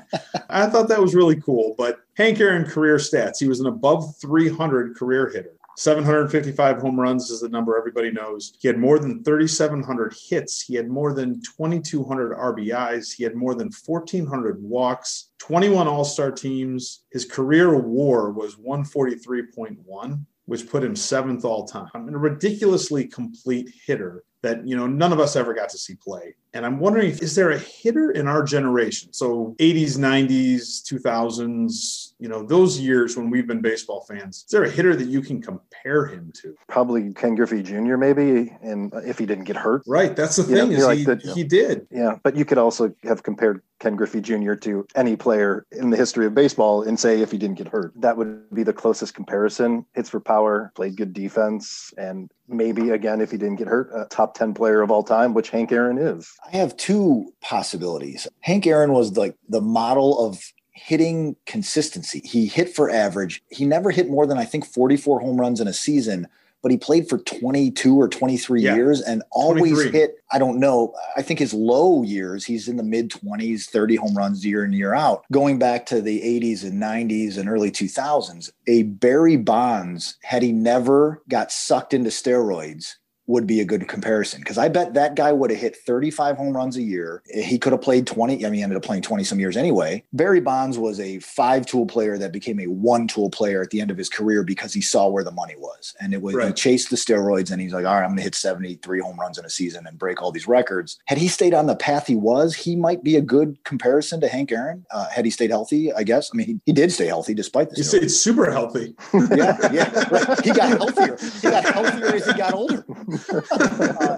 I 0.49 0.65
thought 0.67 0.88
that 0.88 1.01
was 1.01 1.13
really 1.13 1.39
cool. 1.39 1.75
But 1.77 1.99
Hank 2.17 2.39
Aaron 2.39 2.65
career 2.65 2.95
stats: 2.95 3.38
he 3.38 3.47
was 3.47 3.60
an 3.60 3.67
above 3.67 4.15
300 4.19 4.95
career 4.95 5.30
hitter. 5.30 5.53
755 5.75 6.80
home 6.80 6.99
runs 6.99 7.30
is 7.30 7.41
the 7.41 7.49
number 7.49 7.77
everybody 7.77 8.10
knows. 8.10 8.58
He 8.60 8.67
had 8.67 8.80
more 8.80 8.97
than 8.97 9.23
3,700 9.23 10.15
hits. 10.27 10.60
He 10.60 10.73
had 10.73 10.89
more 10.89 11.13
than 11.13 11.39
2,200 11.43 12.36
RBIs. 12.36 13.13
He 13.13 13.23
had 13.23 13.36
more 13.36 13.53
than 13.53 13.69
1,400 13.86 14.63
walks, 14.63 15.30
21 15.38 15.88
All 15.88 16.03
Star 16.03 16.32
teams. 16.32 17.03
His 17.12 17.23
career 17.23 17.77
WAR 17.77 18.32
was 18.32 18.56
143.1 18.56 20.25
which 20.47 20.69
put 20.69 20.82
him 20.82 20.95
seventh 20.95 21.43
all 21.43 21.67
time. 21.67 21.89
I 21.93 21.99
mean, 21.99 22.15
a 22.15 22.17
ridiculously 22.17 23.06
complete 23.06 23.69
hitter 23.86 24.23
that 24.41 24.65
you 24.65 24.75
know 24.75 24.88
none 24.88 25.13
of 25.13 25.19
us 25.19 25.36
ever 25.36 25.53
got 25.53 25.69
to 25.69 25.77
see 25.77 25.95
play. 25.95 26.36
And 26.54 26.66
I'm 26.66 26.80
wondering, 26.80 27.12
is 27.12 27.36
there 27.36 27.52
a 27.52 27.60
hitter 27.60 28.12
in 28.12 28.28
our 28.28 28.44
generation? 28.44 29.14
So 29.14 29.56
80s, 29.60 29.98
90s, 29.98 30.84
2000s, 30.92 32.14
you 32.20 32.30
know, 32.30 32.44
those 32.44 32.80
years 32.80 33.16
when 33.16 33.30
we've 33.30 33.48
been 33.48 33.62
baseball 33.62 34.06
fans, 34.08 34.38
is 34.38 34.52
there 34.52 34.64
a 34.64 34.70
hitter 34.70 34.96
that 34.96 35.08
you 35.08 35.22
can 35.22 35.42
compare 35.42 36.08
him 36.08 36.32
to? 36.42 36.56
Probably 36.68 37.14
Ken 37.14 37.36
Griffey 37.36 37.62
Jr. 37.62 37.98
maybe, 37.98 38.56
and 38.62 38.92
if 39.06 39.20
he 39.20 39.26
didn't 39.26 39.44
get 39.44 39.56
hurt. 39.56 39.84
Right, 39.86 40.16
that's 40.16 40.38
the 40.38 40.44
thing. 40.44 40.72
is 40.72 40.86
like 40.86 41.00
he, 41.00 41.04
the, 41.04 41.34
he 41.36 41.44
did. 41.44 41.86
Yeah, 41.92 42.18
but 42.24 42.36
you 42.36 42.46
could 42.46 42.58
also 42.58 42.94
have 43.04 43.24
compared 43.24 43.62
Ken 43.80 43.96
Griffey 43.96 44.22
Jr. 44.22 44.56
to 44.56 44.88
any 44.96 45.16
player 45.16 45.66
in 45.72 45.90
the 45.92 45.98
history 45.98 46.26
of 46.26 46.34
baseball 46.34 46.82
and 46.82 47.00
say 47.00 47.22
if 47.22 47.32
he 47.32 47.38
didn't 47.38 47.58
get 47.58 47.68
hurt. 47.68 47.94
That 47.96 48.18
would 48.18 48.50
be 48.52 48.64
the 48.64 48.74
closest 48.74 49.14
comparison. 49.14 49.86
Hits 49.94 50.10
for 50.10 50.20
power, 50.20 50.72
played 50.76 50.98
good 50.98 51.14
defense, 51.14 51.94
and 51.98 52.32
maybe 52.48 52.92
again 52.92 53.22
if 53.22 53.32
he 53.32 53.38
didn't 53.38 53.58
get 53.58 53.68
hurt, 53.68 53.92
a 53.94 54.06
top 54.06 54.34
10 54.34 54.54
player 54.54 54.82
of 54.82 54.90
all 54.90 55.04
time, 55.04 55.34
which 55.34 55.50
Hank 55.50 55.72
Aaron 55.72 55.98
is. 55.98 56.32
I 56.45 56.58
have 56.58 56.78
two 56.78 57.34
possibilities. 57.41 58.28
Hank 58.41 58.65
Aaron 58.67 58.93
was 58.93 59.17
like 59.17 59.36
the 59.50 59.62
model 59.62 60.26
of 60.26 60.41
hitting 60.71 61.36
consistency. 61.45 62.21
He 62.23 62.45
hit 62.45 62.73
for 62.73 62.89
average. 62.89 63.43
He 63.50 63.65
never 63.65 63.91
hit 63.91 64.10
more 64.10 64.26
than 64.28 64.38
I 64.38 64.45
think 64.45 64.65
44 64.65 65.19
home 65.19 65.39
runs 65.39 65.60
in 65.60 65.67
a 65.67 65.73
season, 65.73 66.28
but 66.62 66.71
he 66.71 66.78
played 66.78 67.10
for 67.10 67.17
22 67.17 67.95
or 67.95 68.08
23 68.08 68.62
yeah. 68.62 68.76
years 68.76 69.02
and 69.02 69.23
always 69.32 69.73
23. 69.73 69.91
hit, 69.91 70.15
I 70.32 70.39
don't 70.39 70.60
know, 70.60 70.93
I 71.15 71.21
think 71.21 71.39
his 71.39 71.54
low 71.54 72.04
years, 72.04 72.45
he's 72.45 72.67
in 72.67 72.78
the 72.78 72.84
mid 72.84 73.10
20s, 73.10 73.65
30 73.65 73.95
home 73.95 74.15
runs 74.15 74.45
year 74.45 74.63
in, 74.63 74.73
year 74.73 74.93
out. 74.93 75.23
Going 75.32 75.60
back 75.60 75.86
to 75.88 76.02
the 76.02 76.21
80s 76.21 76.63
and 76.63 76.82
90s 76.82 77.38
and 77.38 77.50
early 77.50 77.71
2000s, 77.71 78.52
a 78.67 78.84
Barry 78.84 79.38
Bonds, 79.38 80.17
had 80.23 80.43
he 80.43 80.52
never 80.52 81.21
got 81.28 81.52
sucked 81.52 81.93
into 81.93 82.10
steroids, 82.10 82.95
would 83.28 83.46
be 83.46 83.60
a 83.60 83.66
good 83.66 83.88
comparison 83.88 84.40
because 84.40 84.58
I 84.58 84.70
bet 84.70 84.94
that 84.94 85.16
guy 85.16 85.34
would 85.34 85.52
have 85.52 85.60
hit 85.60 85.76
35 85.76 86.38
home 86.38 86.56
runs 86.56 86.78
a 86.78 86.82
year. 86.82 87.22
He 87.30 87.60
could 87.60 87.74
have 87.74 87.82
played 87.82 88.08
20. 88.08 88.46
I 88.46 88.50
mean, 88.50 88.56
he 88.56 88.63
ended 88.63 88.78
up 88.78 88.84
playing 88.84 89.04
20 89.04 89.26
some 89.26 89.40
years 89.40 89.58
anyway. 89.58 90.04
Barry 90.13 90.40
Bonds 90.40 90.78
was 90.78 91.00
a 91.00 91.20
five 91.20 91.66
tool 91.66 91.86
player 91.86 92.18
that 92.18 92.32
became 92.32 92.60
a 92.60 92.68
one 92.68 93.08
tool 93.08 93.30
player 93.30 93.62
at 93.62 93.70
the 93.70 93.82
end 93.82 93.92
of 93.92 93.98
his 93.98 94.08
career 94.08 94.44
because 94.44 94.74
he 94.74 94.82
saw 94.82 95.10
where 95.10 95.26
the 95.26 95.32
money 95.32 95.56
was. 95.58 95.94
And 96.00 96.13
it 96.13 96.22
was, 96.22 96.36
right. 96.36 96.48
he 96.48 96.54
chased 96.54 96.90
the 96.90 96.96
steroids 96.96 97.52
and 97.52 97.62
he's 97.62 97.74
like, 97.74 97.86
all 97.86 97.96
right, 97.96 98.04
I'm 98.04 98.10
going 98.10 98.18
to 98.18 98.24
hit 98.24 98.36
73 98.36 99.02
home 99.02 99.20
runs 99.20 99.38
in 99.38 99.44
a 99.44 99.50
season 99.50 99.86
and 99.86 100.00
break 100.00 100.22
all 100.22 100.32
these 100.32 100.48
records. 100.48 100.98
Had 101.06 101.18
he 101.18 101.28
stayed 101.28 101.54
on 101.54 101.68
the 101.68 101.76
path 101.76 102.08
he 102.08 102.16
was, 102.16 102.56
he 102.56 102.78
might 102.78 103.04
be 103.04 103.18
a 103.18 103.22
good 103.22 103.62
comparison 103.66 104.22
to 104.22 104.30
Hank 104.30 104.54
Aaron. 104.54 104.86
Uh, 104.90 105.10
had 105.10 105.26
he 105.26 105.32
stayed 105.32 105.50
healthy, 105.50 105.92
I 105.92 106.04
guess. 106.04 106.30
I 106.34 106.38
mean, 106.38 106.48
he, 106.48 106.60
he 106.66 106.72
did 106.72 106.94
stay 106.94 107.08
healthy 107.08 107.34
despite 107.34 107.70
this. 107.70 107.80
He 107.80 107.84
stayed 107.84 108.10
super 108.10 108.50
healthy. 108.50 108.96
yeah. 109.36 109.58
Yeah. 109.72 110.08
Right. 110.10 110.46
He 110.46 110.52
got 110.52 110.70
healthier. 110.78 111.18
He 111.42 111.50
got 111.50 111.66
healthier 111.66 112.16
as 112.16 112.26
he 112.26 112.34
got 112.34 112.54
older. 112.54 112.86
Uh, 113.30 114.17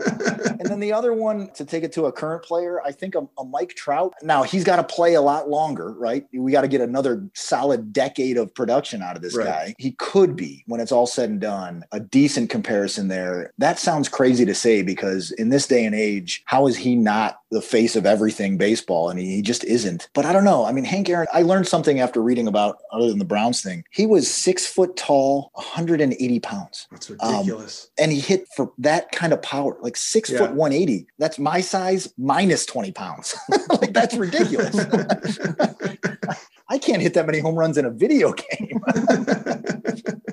and 0.60 0.68
then 0.68 0.80
the 0.80 0.94
other 0.94 1.14
one 1.14 1.50
to 1.56 1.66
take 1.66 1.84
it 1.84 1.94
to 1.94 2.06
a 2.06 2.12
current 2.12 2.44
player, 2.44 2.82
I 2.84 2.92
think 2.92 3.16
a, 3.16 3.28
a 3.38 3.46
Mike 3.46 3.76
Trout. 3.76 4.14
Now 4.22 4.44
he's 4.44 4.64
got 4.64 4.76
to 4.78 4.84
play 4.84 5.14
a 5.14 5.22
lot 5.22 5.50
longer, 5.50 5.94
right? 5.94 6.26
We 6.34 6.52
got 6.52 6.62
to 6.62 6.68
get 6.68 6.82
another 6.82 7.28
solid 7.34 7.94
decade 7.94 8.38
of 8.38 8.54
production 8.54 9.02
out 9.02 9.16
of 9.16 9.22
this 9.22 9.36
right. 9.36 9.46
guy. 9.46 9.76
He 9.78 9.92
could 9.94 10.36
be, 10.36 10.64
when 10.68 10.82
it's 10.82 10.92
all 10.92 11.08
said 11.08 11.30
and 11.30 11.42
done, 11.42 11.84
a 11.92 12.00
decent 12.00 12.50
comparison 12.50 13.08
there. 13.08 13.54
That 13.58 13.80
sounds 13.80 14.10
crazy 14.10 14.46
to 14.46 14.56
say 14.56 14.82
because 14.82 15.32
in 15.32 15.50
this 15.50 15.68
day 15.68 15.86
and 15.86 15.96
age, 15.96 16.44
how 16.46 16.68
is 16.68 16.78
he 16.78 16.96
not 16.96 17.40
the 17.52 17.62
face 17.62 17.96
of 17.96 18.06
everything 18.06 18.58
baseball? 18.58 19.10
And 19.10 19.20
he, 19.20 19.36
he 19.36 19.42
just 19.42 19.64
isn't. 19.64 20.10
But 20.14 20.26
I 20.26 20.34
don't 20.34 20.44
know. 20.44 20.66
I 20.66 20.72
mean, 20.72 20.84
Hank 20.84 21.10
Aaron, 21.10 21.28
I 21.34 21.44
learned 21.44 21.68
something 21.68 22.00
after 22.00 22.22
reading 22.22 22.48
about 22.48 22.80
other 22.92 23.08
than 23.08 23.20
the 23.20 23.26
Browns 23.26 23.62
thing. 23.62 23.84
He 23.92 24.06
was 24.06 24.30
six 24.30 24.66
foot 24.66 24.98
tall, 24.98 25.52
180 25.54 26.40
pounds. 26.40 26.88
That's 26.92 27.10
ridiculous. 27.10 27.86
Um, 27.86 28.04
and 28.04 28.12
he 28.12 28.20
hit 28.20 28.48
for 28.56 28.72
that 28.80 28.89
kind 29.12 29.34
of 29.34 29.42
power, 29.42 29.78
like 29.82 29.98
six 29.98 30.30
yeah. 30.30 30.40
foot 30.40 30.52
180. 30.52 31.08
That's 31.18 31.40
my 31.40 31.62
size 31.62 32.14
minus 32.18 32.66
20 32.66 32.92
pounds. 32.92 33.36
like 33.70 33.94
that's 33.94 34.16
ridiculous. 34.16 34.76
I 36.70 36.78
can't 36.78 37.02
hit 37.02 37.14
that 37.16 37.26
many 37.26 37.40
home 37.40 37.56
runs 37.56 37.78
in 37.78 37.86
a 37.86 37.90
video 37.90 38.32
game. 38.34 38.82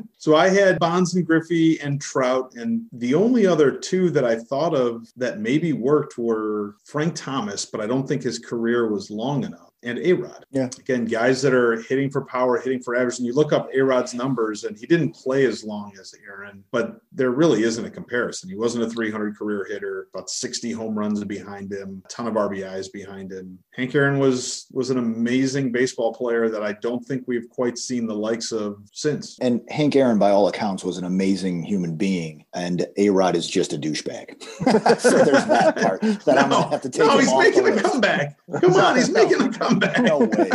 so 0.18 0.36
I 0.36 0.48
had 0.48 0.78
Bonds 0.78 1.14
and 1.14 1.26
Griffey 1.26 1.80
and 1.80 2.00
Trout, 2.00 2.52
and 2.54 2.84
the 2.92 3.14
only 3.14 3.46
other 3.46 3.70
two 3.70 4.10
that 4.10 4.24
I 4.24 4.36
thought 4.36 4.74
of 4.74 5.08
that 5.16 5.38
maybe 5.40 5.72
worked 5.72 6.18
were 6.18 6.76
Frank 6.84 7.14
Thomas, 7.14 7.64
but 7.64 7.80
I 7.80 7.86
don't 7.86 8.06
think 8.06 8.22
his 8.22 8.38
career 8.38 8.90
was 8.90 9.10
long 9.10 9.44
enough 9.44 9.65
and 9.82 9.98
A 9.98 10.12
Rod. 10.14 10.44
Yeah. 10.50 10.68
Again, 10.78 11.04
guys 11.04 11.42
that 11.42 11.54
are 11.54 11.80
hitting 11.82 12.10
for 12.10 12.24
power, 12.24 12.58
hitting 12.58 12.82
for 12.82 12.96
average. 12.96 13.18
And 13.18 13.26
you 13.26 13.32
look 13.32 13.52
up 13.52 13.68
A 13.74 13.80
Rod's 13.80 14.14
numbers, 14.14 14.64
and 14.64 14.76
he 14.76 14.86
didn't 14.86 15.14
play 15.14 15.46
as 15.46 15.64
long 15.64 15.92
as 16.00 16.14
Aaron, 16.26 16.64
but 16.72 17.00
there 17.12 17.30
really 17.30 17.62
isn't 17.62 17.84
a 17.84 17.90
comparison. 17.90 18.48
He 18.48 18.56
wasn't 18.56 18.84
a 18.84 18.90
300 18.90 19.36
career 19.36 19.66
hitter, 19.68 20.08
about 20.12 20.30
60 20.30 20.72
home 20.72 20.98
runs 20.98 21.22
behind 21.24 21.72
him, 21.72 22.02
a 22.04 22.08
ton 22.08 22.26
of 22.26 22.34
RBIs 22.34 22.92
behind 22.92 23.32
him. 23.32 23.58
Hank 23.74 23.94
Aaron 23.94 24.18
was 24.18 24.66
was 24.72 24.90
an 24.90 24.98
amazing 24.98 25.72
baseball 25.72 26.12
player 26.12 26.48
that 26.48 26.62
I 26.62 26.72
don't 26.74 27.04
think 27.04 27.24
we've 27.26 27.48
quite 27.48 27.78
seen 27.78 28.06
the 28.06 28.14
likes 28.14 28.52
of 28.52 28.78
since. 28.92 29.38
And 29.40 29.60
Hank 29.68 29.94
Aaron, 29.96 30.18
by 30.18 30.30
all 30.30 30.48
accounts, 30.48 30.84
was 30.84 30.98
an 30.98 31.04
amazing 31.04 31.62
human 31.62 31.94
being, 31.96 32.44
and 32.54 32.86
A 32.96 33.10
Rod 33.10 33.36
is 33.36 33.48
just 33.48 33.72
a 33.72 33.78
douchebag. 33.78 34.42
so 35.00 35.10
there's 35.10 35.44
that 35.46 35.76
part 35.76 36.00
that 36.00 36.26
no, 36.26 36.32
I'm 36.32 36.50
gonna 36.50 36.70
have 36.70 36.82
to 36.82 36.90
take. 36.90 37.06
No, 37.06 37.18
he's 37.18 37.34
making 37.34 37.68
a 37.68 37.82
comeback. 37.82 38.38
Come 38.60 38.74
on, 38.74 38.96
he's 38.96 39.10
making 39.20 39.42
a 39.42 39.50
comeback. 39.50 39.65
No 40.00 40.18
way. 40.18 40.50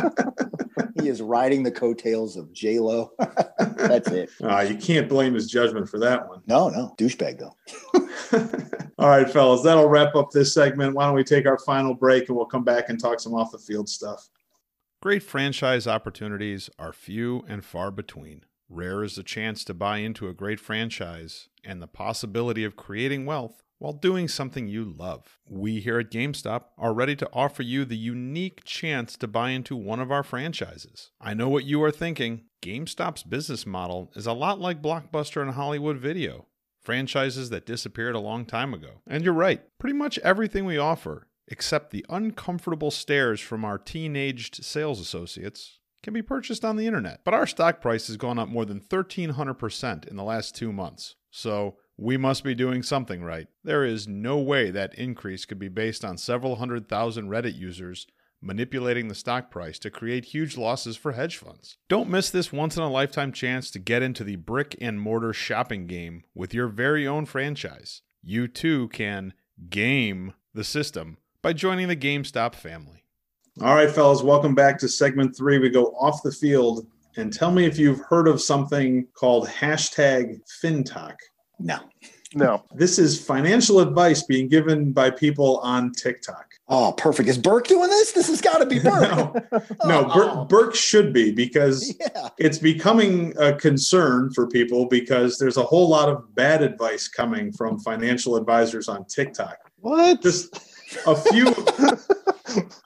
he 1.01 1.09
is 1.09 1.21
riding 1.21 1.63
the 1.63 1.71
coattails 1.71 2.37
of 2.37 2.51
J 2.53 2.79
Lo. 2.79 3.11
That's 3.77 4.09
it. 4.09 4.29
Uh, 4.41 4.61
you 4.61 4.75
can't 4.75 5.09
blame 5.09 5.33
his 5.33 5.49
judgment 5.49 5.89
for 5.89 5.99
that 5.99 6.27
one. 6.27 6.41
No, 6.47 6.69
no, 6.69 6.93
douchebag 6.97 7.39
though. 7.39 7.55
All 8.97 9.09
right, 9.09 9.29
fellas, 9.29 9.63
that'll 9.63 9.89
wrap 9.89 10.15
up 10.15 10.31
this 10.31 10.53
segment. 10.53 10.93
Why 10.93 11.05
don't 11.05 11.15
we 11.15 11.23
take 11.23 11.45
our 11.45 11.57
final 11.59 11.93
break 11.93 12.27
and 12.27 12.37
we'll 12.37 12.45
come 12.45 12.63
back 12.63 12.89
and 12.89 12.99
talk 12.99 13.19
some 13.19 13.33
off 13.33 13.51
the 13.51 13.57
field 13.57 13.89
stuff. 13.89 14.29
Great 15.01 15.23
franchise 15.23 15.87
opportunities 15.87 16.69
are 16.77 16.93
few 16.93 17.43
and 17.47 17.65
far 17.65 17.89
between. 17.89 18.45
Rare 18.69 19.03
is 19.03 19.15
the 19.15 19.23
chance 19.23 19.63
to 19.65 19.73
buy 19.73 19.97
into 19.97 20.29
a 20.29 20.33
great 20.33 20.59
franchise 20.59 21.49
and 21.63 21.81
the 21.81 21.87
possibility 21.87 22.63
of 22.63 22.75
creating 22.75 23.25
wealth 23.25 23.63
while 23.81 23.93
doing 23.93 24.27
something 24.27 24.67
you 24.67 24.85
love. 24.85 25.39
We 25.49 25.79
here 25.79 25.97
at 25.97 26.11
GameStop 26.11 26.65
are 26.77 26.93
ready 26.93 27.15
to 27.15 27.29
offer 27.33 27.63
you 27.63 27.83
the 27.83 27.97
unique 27.97 28.63
chance 28.63 29.17
to 29.17 29.27
buy 29.27 29.49
into 29.49 29.75
one 29.75 29.99
of 29.99 30.11
our 30.11 30.21
franchises. 30.21 31.09
I 31.19 31.33
know 31.33 31.49
what 31.49 31.65
you 31.65 31.81
are 31.83 31.89
thinking. 31.89 32.43
GameStop's 32.61 33.23
business 33.23 33.65
model 33.65 34.11
is 34.15 34.27
a 34.27 34.33
lot 34.33 34.59
like 34.59 34.83
Blockbuster 34.83 35.41
and 35.41 35.55
Hollywood 35.55 35.97
Video, 35.97 36.45
franchises 36.79 37.49
that 37.49 37.65
disappeared 37.65 38.13
a 38.13 38.19
long 38.19 38.45
time 38.45 38.71
ago. 38.75 39.01
And 39.07 39.23
you're 39.23 39.33
right, 39.33 39.63
pretty 39.79 39.97
much 39.97 40.19
everything 40.19 40.65
we 40.65 40.77
offer, 40.77 41.27
except 41.47 41.89
the 41.89 42.05
uncomfortable 42.07 42.91
stares 42.91 43.41
from 43.41 43.65
our 43.65 43.79
teenaged 43.79 44.63
sales 44.63 44.99
associates, 44.99 45.79
can 46.03 46.13
be 46.13 46.21
purchased 46.21 46.63
on 46.63 46.75
the 46.75 46.85
internet. 46.85 47.21
But 47.25 47.33
our 47.33 47.47
stock 47.47 47.81
price 47.81 48.05
has 48.07 48.17
gone 48.17 48.37
up 48.37 48.47
more 48.47 48.65
than 48.65 48.79
1300% 48.79 50.07
in 50.07 50.17
the 50.17 50.23
last 50.23 50.55
two 50.55 50.71
months. 50.71 51.15
So, 51.31 51.77
we 52.01 52.17
must 52.17 52.43
be 52.43 52.55
doing 52.55 52.81
something 52.81 53.23
right. 53.23 53.47
There 53.63 53.85
is 53.85 54.07
no 54.07 54.39
way 54.39 54.71
that 54.71 54.95
increase 54.95 55.45
could 55.45 55.59
be 55.59 55.67
based 55.67 56.03
on 56.03 56.17
several 56.17 56.55
hundred 56.55 56.89
thousand 56.89 57.29
Reddit 57.29 57.55
users 57.55 58.07
manipulating 58.41 59.07
the 59.07 59.13
stock 59.13 59.51
price 59.51 59.77
to 59.77 59.91
create 59.91 60.25
huge 60.25 60.57
losses 60.57 60.97
for 60.97 61.11
hedge 61.11 61.37
funds. 61.37 61.77
Don't 61.87 62.09
miss 62.09 62.31
this 62.31 62.51
once 62.51 62.75
in 62.75 62.81
a 62.81 62.89
lifetime 62.89 63.31
chance 63.31 63.69
to 63.69 63.77
get 63.77 64.01
into 64.01 64.23
the 64.23 64.37
brick 64.37 64.75
and 64.81 64.99
mortar 64.99 65.31
shopping 65.31 65.85
game 65.85 66.23
with 66.33 66.55
your 66.55 66.67
very 66.67 67.07
own 67.07 67.27
franchise. 67.27 68.01
You 68.23 68.47
too 68.47 68.87
can 68.87 69.33
game 69.69 70.33
the 70.55 70.63
system 70.63 71.17
by 71.43 71.53
joining 71.53 71.87
the 71.87 71.95
GameStop 71.95 72.55
family. 72.55 73.05
All 73.61 73.75
right, 73.75 73.91
fellas, 73.91 74.23
welcome 74.23 74.55
back 74.55 74.79
to 74.79 74.89
segment 74.89 75.37
three. 75.37 75.59
We 75.59 75.69
go 75.69 75.93
off 75.99 76.23
the 76.23 76.31
field 76.31 76.87
and 77.15 77.31
tell 77.31 77.51
me 77.51 77.65
if 77.65 77.77
you've 77.77 78.01
heard 78.01 78.27
of 78.27 78.41
something 78.41 79.05
called 79.13 79.47
hashtag 79.47 80.39
FinTok. 80.63 81.13
No. 81.63 81.79
No. 82.33 82.63
This 82.75 82.97
is 82.97 83.23
financial 83.23 83.79
advice 83.79 84.23
being 84.23 84.47
given 84.47 84.91
by 84.93 85.09
people 85.11 85.57
on 85.59 85.91
TikTok. 85.91 86.53
Oh, 86.69 86.93
perfect. 86.93 87.27
Is 87.27 87.37
Burke 87.37 87.67
doing 87.67 87.89
this? 87.89 88.13
This 88.13 88.27
has 88.27 88.39
got 88.39 88.59
to 88.59 88.65
be 88.65 88.79
Burke. 88.79 89.51
no, 89.51 89.67
no 89.85 90.11
oh. 90.13 90.45
Burke 90.45 90.73
should 90.73 91.11
be 91.11 91.31
because 91.31 91.93
yeah. 91.99 92.29
it's 92.37 92.57
becoming 92.57 93.33
a 93.37 93.53
concern 93.53 94.31
for 94.31 94.47
people 94.47 94.85
because 94.85 95.37
there's 95.37 95.57
a 95.57 95.63
whole 95.63 95.89
lot 95.89 96.07
of 96.07 96.33
bad 96.33 96.63
advice 96.63 97.07
coming 97.07 97.51
from 97.51 97.77
financial 97.79 98.37
advisors 98.37 98.87
on 98.87 99.05
TikTok. 99.05 99.57
What? 99.81 100.21
Just 100.21 100.57
a 101.05 101.15
few 101.15 101.53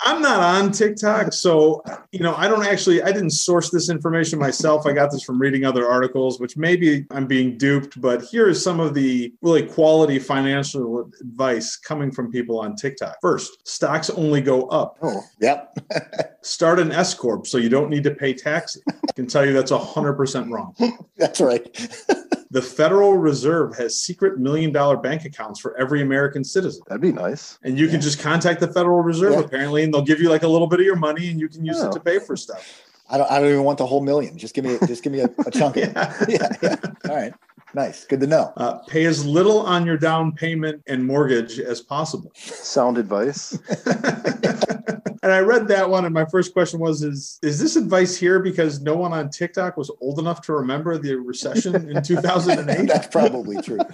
I'm 0.02 0.22
not 0.22 0.40
on 0.40 0.72
TikTok, 0.72 1.34
so 1.34 1.84
you 2.12 2.20
know 2.20 2.36
I 2.36 2.48
don't 2.48 2.66
actually 2.66 3.02
I 3.02 3.12
didn't 3.12 3.32
source 3.32 3.70
this 3.70 3.90
information 3.90 4.40
myself. 4.40 4.86
I 4.86 4.94
got 4.94 5.12
this 5.12 5.24
from 5.24 5.40
reading 5.40 5.66
other 5.66 5.88
articles, 5.88 6.40
which 6.40 6.58
maybe 6.58 7.06
I'm 7.12 7.28
being 7.28 7.58
duped. 7.58 8.00
But 8.00 8.24
here 8.24 8.50
is 8.50 8.64
some 8.64 8.80
of 8.80 8.94
the 8.94 9.34
really 9.42 9.64
quality 9.64 10.20
financial 10.20 11.10
advice 11.22 11.76
coming 11.76 12.12
from 12.12 12.32
people 12.32 12.60
on 12.60 12.76
TikTok. 12.76 13.18
First, 13.22 13.68
stocks 13.68 14.10
only 14.12 14.42
go 14.42 14.68
up. 14.68 14.98
Oh, 15.02 15.22
yep. 15.40 15.78
Start 16.42 16.80
an 16.80 16.92
S 16.92 17.14
corp 17.14 17.48
so 17.48 17.58
you 17.58 17.70
don't 17.70 17.90
need 17.90 18.04
to 18.04 18.12
pay 18.12 18.34
taxes. 18.34 18.84
I 18.88 19.12
can 19.16 19.28
tell 19.28 19.46
you 19.46 19.54
that's 19.54 19.72
hundred 19.72 20.14
percent 20.14 20.52
wrong. 20.52 20.76
That's 21.18 21.42
right. 21.42 21.66
the 22.56 22.62
Federal 22.62 23.18
Reserve 23.18 23.76
has 23.76 24.00
secret 24.00 24.40
million 24.40 24.72
dollar 24.72 24.96
bank 24.96 25.26
accounts 25.26 25.60
for 25.60 25.78
every 25.78 26.02
American 26.02 26.42
citizen. 26.42 26.84
That'd 26.88 27.02
be 27.02 27.12
nice. 27.12 27.60
And 27.64 27.78
you 27.78 27.84
yeah. 27.88 27.92
can 27.92 28.00
just 28.00 28.18
contact 28.18 28.62
the 28.62 28.70
Federal 28.70 29.02
Reserve 29.02 29.34
yeah. 29.34 29.40
apparently, 29.42 29.84
and 29.84 29.94
they'll 29.94 30.02
give 30.02 30.22
you 30.22 30.30
like 30.30 30.44
a 30.44 30.48
little 30.48 30.68
bit 30.68 30.80
of 30.80 30.86
your 30.86 30.96
money, 30.96 31.30
and 31.30 31.38
you 31.38 31.50
can 31.50 31.66
use 31.66 31.84
it 31.84 31.92
to 31.92 32.00
pay 32.00 32.18
for 32.18 32.38
stuff. 32.38 32.82
I 33.10 33.18
don't. 33.18 33.30
I 33.30 33.40
don't 33.40 33.50
even 33.50 33.66
want 33.66 33.78
the 33.78 33.86
whole 33.86 34.02
million. 34.02 34.38
Just 34.38 34.56
give 34.56 34.64
me. 34.64 34.78
Just 34.88 35.04
give 35.04 35.12
me 35.12 35.20
a, 35.20 35.30
a 35.46 35.52
chunk 35.52 35.76
of 35.76 35.84
it. 35.84 35.96
yeah. 36.30 36.48
yeah. 36.62 36.76
All 37.10 37.16
right. 37.18 37.34
Nice. 37.76 38.06
Good 38.06 38.22
to 38.22 38.28
know. 38.28 38.54
Uh, 38.56 38.76
pay 38.88 39.04
as 39.04 39.26
little 39.26 39.60
on 39.60 39.86
your 39.86 39.98
down 39.98 40.32
payment 40.32 40.82
and 40.88 41.06
mortgage 41.06 41.60
as 41.60 41.82
possible. 41.82 42.32
Sound 42.34 42.98
advice. 42.98 43.52
and 43.86 45.34
I 45.34 45.40
read 45.40 45.68
that 45.68 45.90
one, 45.90 46.06
and 46.06 46.14
my 46.14 46.24
first 46.24 46.54
question 46.54 46.80
was: 46.80 47.04
Is 47.04 47.38
is 47.42 47.60
this 47.60 47.76
advice 47.76 48.16
here 48.16 48.40
because 48.40 48.80
no 48.80 48.96
one 48.96 49.12
on 49.12 49.30
TikTok 49.30 49.76
was 49.76 49.92
old 50.00 50.20
enough 50.20 50.40
to 50.44 50.54
remember 50.54 50.98
the 50.98 51.16
recession 51.16 51.90
in 51.90 52.02
2008? 52.04 52.88
That's 52.88 53.08
probably 53.08 53.62
true. 53.62 53.80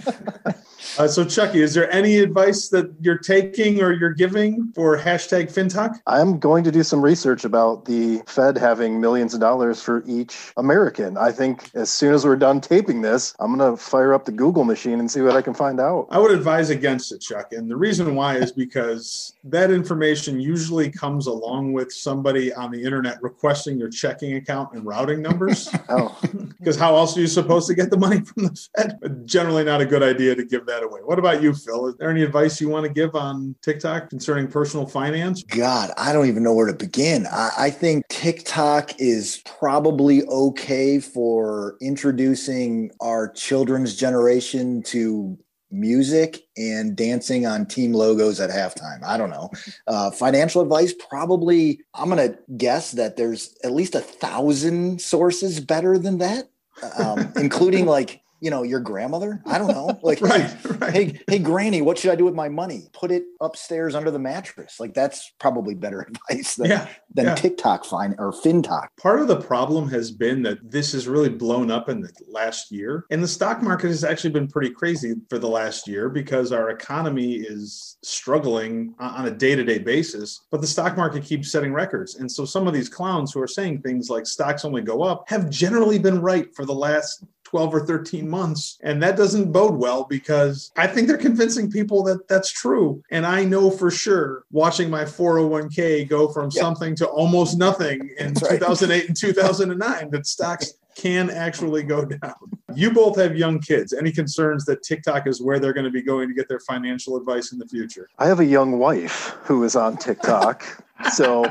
Uh, 0.97 1.07
so, 1.07 1.23
Chucky, 1.23 1.61
is 1.61 1.73
there 1.73 1.89
any 1.91 2.17
advice 2.17 2.69
that 2.69 2.91
you're 2.99 3.17
taking 3.17 3.81
or 3.81 3.93
you're 3.93 4.13
giving 4.13 4.71
for 4.75 4.97
hashtag 4.97 5.53
FinTok? 5.53 5.99
I'm 6.07 6.39
going 6.39 6.63
to 6.63 6.71
do 6.71 6.83
some 6.83 7.01
research 7.01 7.45
about 7.45 7.85
the 7.85 8.21
Fed 8.25 8.57
having 8.57 8.99
millions 8.99 9.33
of 9.33 9.39
dollars 9.39 9.81
for 9.81 10.03
each 10.05 10.51
American. 10.57 11.17
I 11.17 11.31
think 11.31 11.69
as 11.75 11.89
soon 11.89 12.13
as 12.13 12.25
we're 12.25 12.35
done 12.35 12.59
taping 12.59 13.01
this, 13.01 13.33
I'm 13.39 13.55
going 13.55 13.70
to 13.70 13.70
fire 13.77 14.13
up 14.13 14.25
the 14.25 14.31
Google 14.31 14.63
machine 14.63 14.99
and 14.99 15.09
see 15.09 15.21
what 15.21 15.35
I 15.35 15.41
can 15.41 15.53
find 15.53 15.79
out. 15.79 16.07
I 16.09 16.19
would 16.19 16.31
advise 16.31 16.69
against 16.69 17.11
it, 17.11 17.19
Chuck. 17.21 17.53
And 17.53 17.69
the 17.69 17.77
reason 17.77 18.15
why 18.15 18.37
is 18.37 18.51
because 18.51 19.33
that 19.45 19.71
information 19.71 20.39
usually 20.39 20.89
comes 20.89 21.27
along 21.27 21.73
with 21.73 21.91
somebody 21.91 22.53
on 22.53 22.71
the 22.71 22.83
internet 22.83 23.21
requesting 23.21 23.77
your 23.77 23.89
checking 23.89 24.35
account 24.35 24.73
and 24.73 24.85
routing 24.85 25.21
numbers. 25.21 25.69
oh. 25.89 26.19
Because 26.61 26.77
how 26.77 26.95
else 26.95 27.17
are 27.17 27.21
you 27.21 27.27
supposed 27.27 27.67
to 27.69 27.73
get 27.73 27.89
the 27.89 27.97
money 27.97 28.21
from 28.21 28.43
the 28.43 28.67
Fed? 28.77 29.25
Generally, 29.25 29.63
not 29.63 29.81
a 29.81 29.85
good 29.85 30.03
idea 30.03 30.35
to 30.35 30.45
give 30.45 30.63
that 30.67 30.81
that 30.81 30.83
away. 30.83 31.01
What 31.01 31.19
about 31.19 31.41
you, 31.41 31.53
Phil? 31.53 31.87
Is 31.87 31.95
there 31.97 32.09
any 32.09 32.23
advice 32.23 32.59
you 32.61 32.69
want 32.69 32.85
to 32.85 32.91
give 32.91 33.15
on 33.15 33.55
TikTok 33.61 34.09
concerning 34.09 34.47
personal 34.47 34.85
finance? 34.85 35.43
God, 35.43 35.91
I 35.97 36.13
don't 36.13 36.27
even 36.27 36.43
know 36.43 36.53
where 36.53 36.67
to 36.67 36.73
begin. 36.73 37.27
I, 37.27 37.49
I 37.57 37.69
think 37.69 38.07
TikTok 38.07 38.99
is 38.99 39.41
probably 39.45 40.23
okay 40.25 40.99
for 40.99 41.77
introducing 41.81 42.91
our 42.99 43.27
children's 43.61 43.95
generation 43.95 44.81
to 44.81 45.37
music 45.69 46.47
and 46.57 46.95
dancing 46.95 47.45
on 47.45 47.63
team 47.63 47.93
logos 47.93 48.39
at 48.39 48.49
halftime. 48.49 49.03
I 49.03 49.17
don't 49.17 49.29
know. 49.29 49.51
Uh, 49.85 50.09
financial 50.09 50.63
advice, 50.63 50.95
probably, 51.07 51.79
I'm 51.93 52.09
going 52.09 52.31
to 52.31 52.39
guess 52.57 52.93
that 52.93 53.17
there's 53.17 53.55
at 53.63 53.71
least 53.71 53.93
a 53.93 53.99
thousand 53.99 54.99
sources 54.99 55.59
better 55.59 55.99
than 55.99 56.17
that, 56.17 56.49
um, 56.97 57.31
including 57.35 57.85
like 57.85 58.23
you 58.41 58.49
know 58.49 58.63
your 58.63 58.79
grandmother? 58.79 59.41
I 59.45 59.57
don't 59.57 59.69
know. 59.69 59.89
Like 60.03 60.19
right, 60.21 60.49
hey, 60.49 60.69
right. 60.79 60.93
hey 60.93 61.19
hey 61.27 61.39
granny 61.39 61.81
what 61.81 61.97
should 61.97 62.11
i 62.11 62.15
do 62.15 62.25
with 62.25 62.33
my 62.33 62.49
money? 62.49 62.87
Put 62.91 63.11
it 63.11 63.23
upstairs 63.39 63.93
under 63.93 64.09
the 64.09 64.19
mattress. 64.19 64.79
Like 64.79 64.93
that's 64.93 65.33
probably 65.39 65.75
better 65.75 66.01
advice 66.29 66.55
than, 66.55 66.69
yeah, 66.71 66.87
than 67.13 67.25
yeah. 67.25 67.35
tiktok 67.35 67.85
fine 67.85 68.15
or 68.17 68.31
fintalk. 68.31 68.87
Part 68.99 69.19
of 69.19 69.27
the 69.27 69.39
problem 69.39 69.87
has 69.89 70.11
been 70.11 70.41
that 70.43 70.57
this 70.69 70.91
has 70.93 71.07
really 71.07 71.29
blown 71.29 71.69
up 71.69 71.87
in 71.87 72.01
the 72.01 72.11
last 72.27 72.71
year 72.71 73.05
and 73.11 73.21
the 73.21 73.27
stock 73.27 73.61
market 73.61 73.87
has 73.87 74.03
actually 74.03 74.31
been 74.31 74.47
pretty 74.47 74.71
crazy 74.71 75.13
for 75.29 75.37
the 75.37 75.47
last 75.47 75.87
year 75.87 76.09
because 76.09 76.51
our 76.51 76.71
economy 76.71 77.35
is 77.35 77.97
struggling 78.03 78.95
on 78.99 79.27
a 79.27 79.31
day-to-day 79.31 79.79
basis 79.79 80.41
but 80.49 80.61
the 80.61 80.67
stock 80.67 80.97
market 80.97 81.23
keeps 81.23 81.51
setting 81.51 81.73
records 81.73 82.15
and 82.15 82.31
so 82.31 82.43
some 82.43 82.67
of 82.67 82.73
these 82.73 82.89
clowns 82.89 83.31
who 83.31 83.41
are 83.41 83.47
saying 83.47 83.81
things 83.81 84.09
like 84.09 84.25
stocks 84.25 84.65
only 84.65 84.81
go 84.81 85.03
up 85.03 85.29
have 85.29 85.49
generally 85.49 85.99
been 85.99 86.19
right 86.19 86.53
for 86.55 86.65
the 86.65 86.73
last 86.73 87.23
12 87.51 87.75
or 87.75 87.85
13 87.85 88.29
months. 88.29 88.79
And 88.81 89.03
that 89.03 89.17
doesn't 89.17 89.51
bode 89.51 89.75
well 89.75 90.05
because 90.05 90.71
I 90.77 90.87
think 90.87 91.07
they're 91.07 91.17
convincing 91.17 91.69
people 91.69 92.01
that 92.03 92.27
that's 92.29 92.49
true. 92.49 93.03
And 93.11 93.25
I 93.25 93.43
know 93.43 93.69
for 93.69 93.91
sure 93.91 94.45
watching 94.51 94.89
my 94.89 95.03
401k 95.03 96.07
go 96.07 96.29
from 96.29 96.49
yeah. 96.53 96.61
something 96.61 96.95
to 96.95 97.07
almost 97.07 97.57
nothing 97.57 98.09
in 98.17 98.33
that's 98.33 98.49
2008 98.49 99.07
and 99.09 99.17
2009 99.17 100.11
that 100.11 100.25
stocks 100.25 100.75
can 100.95 101.29
actually 101.29 101.83
go 101.83 102.05
down. 102.05 102.35
You 102.73 102.91
both 102.91 103.17
have 103.17 103.35
young 103.35 103.59
kids. 103.59 103.91
Any 103.91 104.11
concerns 104.11 104.63
that 104.65 104.81
TikTok 104.83 105.27
is 105.27 105.41
where 105.41 105.59
they're 105.59 105.73
going 105.73 105.85
to 105.85 105.91
be 105.91 106.01
going 106.01 106.29
to 106.29 106.33
get 106.33 106.47
their 106.47 106.59
financial 106.59 107.17
advice 107.17 107.51
in 107.51 107.59
the 107.59 107.67
future? 107.67 108.07
I 108.17 108.27
have 108.27 108.39
a 108.39 108.45
young 108.45 108.79
wife 108.79 109.35
who 109.43 109.63
is 109.65 109.75
on 109.75 109.97
TikTok. 109.97 110.85
so 111.13 111.43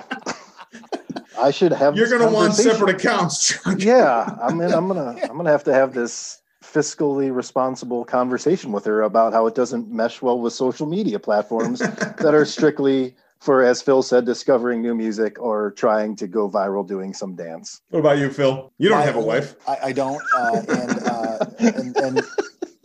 I 1.38 1.50
should 1.50 1.72
have. 1.72 1.96
You're 1.96 2.08
going 2.08 2.22
to 2.22 2.28
want 2.28 2.54
separate 2.54 2.96
accounts. 2.96 3.58
yeah, 3.78 4.36
I 4.42 4.52
mean, 4.52 4.72
I'm 4.72 4.88
gonna 4.88 5.16
I'm 5.22 5.36
gonna 5.36 5.50
have 5.50 5.64
to 5.64 5.74
have 5.74 5.94
this 5.94 6.40
fiscally 6.62 7.34
responsible 7.34 8.04
conversation 8.04 8.70
with 8.70 8.84
her 8.84 9.02
about 9.02 9.32
how 9.32 9.46
it 9.46 9.54
doesn't 9.54 9.90
mesh 9.90 10.22
well 10.22 10.38
with 10.38 10.52
social 10.52 10.86
media 10.86 11.18
platforms 11.18 11.78
that 12.18 12.34
are 12.34 12.44
strictly 12.44 13.16
for, 13.40 13.62
as 13.64 13.80
Phil 13.80 14.02
said, 14.02 14.26
discovering 14.26 14.82
new 14.82 14.94
music 14.94 15.40
or 15.40 15.70
trying 15.72 16.14
to 16.16 16.26
go 16.26 16.48
viral 16.48 16.86
doing 16.86 17.14
some 17.14 17.34
dance. 17.34 17.80
What 17.88 18.00
about 18.00 18.18
you, 18.18 18.30
Phil? 18.30 18.70
You 18.76 18.90
don't 18.90 18.98
I, 18.98 19.02
have 19.02 19.16
a 19.16 19.20
wife. 19.20 19.56
I, 19.66 19.78
I 19.84 19.92
don't. 19.92 20.22
Uh, 20.36 20.62
and, 20.68 21.06
uh, 21.06 21.46
and, 21.58 21.96
and 21.96 22.22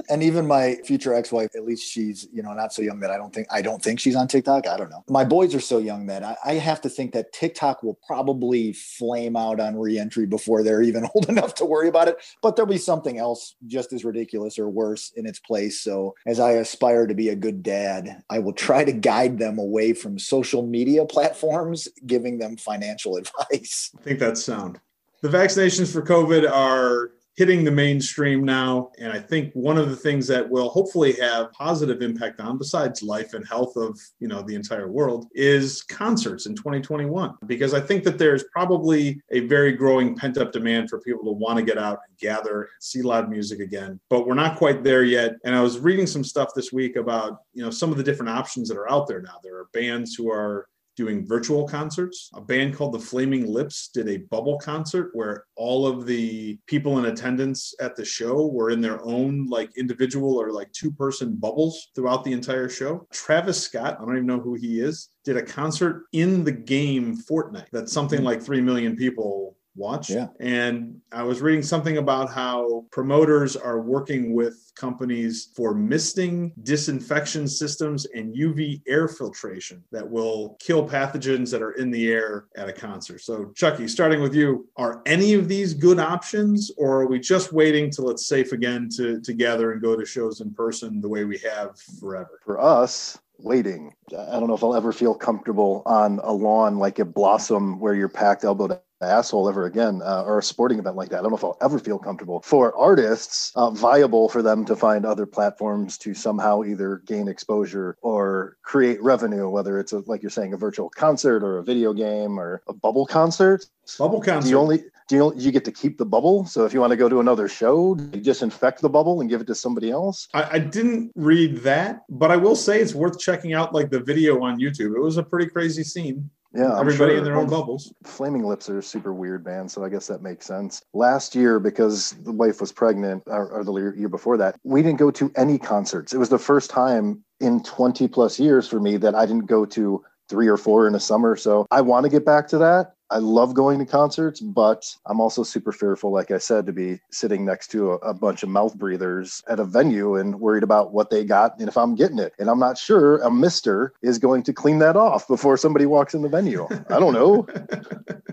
and 0.10 0.24
even 0.24 0.48
my 0.48 0.76
future 0.86 1.14
ex-wife, 1.14 1.52
at 1.56 1.66
least 1.66 1.90
she's, 1.90 2.28
you 2.34 2.44
know, 2.44 2.54
not 2.54 2.74
so 2.74 2.82
young 2.82 3.00
that 3.00 3.12
I 3.12 3.18
don't 3.18 3.34
think 3.34 3.48
I 3.52 3.62
don't 3.62 3.82
think 3.82 4.00
she's 4.00 4.16
on 4.16 4.28
TikTok. 4.28 4.68
I 4.68 4.78
don't 4.78 4.90
know. 4.90 5.04
My 5.10 5.24
boys 5.24 5.54
are 5.56 5.60
so 5.60 5.78
young 5.78 6.06
that 6.08 6.24
I, 6.24 6.36
I 6.46 6.54
have 6.56 6.82
to 6.82 6.90
think 6.90 7.14
that 7.14 7.34
TikTok 7.34 7.84
will 7.84 8.00
probably 8.06 8.74
flame 8.74 9.36
out 9.36 9.60
on 9.60 9.78
reentry 9.78 10.26
before 10.26 10.64
they're 10.64 10.82
even 10.82 11.08
old 11.16 11.30
enough 11.30 11.56
to 11.56 11.66
worry 11.66 11.88
about 11.88 12.08
it. 12.08 12.18
But 12.42 12.56
there'll 12.56 12.72
be 12.72 12.78
something 12.78 13.18
else 13.18 13.56
just 13.68 13.94
as 13.94 14.06
ridiculous 14.06 14.60
or 14.60 14.70
worse 14.70 15.12
in 15.16 15.26
its 15.26 15.40
place. 15.40 15.82
So 15.82 16.16
as 16.26 16.40
I 16.40 16.52
aspire 16.54 17.08
to 17.08 17.14
be 17.14 17.30
a 17.30 17.36
good 17.36 17.64
dad, 17.64 18.24
I 18.30 18.40
will 18.40 18.54
try 18.54 18.84
to 18.84 18.92
guide 18.92 19.38
them 19.40 19.60
away 19.60 19.94
from 19.94 20.20
social 20.20 20.66
media 20.66 21.06
platforms, 21.06 21.88
giving 22.06 22.38
them 22.38 22.58
financial 22.58 23.18
advice. 23.18 23.92
I 23.98 24.02
think 24.02 24.20
that's 24.20 24.44
sound. 24.44 24.80
The 25.22 25.30
vaccinations 25.30 25.92
for 25.92 26.02
COVID 26.04 26.50
are 26.50 27.12
hitting 27.36 27.64
the 27.64 27.72
mainstream 27.72 28.44
now. 28.44 28.92
And 28.98 29.12
I 29.12 29.20
think 29.20 29.52
one 29.54 29.78
of 29.78 29.90
the 29.90 29.96
things 29.96 30.26
that 30.28 30.50
will 30.50 30.70
hopefully 30.70 31.14
have 31.14 31.52
positive 31.52 32.02
impact 32.02 32.40
on, 32.40 32.58
besides 32.58 33.04
life 33.04 33.34
and 33.34 33.46
health 33.48 33.76
of 33.76 34.00
you 34.20 34.28
know 34.28 34.42
the 34.42 34.56
entire 34.56 34.90
world, 34.90 35.28
is 35.34 35.84
concerts 35.84 36.46
in 36.46 36.56
2021. 36.56 37.36
Because 37.46 37.74
I 37.74 37.82
think 37.82 38.04
that 38.06 38.18
there's 38.18 38.46
probably 38.52 39.22
a 39.32 39.42
very 39.42 39.74
growing 39.74 40.16
pent 40.16 40.38
up 40.38 40.52
demand 40.52 40.90
for 40.90 41.00
people 41.02 41.26
to 41.26 41.32
want 41.32 41.58
to 41.58 41.66
get 41.66 41.78
out 41.78 42.00
and 42.08 42.18
gather 42.18 42.62
and 42.62 42.70
see 42.80 43.02
live 43.02 43.30
music 43.30 43.60
again. 43.60 44.00
But 44.10 44.26
we're 44.26 44.34
not 44.34 44.58
quite 44.58 44.84
there 44.84 45.04
yet. 45.04 45.36
And 45.44 45.54
I 45.56 45.62
was 45.62 45.80
reading 45.80 46.08
some 46.08 46.24
stuff 46.24 46.50
this 46.56 46.72
week 46.72 46.96
about 46.96 47.40
you 47.54 47.64
know 47.64 47.70
some 47.70 47.92
of 47.92 47.98
the 47.98 48.04
different 48.04 48.30
options 48.30 48.70
that 48.70 48.78
are 48.78 48.90
out 48.90 49.08
there 49.08 49.22
now. 49.22 49.40
There 49.44 49.58
are 49.58 49.70
bands 49.74 50.16
who 50.16 50.32
are 50.32 50.68
doing 50.96 51.26
virtual 51.26 51.68
concerts. 51.68 52.30
A 52.34 52.42
band 52.42 52.76
called 52.76 52.94
the 52.94 53.00
Flaming 53.00 53.48
Lips 53.48 53.90
did 53.94 54.08
a 54.08 54.18
bubble 54.18 54.58
concert 54.58 55.12
where 55.14 55.46
all 55.56 55.86
of 55.86 56.06
the 56.06 56.58
people 56.68 57.00
in 57.00 57.06
attendance 57.06 57.74
at 57.80 57.96
the 57.96 58.06
show 58.06 58.48
were 58.48 58.70
in 58.70 58.82
their 58.82 59.04
own 59.06 59.48
like 59.48 59.78
individual 59.78 60.42
or 60.42 60.52
like 60.52 60.72
two 60.72 60.92
person 60.92 61.36
bubbles 61.36 61.90
throughout 61.96 62.24
the 62.24 62.34
entire 62.34 62.70
show. 62.70 63.08
Travis 63.12 63.62
Scott, 63.62 63.98
I 64.00 64.06
don't 64.06 64.16
even 64.16 64.28
know 64.28 64.40
who 64.40 64.56
he 64.56 64.80
is, 64.80 65.10
did 65.24 65.38
a 65.38 65.44
concert 65.44 66.06
in 66.14 66.44
the 66.44 66.52
game 66.52 67.18
Fortnite 67.30 67.70
that 67.72 67.90
something 67.90 68.20
mm-hmm. 68.20 68.28
like 68.28 68.42
3 68.42 68.62
million 68.62 68.96
people 68.96 69.58
watch. 69.76 70.10
Yeah. 70.10 70.28
And 70.40 71.02
I 71.12 71.24
was 71.24 71.42
reading 71.42 71.62
something 71.62 71.98
about 71.98 72.32
how 72.32 72.86
promoters 72.92 73.56
are 73.56 73.82
working 73.82 74.34
with 74.34 74.72
companies 74.76 75.52
for 75.56 75.74
misting, 75.74 76.54
disinfection 76.64 77.48
systems, 77.48 78.06
and 78.06 78.36
UV 78.36 78.82
air 78.88 79.08
filtration 79.08 79.84
that 79.92 80.10
will 80.10 80.58
kill 80.60 80.88
pathogens 80.88 81.52
that 81.52 81.62
are 81.62 81.74
in 81.74 81.92
the 81.92 82.12
air 82.12 82.46
at 82.56 82.70
a 82.70 82.74
concert. 82.74 83.22
So, 83.22 83.52
Chucky, 83.56 83.88
starting 83.88 84.22
with 84.22 84.34
you, 84.34 84.68
are 84.78 85.02
any 85.06 85.34
of 85.34 85.48
these 85.48 85.74
good 85.74 86.00
options, 86.00 86.72
or 86.78 87.02
are 87.02 87.08
we 87.08 87.20
just 87.20 87.54
waiting 87.54 87.90
till 87.90 88.10
it's 88.10 88.28
safe 88.28 88.52
again 88.52 88.90
to, 88.96 89.20
to 89.22 89.34
gather 89.34 89.72
and 89.72 89.82
go 89.82 89.96
to 89.96 90.06
shows 90.06 90.42
in 90.42 90.54
person 90.54 91.02
the 91.02 91.10
way 91.10 91.24
we 91.26 91.38
have 91.40 91.80
forever? 92.00 92.40
For 92.44 92.60
us, 92.60 93.18
waiting. 93.40 93.94
I 94.12 94.40
don't 94.40 94.48
know 94.48 94.56
if 94.56 94.64
I'll 94.64 94.76
ever 94.76 94.92
feel 94.92 95.14
comfortable 95.14 95.84
on 95.86 96.20
a 96.24 96.32
lawn 96.32 96.78
like 96.78 97.00
a 97.00 97.06
blossom 97.06 97.80
where 97.80 97.94
you're 97.94 98.10
packed 98.10 98.44
elbow 98.44 98.68
to 98.68 98.82
asshole 99.02 99.50
ever 99.50 99.66
again 99.66 100.02
uh, 100.04 100.24
or 100.24 100.40
a 100.40 100.44
sporting 100.44 100.80
event 100.80 100.96
like 100.96 101.10
that. 101.10 101.20
I 101.20 101.22
don't 101.22 101.32
know 101.32 101.38
if 101.38 101.44
I'll 101.44 101.58
ever 101.62 101.80
feel 101.80 102.00
comfortable. 102.00 102.42
For 102.42 102.76
artists, 102.76 103.52
uh, 103.56 103.72
viable 103.72 104.30
for 104.30 104.42
them 104.42 104.66
to 104.66 104.76
find 104.76 105.06
other 105.06 105.26
platforms 105.26 105.98
to 106.00 106.14
somehow 106.14 106.64
either 106.64 107.02
gain 107.06 107.28
exposure 107.28 107.98
or 108.02 108.58
create 108.64 109.02
revenue, 109.04 109.50
whether 109.50 109.80
it's 109.80 109.94
a, 109.94 110.00
like 110.08 110.22
you're 110.22 110.30
saying, 110.30 110.54
a 110.54 110.58
virtual 110.58 110.90
concert 110.90 111.44
or 111.44 111.58
a 111.58 111.64
video 111.64 111.94
game 111.94 112.40
or 112.40 112.62
a 112.68 112.74
bubble 112.74 113.06
concert. 113.06 113.66
Bubble 113.98 114.22
concert. 114.22 114.46
Do 114.46 114.50
you 114.50 114.60
only 114.60 114.84
do 115.08 115.16
you, 115.16 115.34
you 115.36 115.52
get 115.52 115.66
to 115.66 115.72
keep 115.72 115.98
the 115.98 116.06
bubble? 116.06 116.46
So 116.46 116.66
if 116.66 116.74
you 116.74 116.80
want 116.80 116.92
to 116.92 116.98
go 116.98 117.08
to 117.08 117.20
another 117.20 117.48
show, 117.48 117.96
you 118.12 118.22
disinfect 118.22 118.82
the 118.82 118.90
bubble 118.90 119.22
and 119.22 119.30
give 119.30 119.40
it 119.40 119.48
to 119.48 119.56
somebody 119.56 119.92
else. 119.92 120.28
I, 120.34 120.50
I 120.54 120.60
didn't 120.60 121.12
read 121.16 121.58
that, 121.58 122.06
but 122.10 122.32
I 122.32 122.38
will 122.38 122.56
say 122.56 122.80
it's 122.80 122.96
worth 122.96 123.20
checking 123.20 123.54
out 123.54 123.74
like 123.74 123.92
the 123.92 124.00
video 124.00 124.42
on 124.42 124.60
YouTube. 124.60 124.96
It 124.96 125.00
was 125.00 125.18
a 125.18 125.24
pretty 125.24 125.48
crazy 125.48 125.84
scene. 125.84 126.30
Yeah, 126.56 126.80
everybody 126.80 127.12
sure. 127.12 127.18
in 127.18 127.24
their 127.24 127.36
own 127.36 127.50
bubbles. 127.50 127.94
Flaming 128.06 128.46
Lips 128.46 128.70
are 128.70 128.80
a 128.80 128.84
super 128.84 129.14
weird 129.14 129.44
band, 129.44 129.70
so 129.70 129.84
I 129.84 129.90
guess 129.90 130.08
that 130.08 130.22
makes 130.22 130.46
sense. 130.46 130.82
Last 130.94 131.36
year, 131.36 131.60
because 131.60 132.12
the 132.24 132.32
wife 132.32 132.62
was 132.62 132.72
pregnant, 132.72 133.24
or, 133.28 133.50
or 133.50 133.64
the 133.64 133.74
year 133.98 134.10
before 134.10 134.38
that, 134.38 134.56
we 134.64 134.82
didn't 134.82 135.00
go 135.00 135.12
to 135.12 135.32
any 135.36 135.58
concerts. 135.58 136.14
It 136.14 136.18
was 136.18 136.30
the 136.30 136.40
first 136.40 136.70
time 136.70 137.24
in 137.42 137.62
20 137.64 138.08
plus 138.08 138.40
years 138.40 138.68
for 138.68 138.80
me 138.80 138.96
that 138.98 139.16
I 139.16 139.26
didn't 139.26 139.48
go 139.48 139.66
to 139.66 140.04
three 140.30 140.48
or 140.48 140.58
four 140.58 140.88
in 140.88 140.96
a 140.96 141.00
summer. 141.00 141.36
So 141.36 141.68
I 141.72 141.82
want 141.82 142.06
to 142.06 142.10
get 142.10 142.26
back 142.26 142.48
to 142.50 142.58
that. 142.60 142.95
I 143.12 143.18
love 143.20 143.54
going 143.54 143.80
to 143.80 143.86
concerts, 143.86 144.40
but 144.40 144.86
I'm 145.06 145.20
also 145.20 145.44
super 145.44 145.72
fearful, 145.72 146.12
like 146.12 146.32
I 146.32 146.38
said, 146.38 146.66
to 146.66 146.74
be 146.74 147.00
sitting 147.12 147.46
next 147.46 147.68
to 147.72 147.92
a, 147.92 147.96
a, 147.98 148.14
bunch 148.14 148.42
of 148.42 148.50
mouth 148.50 148.76
breathers 148.76 149.44
at 149.48 149.60
a 149.60 149.66
venue 149.66 150.16
and 150.16 150.40
worried 150.40 150.64
about 150.64 150.92
what 150.92 151.10
they 151.12 151.24
got 151.24 151.60
and 151.60 151.68
if 151.68 151.78
I'm 151.78 151.96
getting 151.96 152.18
it. 152.18 152.34
And 152.40 152.50
I'm 152.50 152.60
not 152.60 152.78
sure 152.78 153.18
a 153.18 153.30
mister 153.30 153.94
is 154.02 154.18
going 154.18 154.44
to 154.44 154.54
clean 154.54 154.80
that 154.80 154.96
off 154.96 155.28
before 155.28 155.58
somebody 155.58 155.86
walks 155.86 156.14
in 156.14 156.24
the 156.24 156.30
venue. 156.30 156.68
I 156.90 157.00
don't 157.00 157.14
know. 157.14 157.48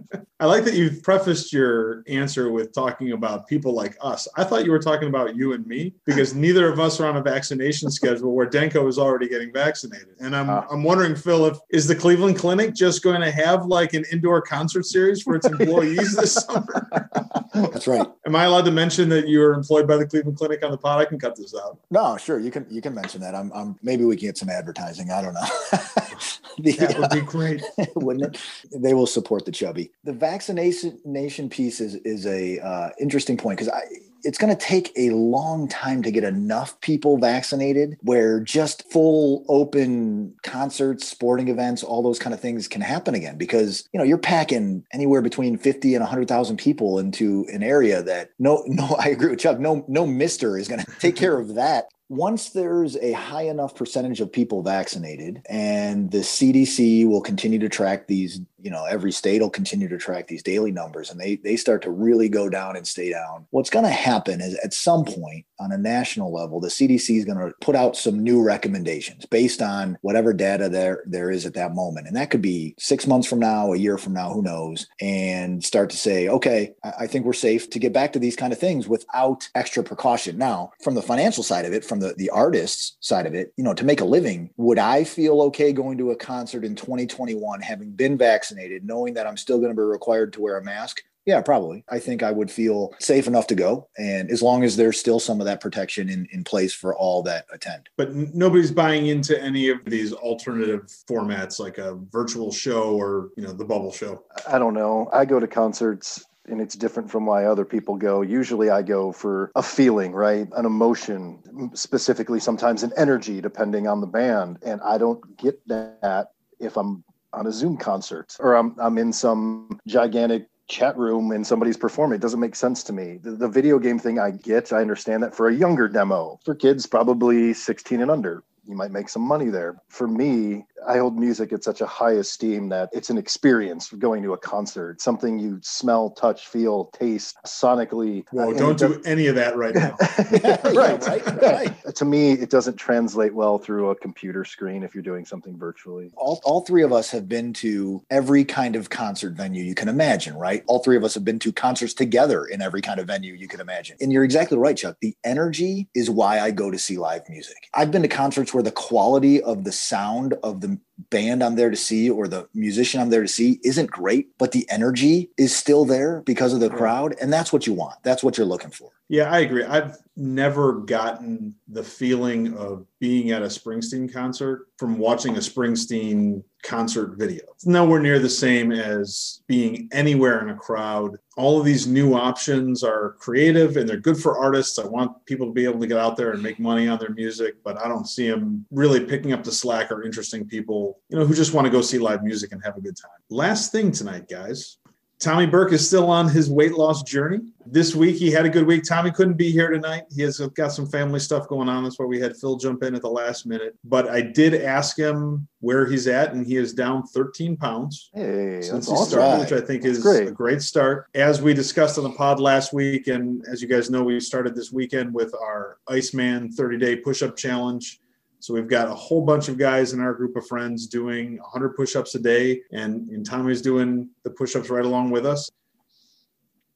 I 0.42 0.46
like 0.46 0.64
that 0.64 0.74
you've 0.74 1.04
prefaced 1.04 1.52
your 1.52 2.02
answer 2.08 2.50
with 2.50 2.74
talking 2.74 3.12
about 3.12 3.46
people 3.46 3.74
like 3.74 3.96
us. 4.00 4.26
I 4.36 4.42
thought 4.42 4.64
you 4.64 4.72
were 4.72 4.80
talking 4.80 5.06
about 5.06 5.36
you 5.36 5.52
and 5.52 5.64
me 5.64 5.94
because 6.04 6.34
neither 6.34 6.68
of 6.68 6.80
us 6.80 6.98
are 6.98 7.06
on 7.06 7.16
a 7.16 7.22
vaccination 7.22 7.92
schedule 7.92 8.34
where 8.34 8.50
Denko 8.50 8.88
is 8.88 8.98
already 8.98 9.28
getting 9.28 9.52
vaccinated. 9.52 10.16
And 10.18 10.34
I'm 10.34 10.50
uh, 10.50 10.64
I'm 10.68 10.82
wondering, 10.82 11.14
Phil, 11.14 11.46
if 11.46 11.58
is 11.70 11.86
the 11.86 11.94
Cleveland 11.94 12.38
Clinic 12.38 12.74
just 12.74 13.04
going 13.04 13.20
to 13.20 13.30
have 13.30 13.66
like 13.66 13.94
an 13.94 14.04
indoor 14.10 14.42
concert 14.42 14.84
series 14.84 15.22
for 15.22 15.36
its 15.36 15.46
employees 15.46 16.16
this 16.16 16.34
summer? 16.46 17.41
That's 17.54 17.86
right. 17.86 18.06
Am 18.26 18.36
I 18.36 18.44
allowed 18.44 18.64
to 18.64 18.70
mention 18.70 19.08
that 19.10 19.28
you 19.28 19.42
are 19.42 19.52
employed 19.52 19.86
by 19.86 19.96
the 19.96 20.06
Cleveland 20.06 20.38
Clinic 20.38 20.64
on 20.64 20.70
the 20.70 20.78
pod? 20.78 21.00
I 21.00 21.04
can 21.04 21.18
cut 21.18 21.36
this 21.36 21.54
out. 21.54 21.78
No, 21.90 22.16
sure. 22.16 22.38
You 22.38 22.50
can 22.50 22.66
you 22.70 22.80
can 22.80 22.94
mention 22.94 23.20
that. 23.20 23.34
I'm, 23.34 23.52
I'm 23.52 23.76
maybe 23.82 24.04
we 24.04 24.16
can 24.16 24.28
get 24.28 24.38
some 24.38 24.48
advertising. 24.48 25.10
I 25.10 25.22
don't 25.22 25.34
know. 25.34 25.40
the, 26.58 26.72
that 26.72 26.98
would 26.98 27.10
be 27.10 27.20
great, 27.20 27.62
wouldn't 27.96 28.34
it? 28.34 28.40
They 28.74 28.94
will 28.94 29.06
support 29.06 29.44
the 29.44 29.52
chubby. 29.52 29.90
The 30.04 30.12
vaccination 30.12 31.48
piece 31.48 31.80
is 31.80 31.96
is 31.96 32.26
a 32.26 32.58
uh, 32.60 32.90
interesting 33.00 33.36
point 33.36 33.58
because 33.58 33.72
I 33.72 33.84
it's 34.24 34.38
going 34.38 34.54
to 34.54 34.60
take 34.60 34.92
a 34.96 35.10
long 35.10 35.68
time 35.68 36.02
to 36.02 36.10
get 36.10 36.24
enough 36.24 36.80
people 36.80 37.18
vaccinated 37.18 37.96
where 38.02 38.40
just 38.40 38.90
full 38.90 39.44
open 39.48 40.34
concerts, 40.42 41.06
sporting 41.06 41.48
events, 41.48 41.82
all 41.82 42.02
those 42.02 42.18
kind 42.18 42.34
of 42.34 42.40
things 42.40 42.68
can 42.68 42.80
happen 42.80 43.14
again 43.14 43.36
because, 43.36 43.88
you 43.92 43.98
know, 43.98 44.04
you're 44.04 44.18
packing 44.18 44.84
anywhere 44.92 45.22
between 45.22 45.56
50 45.56 45.94
and 45.94 46.02
100,000 46.02 46.56
people 46.56 46.98
into 46.98 47.46
an 47.52 47.62
area 47.62 48.02
that 48.02 48.30
no 48.38 48.62
no 48.66 48.96
I 49.00 49.08
agree 49.08 49.30
with 49.30 49.40
Chuck, 49.40 49.58
no 49.58 49.84
no 49.88 50.06
mister 50.06 50.58
is 50.58 50.68
going 50.68 50.80
to 50.84 50.90
take 50.98 51.16
care 51.16 51.38
of 51.38 51.54
that. 51.54 51.86
Once 52.08 52.50
there's 52.50 52.96
a 52.98 53.12
high 53.12 53.44
enough 53.44 53.74
percentage 53.74 54.20
of 54.20 54.30
people 54.30 54.62
vaccinated 54.62 55.40
and 55.48 56.10
the 56.10 56.18
CDC 56.18 57.08
will 57.08 57.22
continue 57.22 57.58
to 57.58 57.70
track 57.70 58.06
these 58.06 58.38
you 58.62 58.70
know 58.70 58.84
every 58.84 59.12
state 59.12 59.42
will 59.42 59.50
continue 59.50 59.88
to 59.88 59.98
track 59.98 60.28
these 60.28 60.42
daily 60.42 60.72
numbers 60.72 61.10
and 61.10 61.20
they 61.20 61.36
they 61.36 61.56
start 61.56 61.82
to 61.82 61.90
really 61.90 62.28
go 62.28 62.48
down 62.48 62.76
and 62.76 62.86
stay 62.86 63.10
down. 63.10 63.46
What's 63.50 63.70
going 63.70 63.84
to 63.84 63.90
happen 63.90 64.40
is 64.40 64.58
at 64.64 64.72
some 64.72 65.04
point 65.04 65.46
on 65.58 65.72
a 65.72 65.78
national 65.78 66.32
level 66.32 66.60
the 66.60 66.68
cdc 66.68 67.16
is 67.16 67.24
going 67.24 67.38
to 67.38 67.52
put 67.60 67.76
out 67.76 67.96
some 67.96 68.22
new 68.22 68.42
recommendations 68.42 69.26
based 69.26 69.62
on 69.62 69.98
whatever 70.02 70.32
data 70.32 70.68
there 70.68 71.02
there 71.06 71.30
is 71.30 71.44
at 71.44 71.54
that 71.54 71.74
moment. 71.74 72.06
And 72.06 72.16
that 72.16 72.30
could 72.30 72.42
be 72.42 72.74
six 72.78 73.06
months 73.06 73.28
from 73.28 73.40
now 73.40 73.72
a 73.72 73.76
year 73.76 73.98
from 73.98 74.12
now 74.12 74.32
who 74.32 74.42
knows 74.42 74.86
and 75.00 75.62
start 75.64 75.90
to 75.90 75.96
say 75.96 76.28
okay 76.28 76.72
i, 76.84 76.92
I 77.00 77.06
think 77.06 77.26
we're 77.26 77.32
safe 77.32 77.68
to 77.70 77.78
get 77.78 77.92
back 77.92 78.12
to 78.12 78.18
these 78.18 78.36
kind 78.36 78.52
of 78.52 78.58
things 78.58 78.88
without 78.88 79.48
extra 79.54 79.82
precaution. 79.82 80.38
Now 80.38 80.72
from 80.82 80.94
the 80.94 81.02
financial 81.02 81.42
side 81.42 81.64
of 81.64 81.72
it 81.72 81.84
from 81.84 82.00
the 82.00 82.14
the 82.16 82.30
artist's 82.30 82.96
side 83.00 83.26
of 83.26 83.34
it 83.34 83.52
you 83.56 83.64
know 83.64 83.74
to 83.74 83.84
make 83.84 84.00
a 84.00 84.04
living 84.04 84.50
would 84.56 84.78
i 84.78 85.04
feel 85.04 85.42
okay 85.42 85.72
going 85.72 85.98
to 85.98 86.10
a 86.10 86.16
concert 86.16 86.64
in 86.64 86.74
2021 86.74 87.60
having 87.60 87.90
been 87.90 88.16
vaccinated 88.16 88.51
vaccinated, 88.52 88.84
knowing 88.84 89.14
that 89.14 89.26
I'm 89.26 89.36
still 89.36 89.58
going 89.58 89.70
to 89.70 89.76
be 89.76 89.82
required 89.82 90.32
to 90.34 90.40
wear 90.40 90.58
a 90.58 90.64
mask, 90.64 91.02
yeah, 91.24 91.40
probably. 91.40 91.84
I 91.88 92.00
think 92.00 92.24
I 92.24 92.32
would 92.32 92.50
feel 92.50 92.92
safe 92.98 93.28
enough 93.28 93.46
to 93.46 93.54
go. 93.54 93.88
And 93.96 94.28
as 94.28 94.42
long 94.42 94.64
as 94.64 94.76
there's 94.76 94.98
still 94.98 95.20
some 95.20 95.40
of 95.40 95.46
that 95.46 95.60
protection 95.60 96.08
in, 96.08 96.26
in 96.32 96.42
place 96.42 96.74
for 96.74 96.96
all 96.96 97.22
that 97.22 97.46
attend. 97.52 97.88
But 97.96 98.12
nobody's 98.12 98.72
buying 98.72 99.06
into 99.06 99.40
any 99.40 99.68
of 99.68 99.78
these 99.86 100.12
alternative 100.12 100.92
formats 101.08 101.60
like 101.60 101.78
a 101.78 101.94
virtual 102.10 102.50
show 102.50 102.96
or, 102.96 103.30
you 103.36 103.44
know, 103.44 103.52
the 103.52 103.64
bubble 103.64 103.92
show. 103.92 104.24
I 104.48 104.58
don't 104.58 104.74
know. 104.74 105.08
I 105.12 105.24
go 105.24 105.38
to 105.38 105.46
concerts 105.46 106.24
and 106.46 106.60
it's 106.60 106.74
different 106.74 107.08
from 107.08 107.24
why 107.24 107.44
other 107.44 107.64
people 107.64 107.94
go. 107.94 108.22
Usually 108.22 108.70
I 108.70 108.82
go 108.82 109.12
for 109.12 109.52
a 109.54 109.62
feeling, 109.62 110.10
right? 110.10 110.48
An 110.56 110.66
emotion, 110.66 111.70
specifically 111.74 112.40
sometimes 112.40 112.82
an 112.82 112.92
energy, 112.96 113.40
depending 113.40 113.86
on 113.86 114.00
the 114.00 114.08
band. 114.08 114.58
And 114.62 114.80
I 114.80 114.98
don't 114.98 115.36
get 115.36 115.60
that 115.68 116.32
if 116.58 116.76
I'm 116.76 117.04
on 117.32 117.46
a 117.46 117.52
Zoom 117.52 117.76
concert 117.76 118.36
or 118.40 118.54
I'm, 118.54 118.76
I'm 118.78 118.98
in 118.98 119.12
some 119.12 119.80
gigantic 119.86 120.48
chat 120.68 120.96
room 120.96 121.32
and 121.32 121.46
somebody's 121.46 121.76
performing. 121.76 122.16
It 122.16 122.22
doesn't 122.22 122.40
make 122.40 122.56
sense 122.56 122.82
to 122.84 122.92
me. 122.92 123.18
The, 123.22 123.32
the 123.32 123.48
video 123.48 123.78
game 123.78 123.98
thing, 123.98 124.18
I 124.18 124.30
get. 124.30 124.72
I 124.72 124.80
understand 124.80 125.22
that 125.22 125.34
for 125.34 125.48
a 125.48 125.54
younger 125.54 125.88
demo. 125.88 126.40
For 126.44 126.54
kids, 126.54 126.86
probably 126.86 127.52
16 127.52 128.00
and 128.00 128.10
under, 128.10 128.42
you 128.66 128.74
might 128.74 128.90
make 128.90 129.08
some 129.08 129.22
money 129.22 129.50
there. 129.50 129.80
For 129.88 130.08
me, 130.08 130.64
I 130.86 130.98
hold 130.98 131.18
music 131.18 131.52
at 131.52 131.64
such 131.64 131.80
a 131.80 131.86
high 131.86 132.12
esteem 132.12 132.68
that 132.70 132.90
it's 132.92 133.10
an 133.10 133.18
experience 133.18 133.90
going 133.90 134.22
to 134.22 134.32
a 134.32 134.38
concert, 134.38 135.00
something 135.00 135.38
you 135.38 135.58
smell, 135.62 136.10
touch, 136.10 136.48
feel, 136.48 136.86
taste 136.86 137.36
sonically. 137.46 138.24
Well, 138.32 138.54
don't 138.54 138.78
do 138.78 139.00
any 139.04 139.26
of 139.26 139.34
that 139.36 139.56
right 139.56 139.74
now. 139.74 139.96
right, 140.74 141.06
right, 141.06 141.42
right. 141.42 141.72
To 141.94 142.04
me, 142.06 142.32
it 142.32 142.48
doesn't 142.48 142.76
translate 142.76 143.34
well 143.34 143.58
through 143.58 143.90
a 143.90 143.94
computer 143.94 144.44
screen 144.44 144.82
if 144.82 144.94
you're 144.94 145.02
doing 145.02 145.24
something 145.24 145.58
virtually. 145.58 146.10
All, 146.16 146.40
all 146.42 146.62
three 146.62 146.82
of 146.82 146.92
us 146.92 147.10
have 147.10 147.28
been 147.28 147.52
to 147.54 148.02
every 148.10 148.44
kind 148.44 148.76
of 148.76 148.88
concert 148.88 149.34
venue 149.34 149.62
you 149.62 149.74
can 149.74 149.88
imagine, 149.88 150.34
right? 150.34 150.64
All 150.66 150.78
three 150.78 150.96
of 150.96 151.04
us 151.04 151.14
have 151.14 151.24
been 151.24 151.38
to 151.40 151.52
concerts 151.52 151.92
together 151.92 152.46
in 152.46 152.62
every 152.62 152.80
kind 152.80 152.98
of 152.98 153.06
venue 153.06 153.34
you 153.34 153.46
can 153.46 153.60
imagine. 153.60 153.96
And 154.00 154.10
you're 154.10 154.24
exactly 154.24 154.56
right, 154.56 154.76
Chuck. 154.76 154.96
The 155.00 155.14
energy 155.22 155.88
is 155.94 156.08
why 156.08 156.40
I 156.40 156.50
go 156.50 156.70
to 156.70 156.78
see 156.78 156.96
live 156.96 157.28
music. 157.28 157.68
I've 157.74 157.90
been 157.90 158.02
to 158.02 158.08
concerts 158.08 158.54
where 158.54 158.62
the 158.62 158.72
quality 158.72 159.42
of 159.42 159.64
the 159.64 159.72
sound 159.72 160.34
of 160.42 160.60
the 160.60 160.71
and 160.72 160.80
band 161.10 161.42
I'm 161.42 161.56
there 161.56 161.70
to 161.70 161.76
see 161.76 162.10
or 162.10 162.28
the 162.28 162.48
musician 162.54 163.00
I'm 163.00 163.10
there 163.10 163.22
to 163.22 163.28
see 163.28 163.60
isn't 163.64 163.90
great, 163.90 164.36
but 164.38 164.52
the 164.52 164.66
energy 164.70 165.30
is 165.36 165.54
still 165.54 165.84
there 165.84 166.22
because 166.22 166.52
of 166.52 166.60
the 166.60 166.70
crowd. 166.70 167.14
And 167.20 167.32
that's 167.32 167.52
what 167.52 167.66
you 167.66 167.72
want. 167.72 167.96
That's 168.02 168.22
what 168.22 168.36
you're 168.36 168.46
looking 168.46 168.70
for. 168.70 168.90
Yeah, 169.08 169.30
I 169.30 169.40
agree. 169.40 169.64
I've 169.64 169.98
never 170.16 170.72
gotten 170.72 171.54
the 171.68 171.82
feeling 171.82 172.56
of 172.56 172.86
being 172.98 173.30
at 173.30 173.42
a 173.42 173.46
Springsteen 173.46 174.10
concert 174.10 174.68
from 174.78 174.98
watching 174.98 175.36
a 175.36 175.40
Springsteen 175.40 176.42
concert 176.62 177.18
video. 177.18 177.42
It's 177.54 177.66
nowhere 177.66 178.00
near 178.00 178.18
the 178.18 178.28
same 178.28 178.72
as 178.72 179.42
being 179.48 179.88
anywhere 179.92 180.40
in 180.40 180.50
a 180.50 180.56
crowd. 180.56 181.18
All 181.36 181.58
of 181.58 181.66
these 181.66 181.86
new 181.86 182.14
options 182.14 182.84
are 182.84 183.16
creative 183.18 183.76
and 183.76 183.88
they're 183.88 183.96
good 183.96 184.16
for 184.16 184.38
artists. 184.38 184.78
I 184.78 184.86
want 184.86 185.24
people 185.26 185.46
to 185.46 185.52
be 185.52 185.64
able 185.64 185.80
to 185.80 185.86
get 185.86 185.98
out 185.98 186.16
there 186.16 186.32
and 186.32 186.42
make 186.42 186.58
money 186.58 186.88
on 186.88 186.98
their 186.98 187.10
music, 187.10 187.56
but 187.64 187.78
I 187.78 187.88
don't 187.88 188.06
see 188.06 188.30
them 188.30 188.64
really 188.70 189.04
picking 189.04 189.32
up 189.32 189.44
the 189.44 189.52
slack 189.52 189.90
or 189.90 190.04
interesting 190.04 190.46
people, 190.46 190.91
you 191.08 191.18
know, 191.18 191.26
who 191.26 191.34
just 191.34 191.54
want 191.54 191.66
to 191.66 191.70
go 191.70 191.80
see 191.80 191.98
live 191.98 192.22
music 192.22 192.52
and 192.52 192.62
have 192.64 192.76
a 192.76 192.80
good 192.80 192.96
time. 192.96 193.10
Last 193.30 193.72
thing 193.72 193.92
tonight, 193.92 194.28
guys. 194.28 194.78
Tommy 195.22 195.46
Burke 195.46 195.72
is 195.72 195.86
still 195.86 196.10
on 196.10 196.28
his 196.28 196.50
weight 196.50 196.72
loss 196.72 197.04
journey. 197.04 197.38
This 197.64 197.94
week 197.94 198.16
he 198.16 198.32
had 198.32 198.44
a 198.44 198.48
good 198.48 198.66
week. 198.66 198.82
Tommy 198.82 199.12
couldn't 199.12 199.36
be 199.36 199.52
here 199.52 199.70
tonight. 199.70 200.02
He 200.10 200.20
has 200.22 200.38
got 200.38 200.72
some 200.72 200.84
family 200.84 201.20
stuff 201.20 201.46
going 201.46 201.68
on. 201.68 201.84
That's 201.84 201.96
why 201.96 202.06
we 202.06 202.18
had 202.18 202.36
Phil 202.36 202.56
jump 202.56 202.82
in 202.82 202.96
at 202.96 203.02
the 203.02 203.08
last 203.08 203.46
minute. 203.46 203.76
But 203.84 204.08
I 204.08 204.20
did 204.20 204.52
ask 204.52 204.98
him 204.98 205.46
where 205.60 205.86
he's 205.86 206.08
at, 206.08 206.32
and 206.32 206.44
he 206.44 206.56
is 206.56 206.74
down 206.74 207.06
13 207.06 207.56
pounds 207.56 208.10
hey, 208.12 208.62
since 208.62 208.90
he 208.90 208.96
started, 208.96 209.42
which 209.42 209.52
I 209.52 209.64
think 209.64 209.84
that's 209.84 209.98
is 209.98 210.02
great. 210.02 210.26
a 210.26 210.32
great 210.32 210.60
start. 210.60 211.06
As 211.14 211.40
we 211.40 211.54
discussed 211.54 211.98
on 211.98 212.04
the 212.04 212.10
pod 212.10 212.40
last 212.40 212.72
week, 212.72 213.06
and 213.06 213.46
as 213.46 213.62
you 213.62 213.68
guys 213.68 213.90
know, 213.90 214.02
we 214.02 214.18
started 214.18 214.56
this 214.56 214.72
weekend 214.72 215.14
with 215.14 215.32
our 215.36 215.78
Iceman 215.86 216.50
30 216.50 216.78
day 216.78 216.96
push 216.96 217.22
up 217.22 217.36
challenge. 217.36 218.00
So 218.42 218.52
we've 218.52 218.66
got 218.66 218.88
a 218.88 218.94
whole 218.94 219.24
bunch 219.24 219.46
of 219.46 219.56
guys 219.56 219.92
in 219.92 220.00
our 220.00 220.12
group 220.12 220.34
of 220.34 220.44
friends 220.44 220.88
doing 220.88 221.38
100 221.38 221.76
push-ups 221.76 222.16
a 222.16 222.18
day, 222.18 222.60
and, 222.72 223.08
and 223.10 223.24
Tommy's 223.24 223.62
doing 223.62 224.10
the 224.24 224.30
push-ups 224.30 224.68
right 224.68 224.84
along 224.84 225.12
with 225.12 225.24
us. 225.24 225.48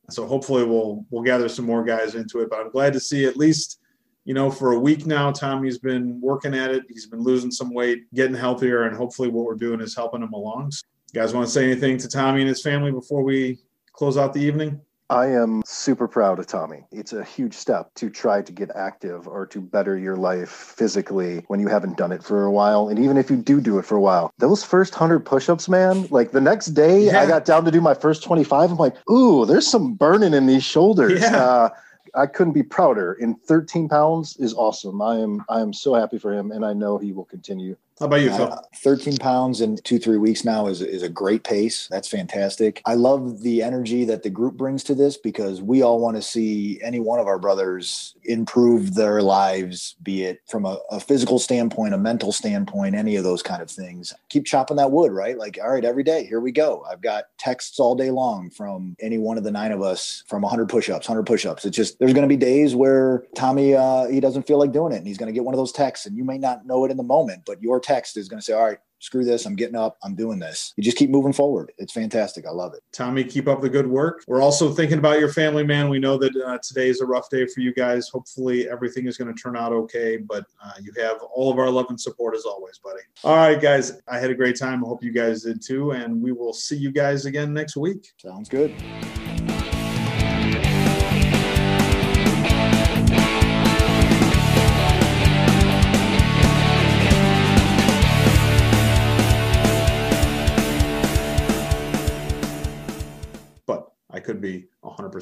So 0.08 0.28
hopefully 0.28 0.62
we'll 0.62 1.04
we'll 1.10 1.24
gather 1.24 1.48
some 1.48 1.64
more 1.64 1.82
guys 1.82 2.14
into 2.14 2.38
it. 2.38 2.50
But 2.50 2.60
I'm 2.60 2.70
glad 2.70 2.92
to 2.92 3.00
see 3.00 3.24
at 3.24 3.36
least 3.36 3.80
you 4.24 4.32
know 4.32 4.48
for 4.48 4.74
a 4.74 4.78
week 4.78 5.06
now 5.06 5.32
Tommy's 5.32 5.78
been 5.78 6.20
working 6.20 6.54
at 6.54 6.70
it. 6.70 6.84
He's 6.88 7.08
been 7.08 7.24
losing 7.24 7.50
some 7.50 7.74
weight, 7.74 8.04
getting 8.14 8.36
healthier, 8.36 8.84
and 8.84 8.96
hopefully 8.96 9.28
what 9.28 9.44
we're 9.44 9.56
doing 9.56 9.80
is 9.80 9.96
helping 9.96 10.22
him 10.22 10.34
along. 10.34 10.70
So 10.70 10.84
guys 11.14 11.34
want 11.34 11.48
to 11.48 11.52
say 11.52 11.64
anything 11.64 11.98
to 11.98 12.06
Tommy 12.06 12.42
and 12.42 12.48
his 12.48 12.62
family 12.62 12.92
before 12.92 13.24
we 13.24 13.58
close 13.92 14.16
out 14.16 14.32
the 14.32 14.40
evening? 14.40 14.80
I 15.08 15.26
am 15.26 15.62
super 15.64 16.08
proud 16.08 16.40
of 16.40 16.46
Tommy. 16.46 16.84
It's 16.90 17.12
a 17.12 17.22
huge 17.22 17.54
step 17.54 17.94
to 17.94 18.10
try 18.10 18.42
to 18.42 18.52
get 18.52 18.70
active 18.74 19.28
or 19.28 19.46
to 19.46 19.60
better 19.60 19.96
your 19.96 20.16
life 20.16 20.50
physically 20.50 21.44
when 21.46 21.60
you 21.60 21.68
haven't 21.68 21.96
done 21.96 22.10
it 22.10 22.24
for 22.24 22.44
a 22.44 22.50
while. 22.50 22.88
And 22.88 22.98
even 22.98 23.16
if 23.16 23.30
you 23.30 23.36
do 23.36 23.60
do 23.60 23.78
it 23.78 23.84
for 23.84 23.94
a 23.94 24.00
while, 24.00 24.32
those 24.38 24.64
first 24.64 24.94
100 24.94 25.20
push 25.20 25.48
ups, 25.48 25.68
man, 25.68 26.08
like 26.10 26.32
the 26.32 26.40
next 26.40 26.66
day 26.68 27.04
yeah. 27.04 27.20
I 27.20 27.26
got 27.26 27.44
down 27.44 27.64
to 27.66 27.70
do 27.70 27.80
my 27.80 27.94
first 27.94 28.24
25. 28.24 28.72
I'm 28.72 28.76
like, 28.76 28.96
ooh, 29.08 29.46
there's 29.46 29.66
some 29.66 29.94
burning 29.94 30.34
in 30.34 30.46
these 30.46 30.64
shoulders. 30.64 31.20
Yeah. 31.20 31.36
Uh, 31.36 31.68
I 32.14 32.26
couldn't 32.26 32.54
be 32.54 32.62
prouder. 32.62 33.12
In 33.14 33.34
13 33.34 33.88
pounds 33.88 34.36
is 34.38 34.54
awesome. 34.54 35.02
I 35.02 35.18
am 35.18 35.44
I 35.48 35.60
am 35.60 35.72
so 35.72 35.94
happy 35.94 36.18
for 36.18 36.32
him, 36.32 36.50
and 36.50 36.64
I 36.64 36.72
know 36.72 36.96
he 36.96 37.12
will 37.12 37.26
continue 37.26 37.76
how 37.98 38.06
about 38.06 38.20
you, 38.20 38.30
Phil? 38.30 38.52
Uh, 38.52 38.60
13 38.74 39.16
pounds 39.16 39.62
in 39.62 39.78
two, 39.78 39.98
three 39.98 40.18
weeks 40.18 40.44
now 40.44 40.66
is, 40.66 40.82
is 40.82 41.02
a 41.02 41.08
great 41.08 41.44
pace. 41.44 41.88
That's 41.90 42.08
fantastic. 42.08 42.82
I 42.84 42.94
love 42.94 43.40
the 43.40 43.62
energy 43.62 44.04
that 44.04 44.22
the 44.22 44.28
group 44.28 44.54
brings 44.54 44.84
to 44.84 44.94
this 44.94 45.16
because 45.16 45.62
we 45.62 45.80
all 45.80 45.98
want 45.98 46.16
to 46.16 46.22
see 46.22 46.78
any 46.82 47.00
one 47.00 47.20
of 47.20 47.26
our 47.26 47.38
brothers 47.38 48.14
improve 48.24 48.94
their 48.94 49.22
lives, 49.22 49.96
be 50.02 50.24
it 50.24 50.42
from 50.46 50.66
a, 50.66 50.78
a 50.90 51.00
physical 51.00 51.38
standpoint, 51.38 51.94
a 51.94 51.98
mental 51.98 52.32
standpoint, 52.32 52.94
any 52.94 53.16
of 53.16 53.24
those 53.24 53.42
kind 53.42 53.62
of 53.62 53.70
things. 53.70 54.12
Keep 54.28 54.44
chopping 54.44 54.76
that 54.76 54.90
wood, 54.90 55.10
right? 55.10 55.38
Like, 55.38 55.58
all 55.62 55.70
right, 55.70 55.84
every 55.84 56.02
day, 56.02 56.26
here 56.26 56.40
we 56.40 56.52
go. 56.52 56.84
I've 56.90 57.00
got 57.00 57.24
texts 57.38 57.80
all 57.80 57.94
day 57.94 58.10
long 58.10 58.50
from 58.50 58.94
any 59.00 59.16
one 59.16 59.38
of 59.38 59.44
the 59.44 59.50
nine 59.50 59.72
of 59.72 59.80
us 59.80 60.22
from 60.26 60.42
100 60.42 60.68
push 60.68 60.90
ups, 60.90 61.08
100 61.08 61.24
push 61.24 61.46
ups. 61.46 61.64
It's 61.64 61.76
just, 61.76 61.98
there's 61.98 62.12
going 62.12 62.28
to 62.28 62.28
be 62.28 62.36
days 62.36 62.74
where 62.74 63.24
Tommy, 63.34 63.74
uh, 63.74 64.06
he 64.08 64.20
doesn't 64.20 64.46
feel 64.46 64.58
like 64.58 64.72
doing 64.72 64.92
it 64.92 64.98
and 64.98 65.06
he's 65.06 65.16
going 65.16 65.28
to 65.28 65.32
get 65.32 65.44
one 65.44 65.54
of 65.54 65.58
those 65.58 65.72
texts 65.72 66.04
and 66.04 66.14
you 66.14 66.24
may 66.24 66.36
not 66.36 66.66
know 66.66 66.84
it 66.84 66.90
in 66.90 66.98
the 66.98 67.02
moment, 67.02 67.44
but 67.46 67.62
your 67.62 67.80
text 67.86 68.16
is 68.16 68.28
going 68.28 68.40
to 68.40 68.44
say, 68.44 68.52
all 68.52 68.64
right, 68.64 68.78
screw 68.98 69.24
this. 69.24 69.46
I'm 69.46 69.54
getting 69.54 69.76
up. 69.76 69.96
I'm 70.02 70.14
doing 70.14 70.38
this. 70.38 70.72
You 70.76 70.82
just 70.82 70.96
keep 70.96 71.10
moving 71.10 71.32
forward. 71.32 71.70
It's 71.78 71.92
fantastic. 71.92 72.46
I 72.46 72.50
love 72.50 72.74
it. 72.74 72.82
Tommy, 72.92 73.22
keep 73.22 73.46
up 73.46 73.60
the 73.60 73.68
good 73.68 73.86
work. 73.86 74.24
We're 74.26 74.42
also 74.42 74.72
thinking 74.72 74.98
about 74.98 75.20
your 75.20 75.32
family, 75.32 75.64
man. 75.64 75.88
We 75.88 75.98
know 75.98 76.16
that 76.18 76.34
uh, 76.34 76.58
today 76.62 76.88
is 76.88 77.00
a 77.00 77.06
rough 77.06 77.30
day 77.30 77.46
for 77.46 77.60
you 77.60 77.72
guys. 77.72 78.08
Hopefully, 78.08 78.68
everything 78.68 79.06
is 79.06 79.16
going 79.16 79.32
to 79.32 79.40
turn 79.40 79.56
out 79.56 79.72
okay. 79.72 80.16
But 80.16 80.44
uh, 80.64 80.72
you 80.82 80.92
have 81.02 81.18
all 81.34 81.52
of 81.52 81.58
our 81.58 81.70
love 81.70 81.86
and 81.90 82.00
support 82.00 82.34
as 82.34 82.44
always, 82.44 82.78
buddy. 82.78 83.00
All 83.22 83.36
right, 83.36 83.60
guys. 83.60 84.00
I 84.08 84.18
had 84.18 84.30
a 84.30 84.34
great 84.34 84.58
time. 84.58 84.84
I 84.84 84.88
hope 84.88 85.04
you 85.04 85.12
guys 85.12 85.42
did 85.42 85.62
too. 85.62 85.92
And 85.92 86.20
we 86.20 86.32
will 86.32 86.52
see 86.52 86.76
you 86.76 86.90
guys 86.90 87.26
again 87.26 87.52
next 87.52 87.76
week. 87.76 88.12
Sounds 88.18 88.48
good. 88.48 88.74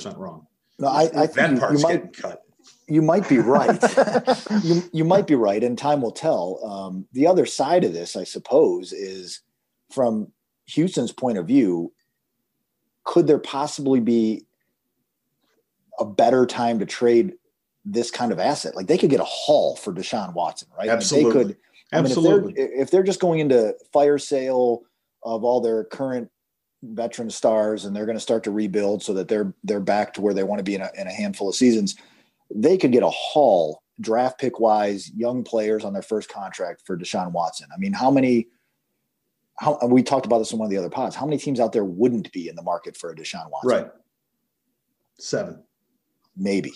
100% 0.05 0.19
wrong. 0.19 0.47
No, 0.79 0.89
I, 0.89 1.03
I 1.03 1.27
that 1.27 1.53
you, 1.53 1.59
part's 1.59 1.83
you 1.83 1.89
might, 1.89 2.17
cut. 2.17 2.43
You 2.89 3.03
might 3.03 3.29
be 3.29 3.39
right. 3.39 3.81
you, 4.63 4.83
you 4.93 5.05
might 5.05 5.27
be 5.27 5.35
right, 5.35 5.63
and 5.63 5.79
time 5.79 6.01
will 6.01 6.13
tell. 6.13 6.61
Um, 6.65 7.07
the 7.13 7.27
other 7.27 7.47
side 7.47 7.85
of 7.85 7.93
this, 7.93 8.17
I 8.17 8.25
suppose, 8.25 8.93
is 8.93 9.41
from 9.93 10.33
Houston's 10.67 11.13
point 11.13 11.39
of 11.39 11.47
view, 11.47 11.93
could 13.05 13.27
there 13.27 13.39
possibly 13.39 14.01
be 14.01 14.47
a 15.99 16.05
better 16.05 16.47
time 16.47 16.79
to 16.81 16.87
trade 16.87 17.35
this 17.85 18.11
kind 18.11 18.33
of 18.33 18.39
asset? 18.39 18.75
Like 18.75 18.87
they 18.87 18.99
could 18.99 19.11
get 19.11 19.21
a 19.21 19.25
haul 19.25 19.77
for 19.77 19.93
Deshaun 19.93 20.35
Watson, 20.35 20.69
right? 20.77 20.89
Absolutely. 20.89 21.31
I 21.31 21.35
mean, 21.35 21.37
they 21.37 21.45
could. 21.45 21.59
Absolutely. 21.93 22.51
if, 22.51 22.57
they're, 22.57 22.83
if 22.83 22.91
they're 22.91 23.03
just 23.03 23.21
going 23.21 23.41
into 23.41 23.75
fire 23.93 24.19
sale 24.19 24.83
of 25.23 25.45
all 25.45 25.61
their 25.61 25.85
current 25.85 26.31
veteran 26.93 27.31
stars 27.31 27.85
and 27.85 27.95
they're 27.95 28.07
going 28.07 28.17
to 28.17 28.21
start 28.21 28.45
to 28.45 28.51
rebuild 28.51 29.03
so 29.03 29.13
that 29.15 29.29
they're 29.29 29.55
they're 29.65 29.81
back 29.81 30.13
to 30.15 30.21
where 30.21 30.35
they 30.35 30.43
want 30.43 30.59
to 30.59 30.65
be 30.65 30.75
in 30.75 30.81
a, 30.81 30.91
in 30.97 31.07
a 31.07 31.13
handful 31.13 31.49
of 31.49 31.55
seasons 31.55 31.97
they 32.55 32.77
could 32.77 32.93
get 32.93 33.03
a 33.03 33.11
haul 33.11 33.83
draft 34.01 34.39
pick 34.39 34.61
wise 34.61 35.11
young 35.15 35.43
players 35.43 35.85
on 35.85 35.93
their 35.93 36.03
first 36.03 36.29
contract 36.29 36.83
for 36.85 36.97
Deshaun 36.97 37.33
Watson 37.33 37.69
I 37.73 37.79
mean 37.79 37.93
how 37.93 38.11
many 38.11 38.49
how 39.61 39.79
we 39.87 40.03
talked 40.03 40.27
about 40.27 40.39
this 40.39 40.53
in 40.53 40.59
one 40.59 40.67
of 40.67 40.71
the 40.71 40.79
other 40.79 40.91
pods 40.91 41.17
how 41.17 41.27
many 41.27 41.39
teams 41.39 41.61
out 41.61 41.73
there 41.73 41.85
wouldn't 41.85 42.31
be 42.33 42.49
in 42.49 42.57
the 42.57 42.63
market 42.63 42.97
for 42.97 43.11
a 43.11 43.17
Deshaun 43.17 43.51
Watson 43.51 43.71
right 43.71 43.87
seven 45.19 45.63
maybe 46.37 46.73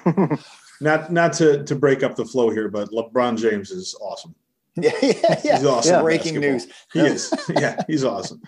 not 0.80 1.12
not 1.12 1.32
to 1.34 1.64
to 1.64 1.74
break 1.74 2.02
up 2.02 2.16
the 2.16 2.24
flow 2.24 2.50
here 2.50 2.68
but 2.68 2.90
LeBron 2.90 3.38
James 3.38 3.70
is 3.70 3.94
awesome 4.00 4.34
yeah, 4.80 4.92
yeah, 5.02 5.40
yeah. 5.44 5.56
He's 5.56 5.66
awesome. 5.66 5.94
Yeah. 5.94 6.02
Breaking 6.02 6.40
news. 6.40 6.68
He 6.92 7.00
is. 7.00 7.32
Yeah, 7.58 7.82
he's 7.86 8.04
awesome. 8.04 8.40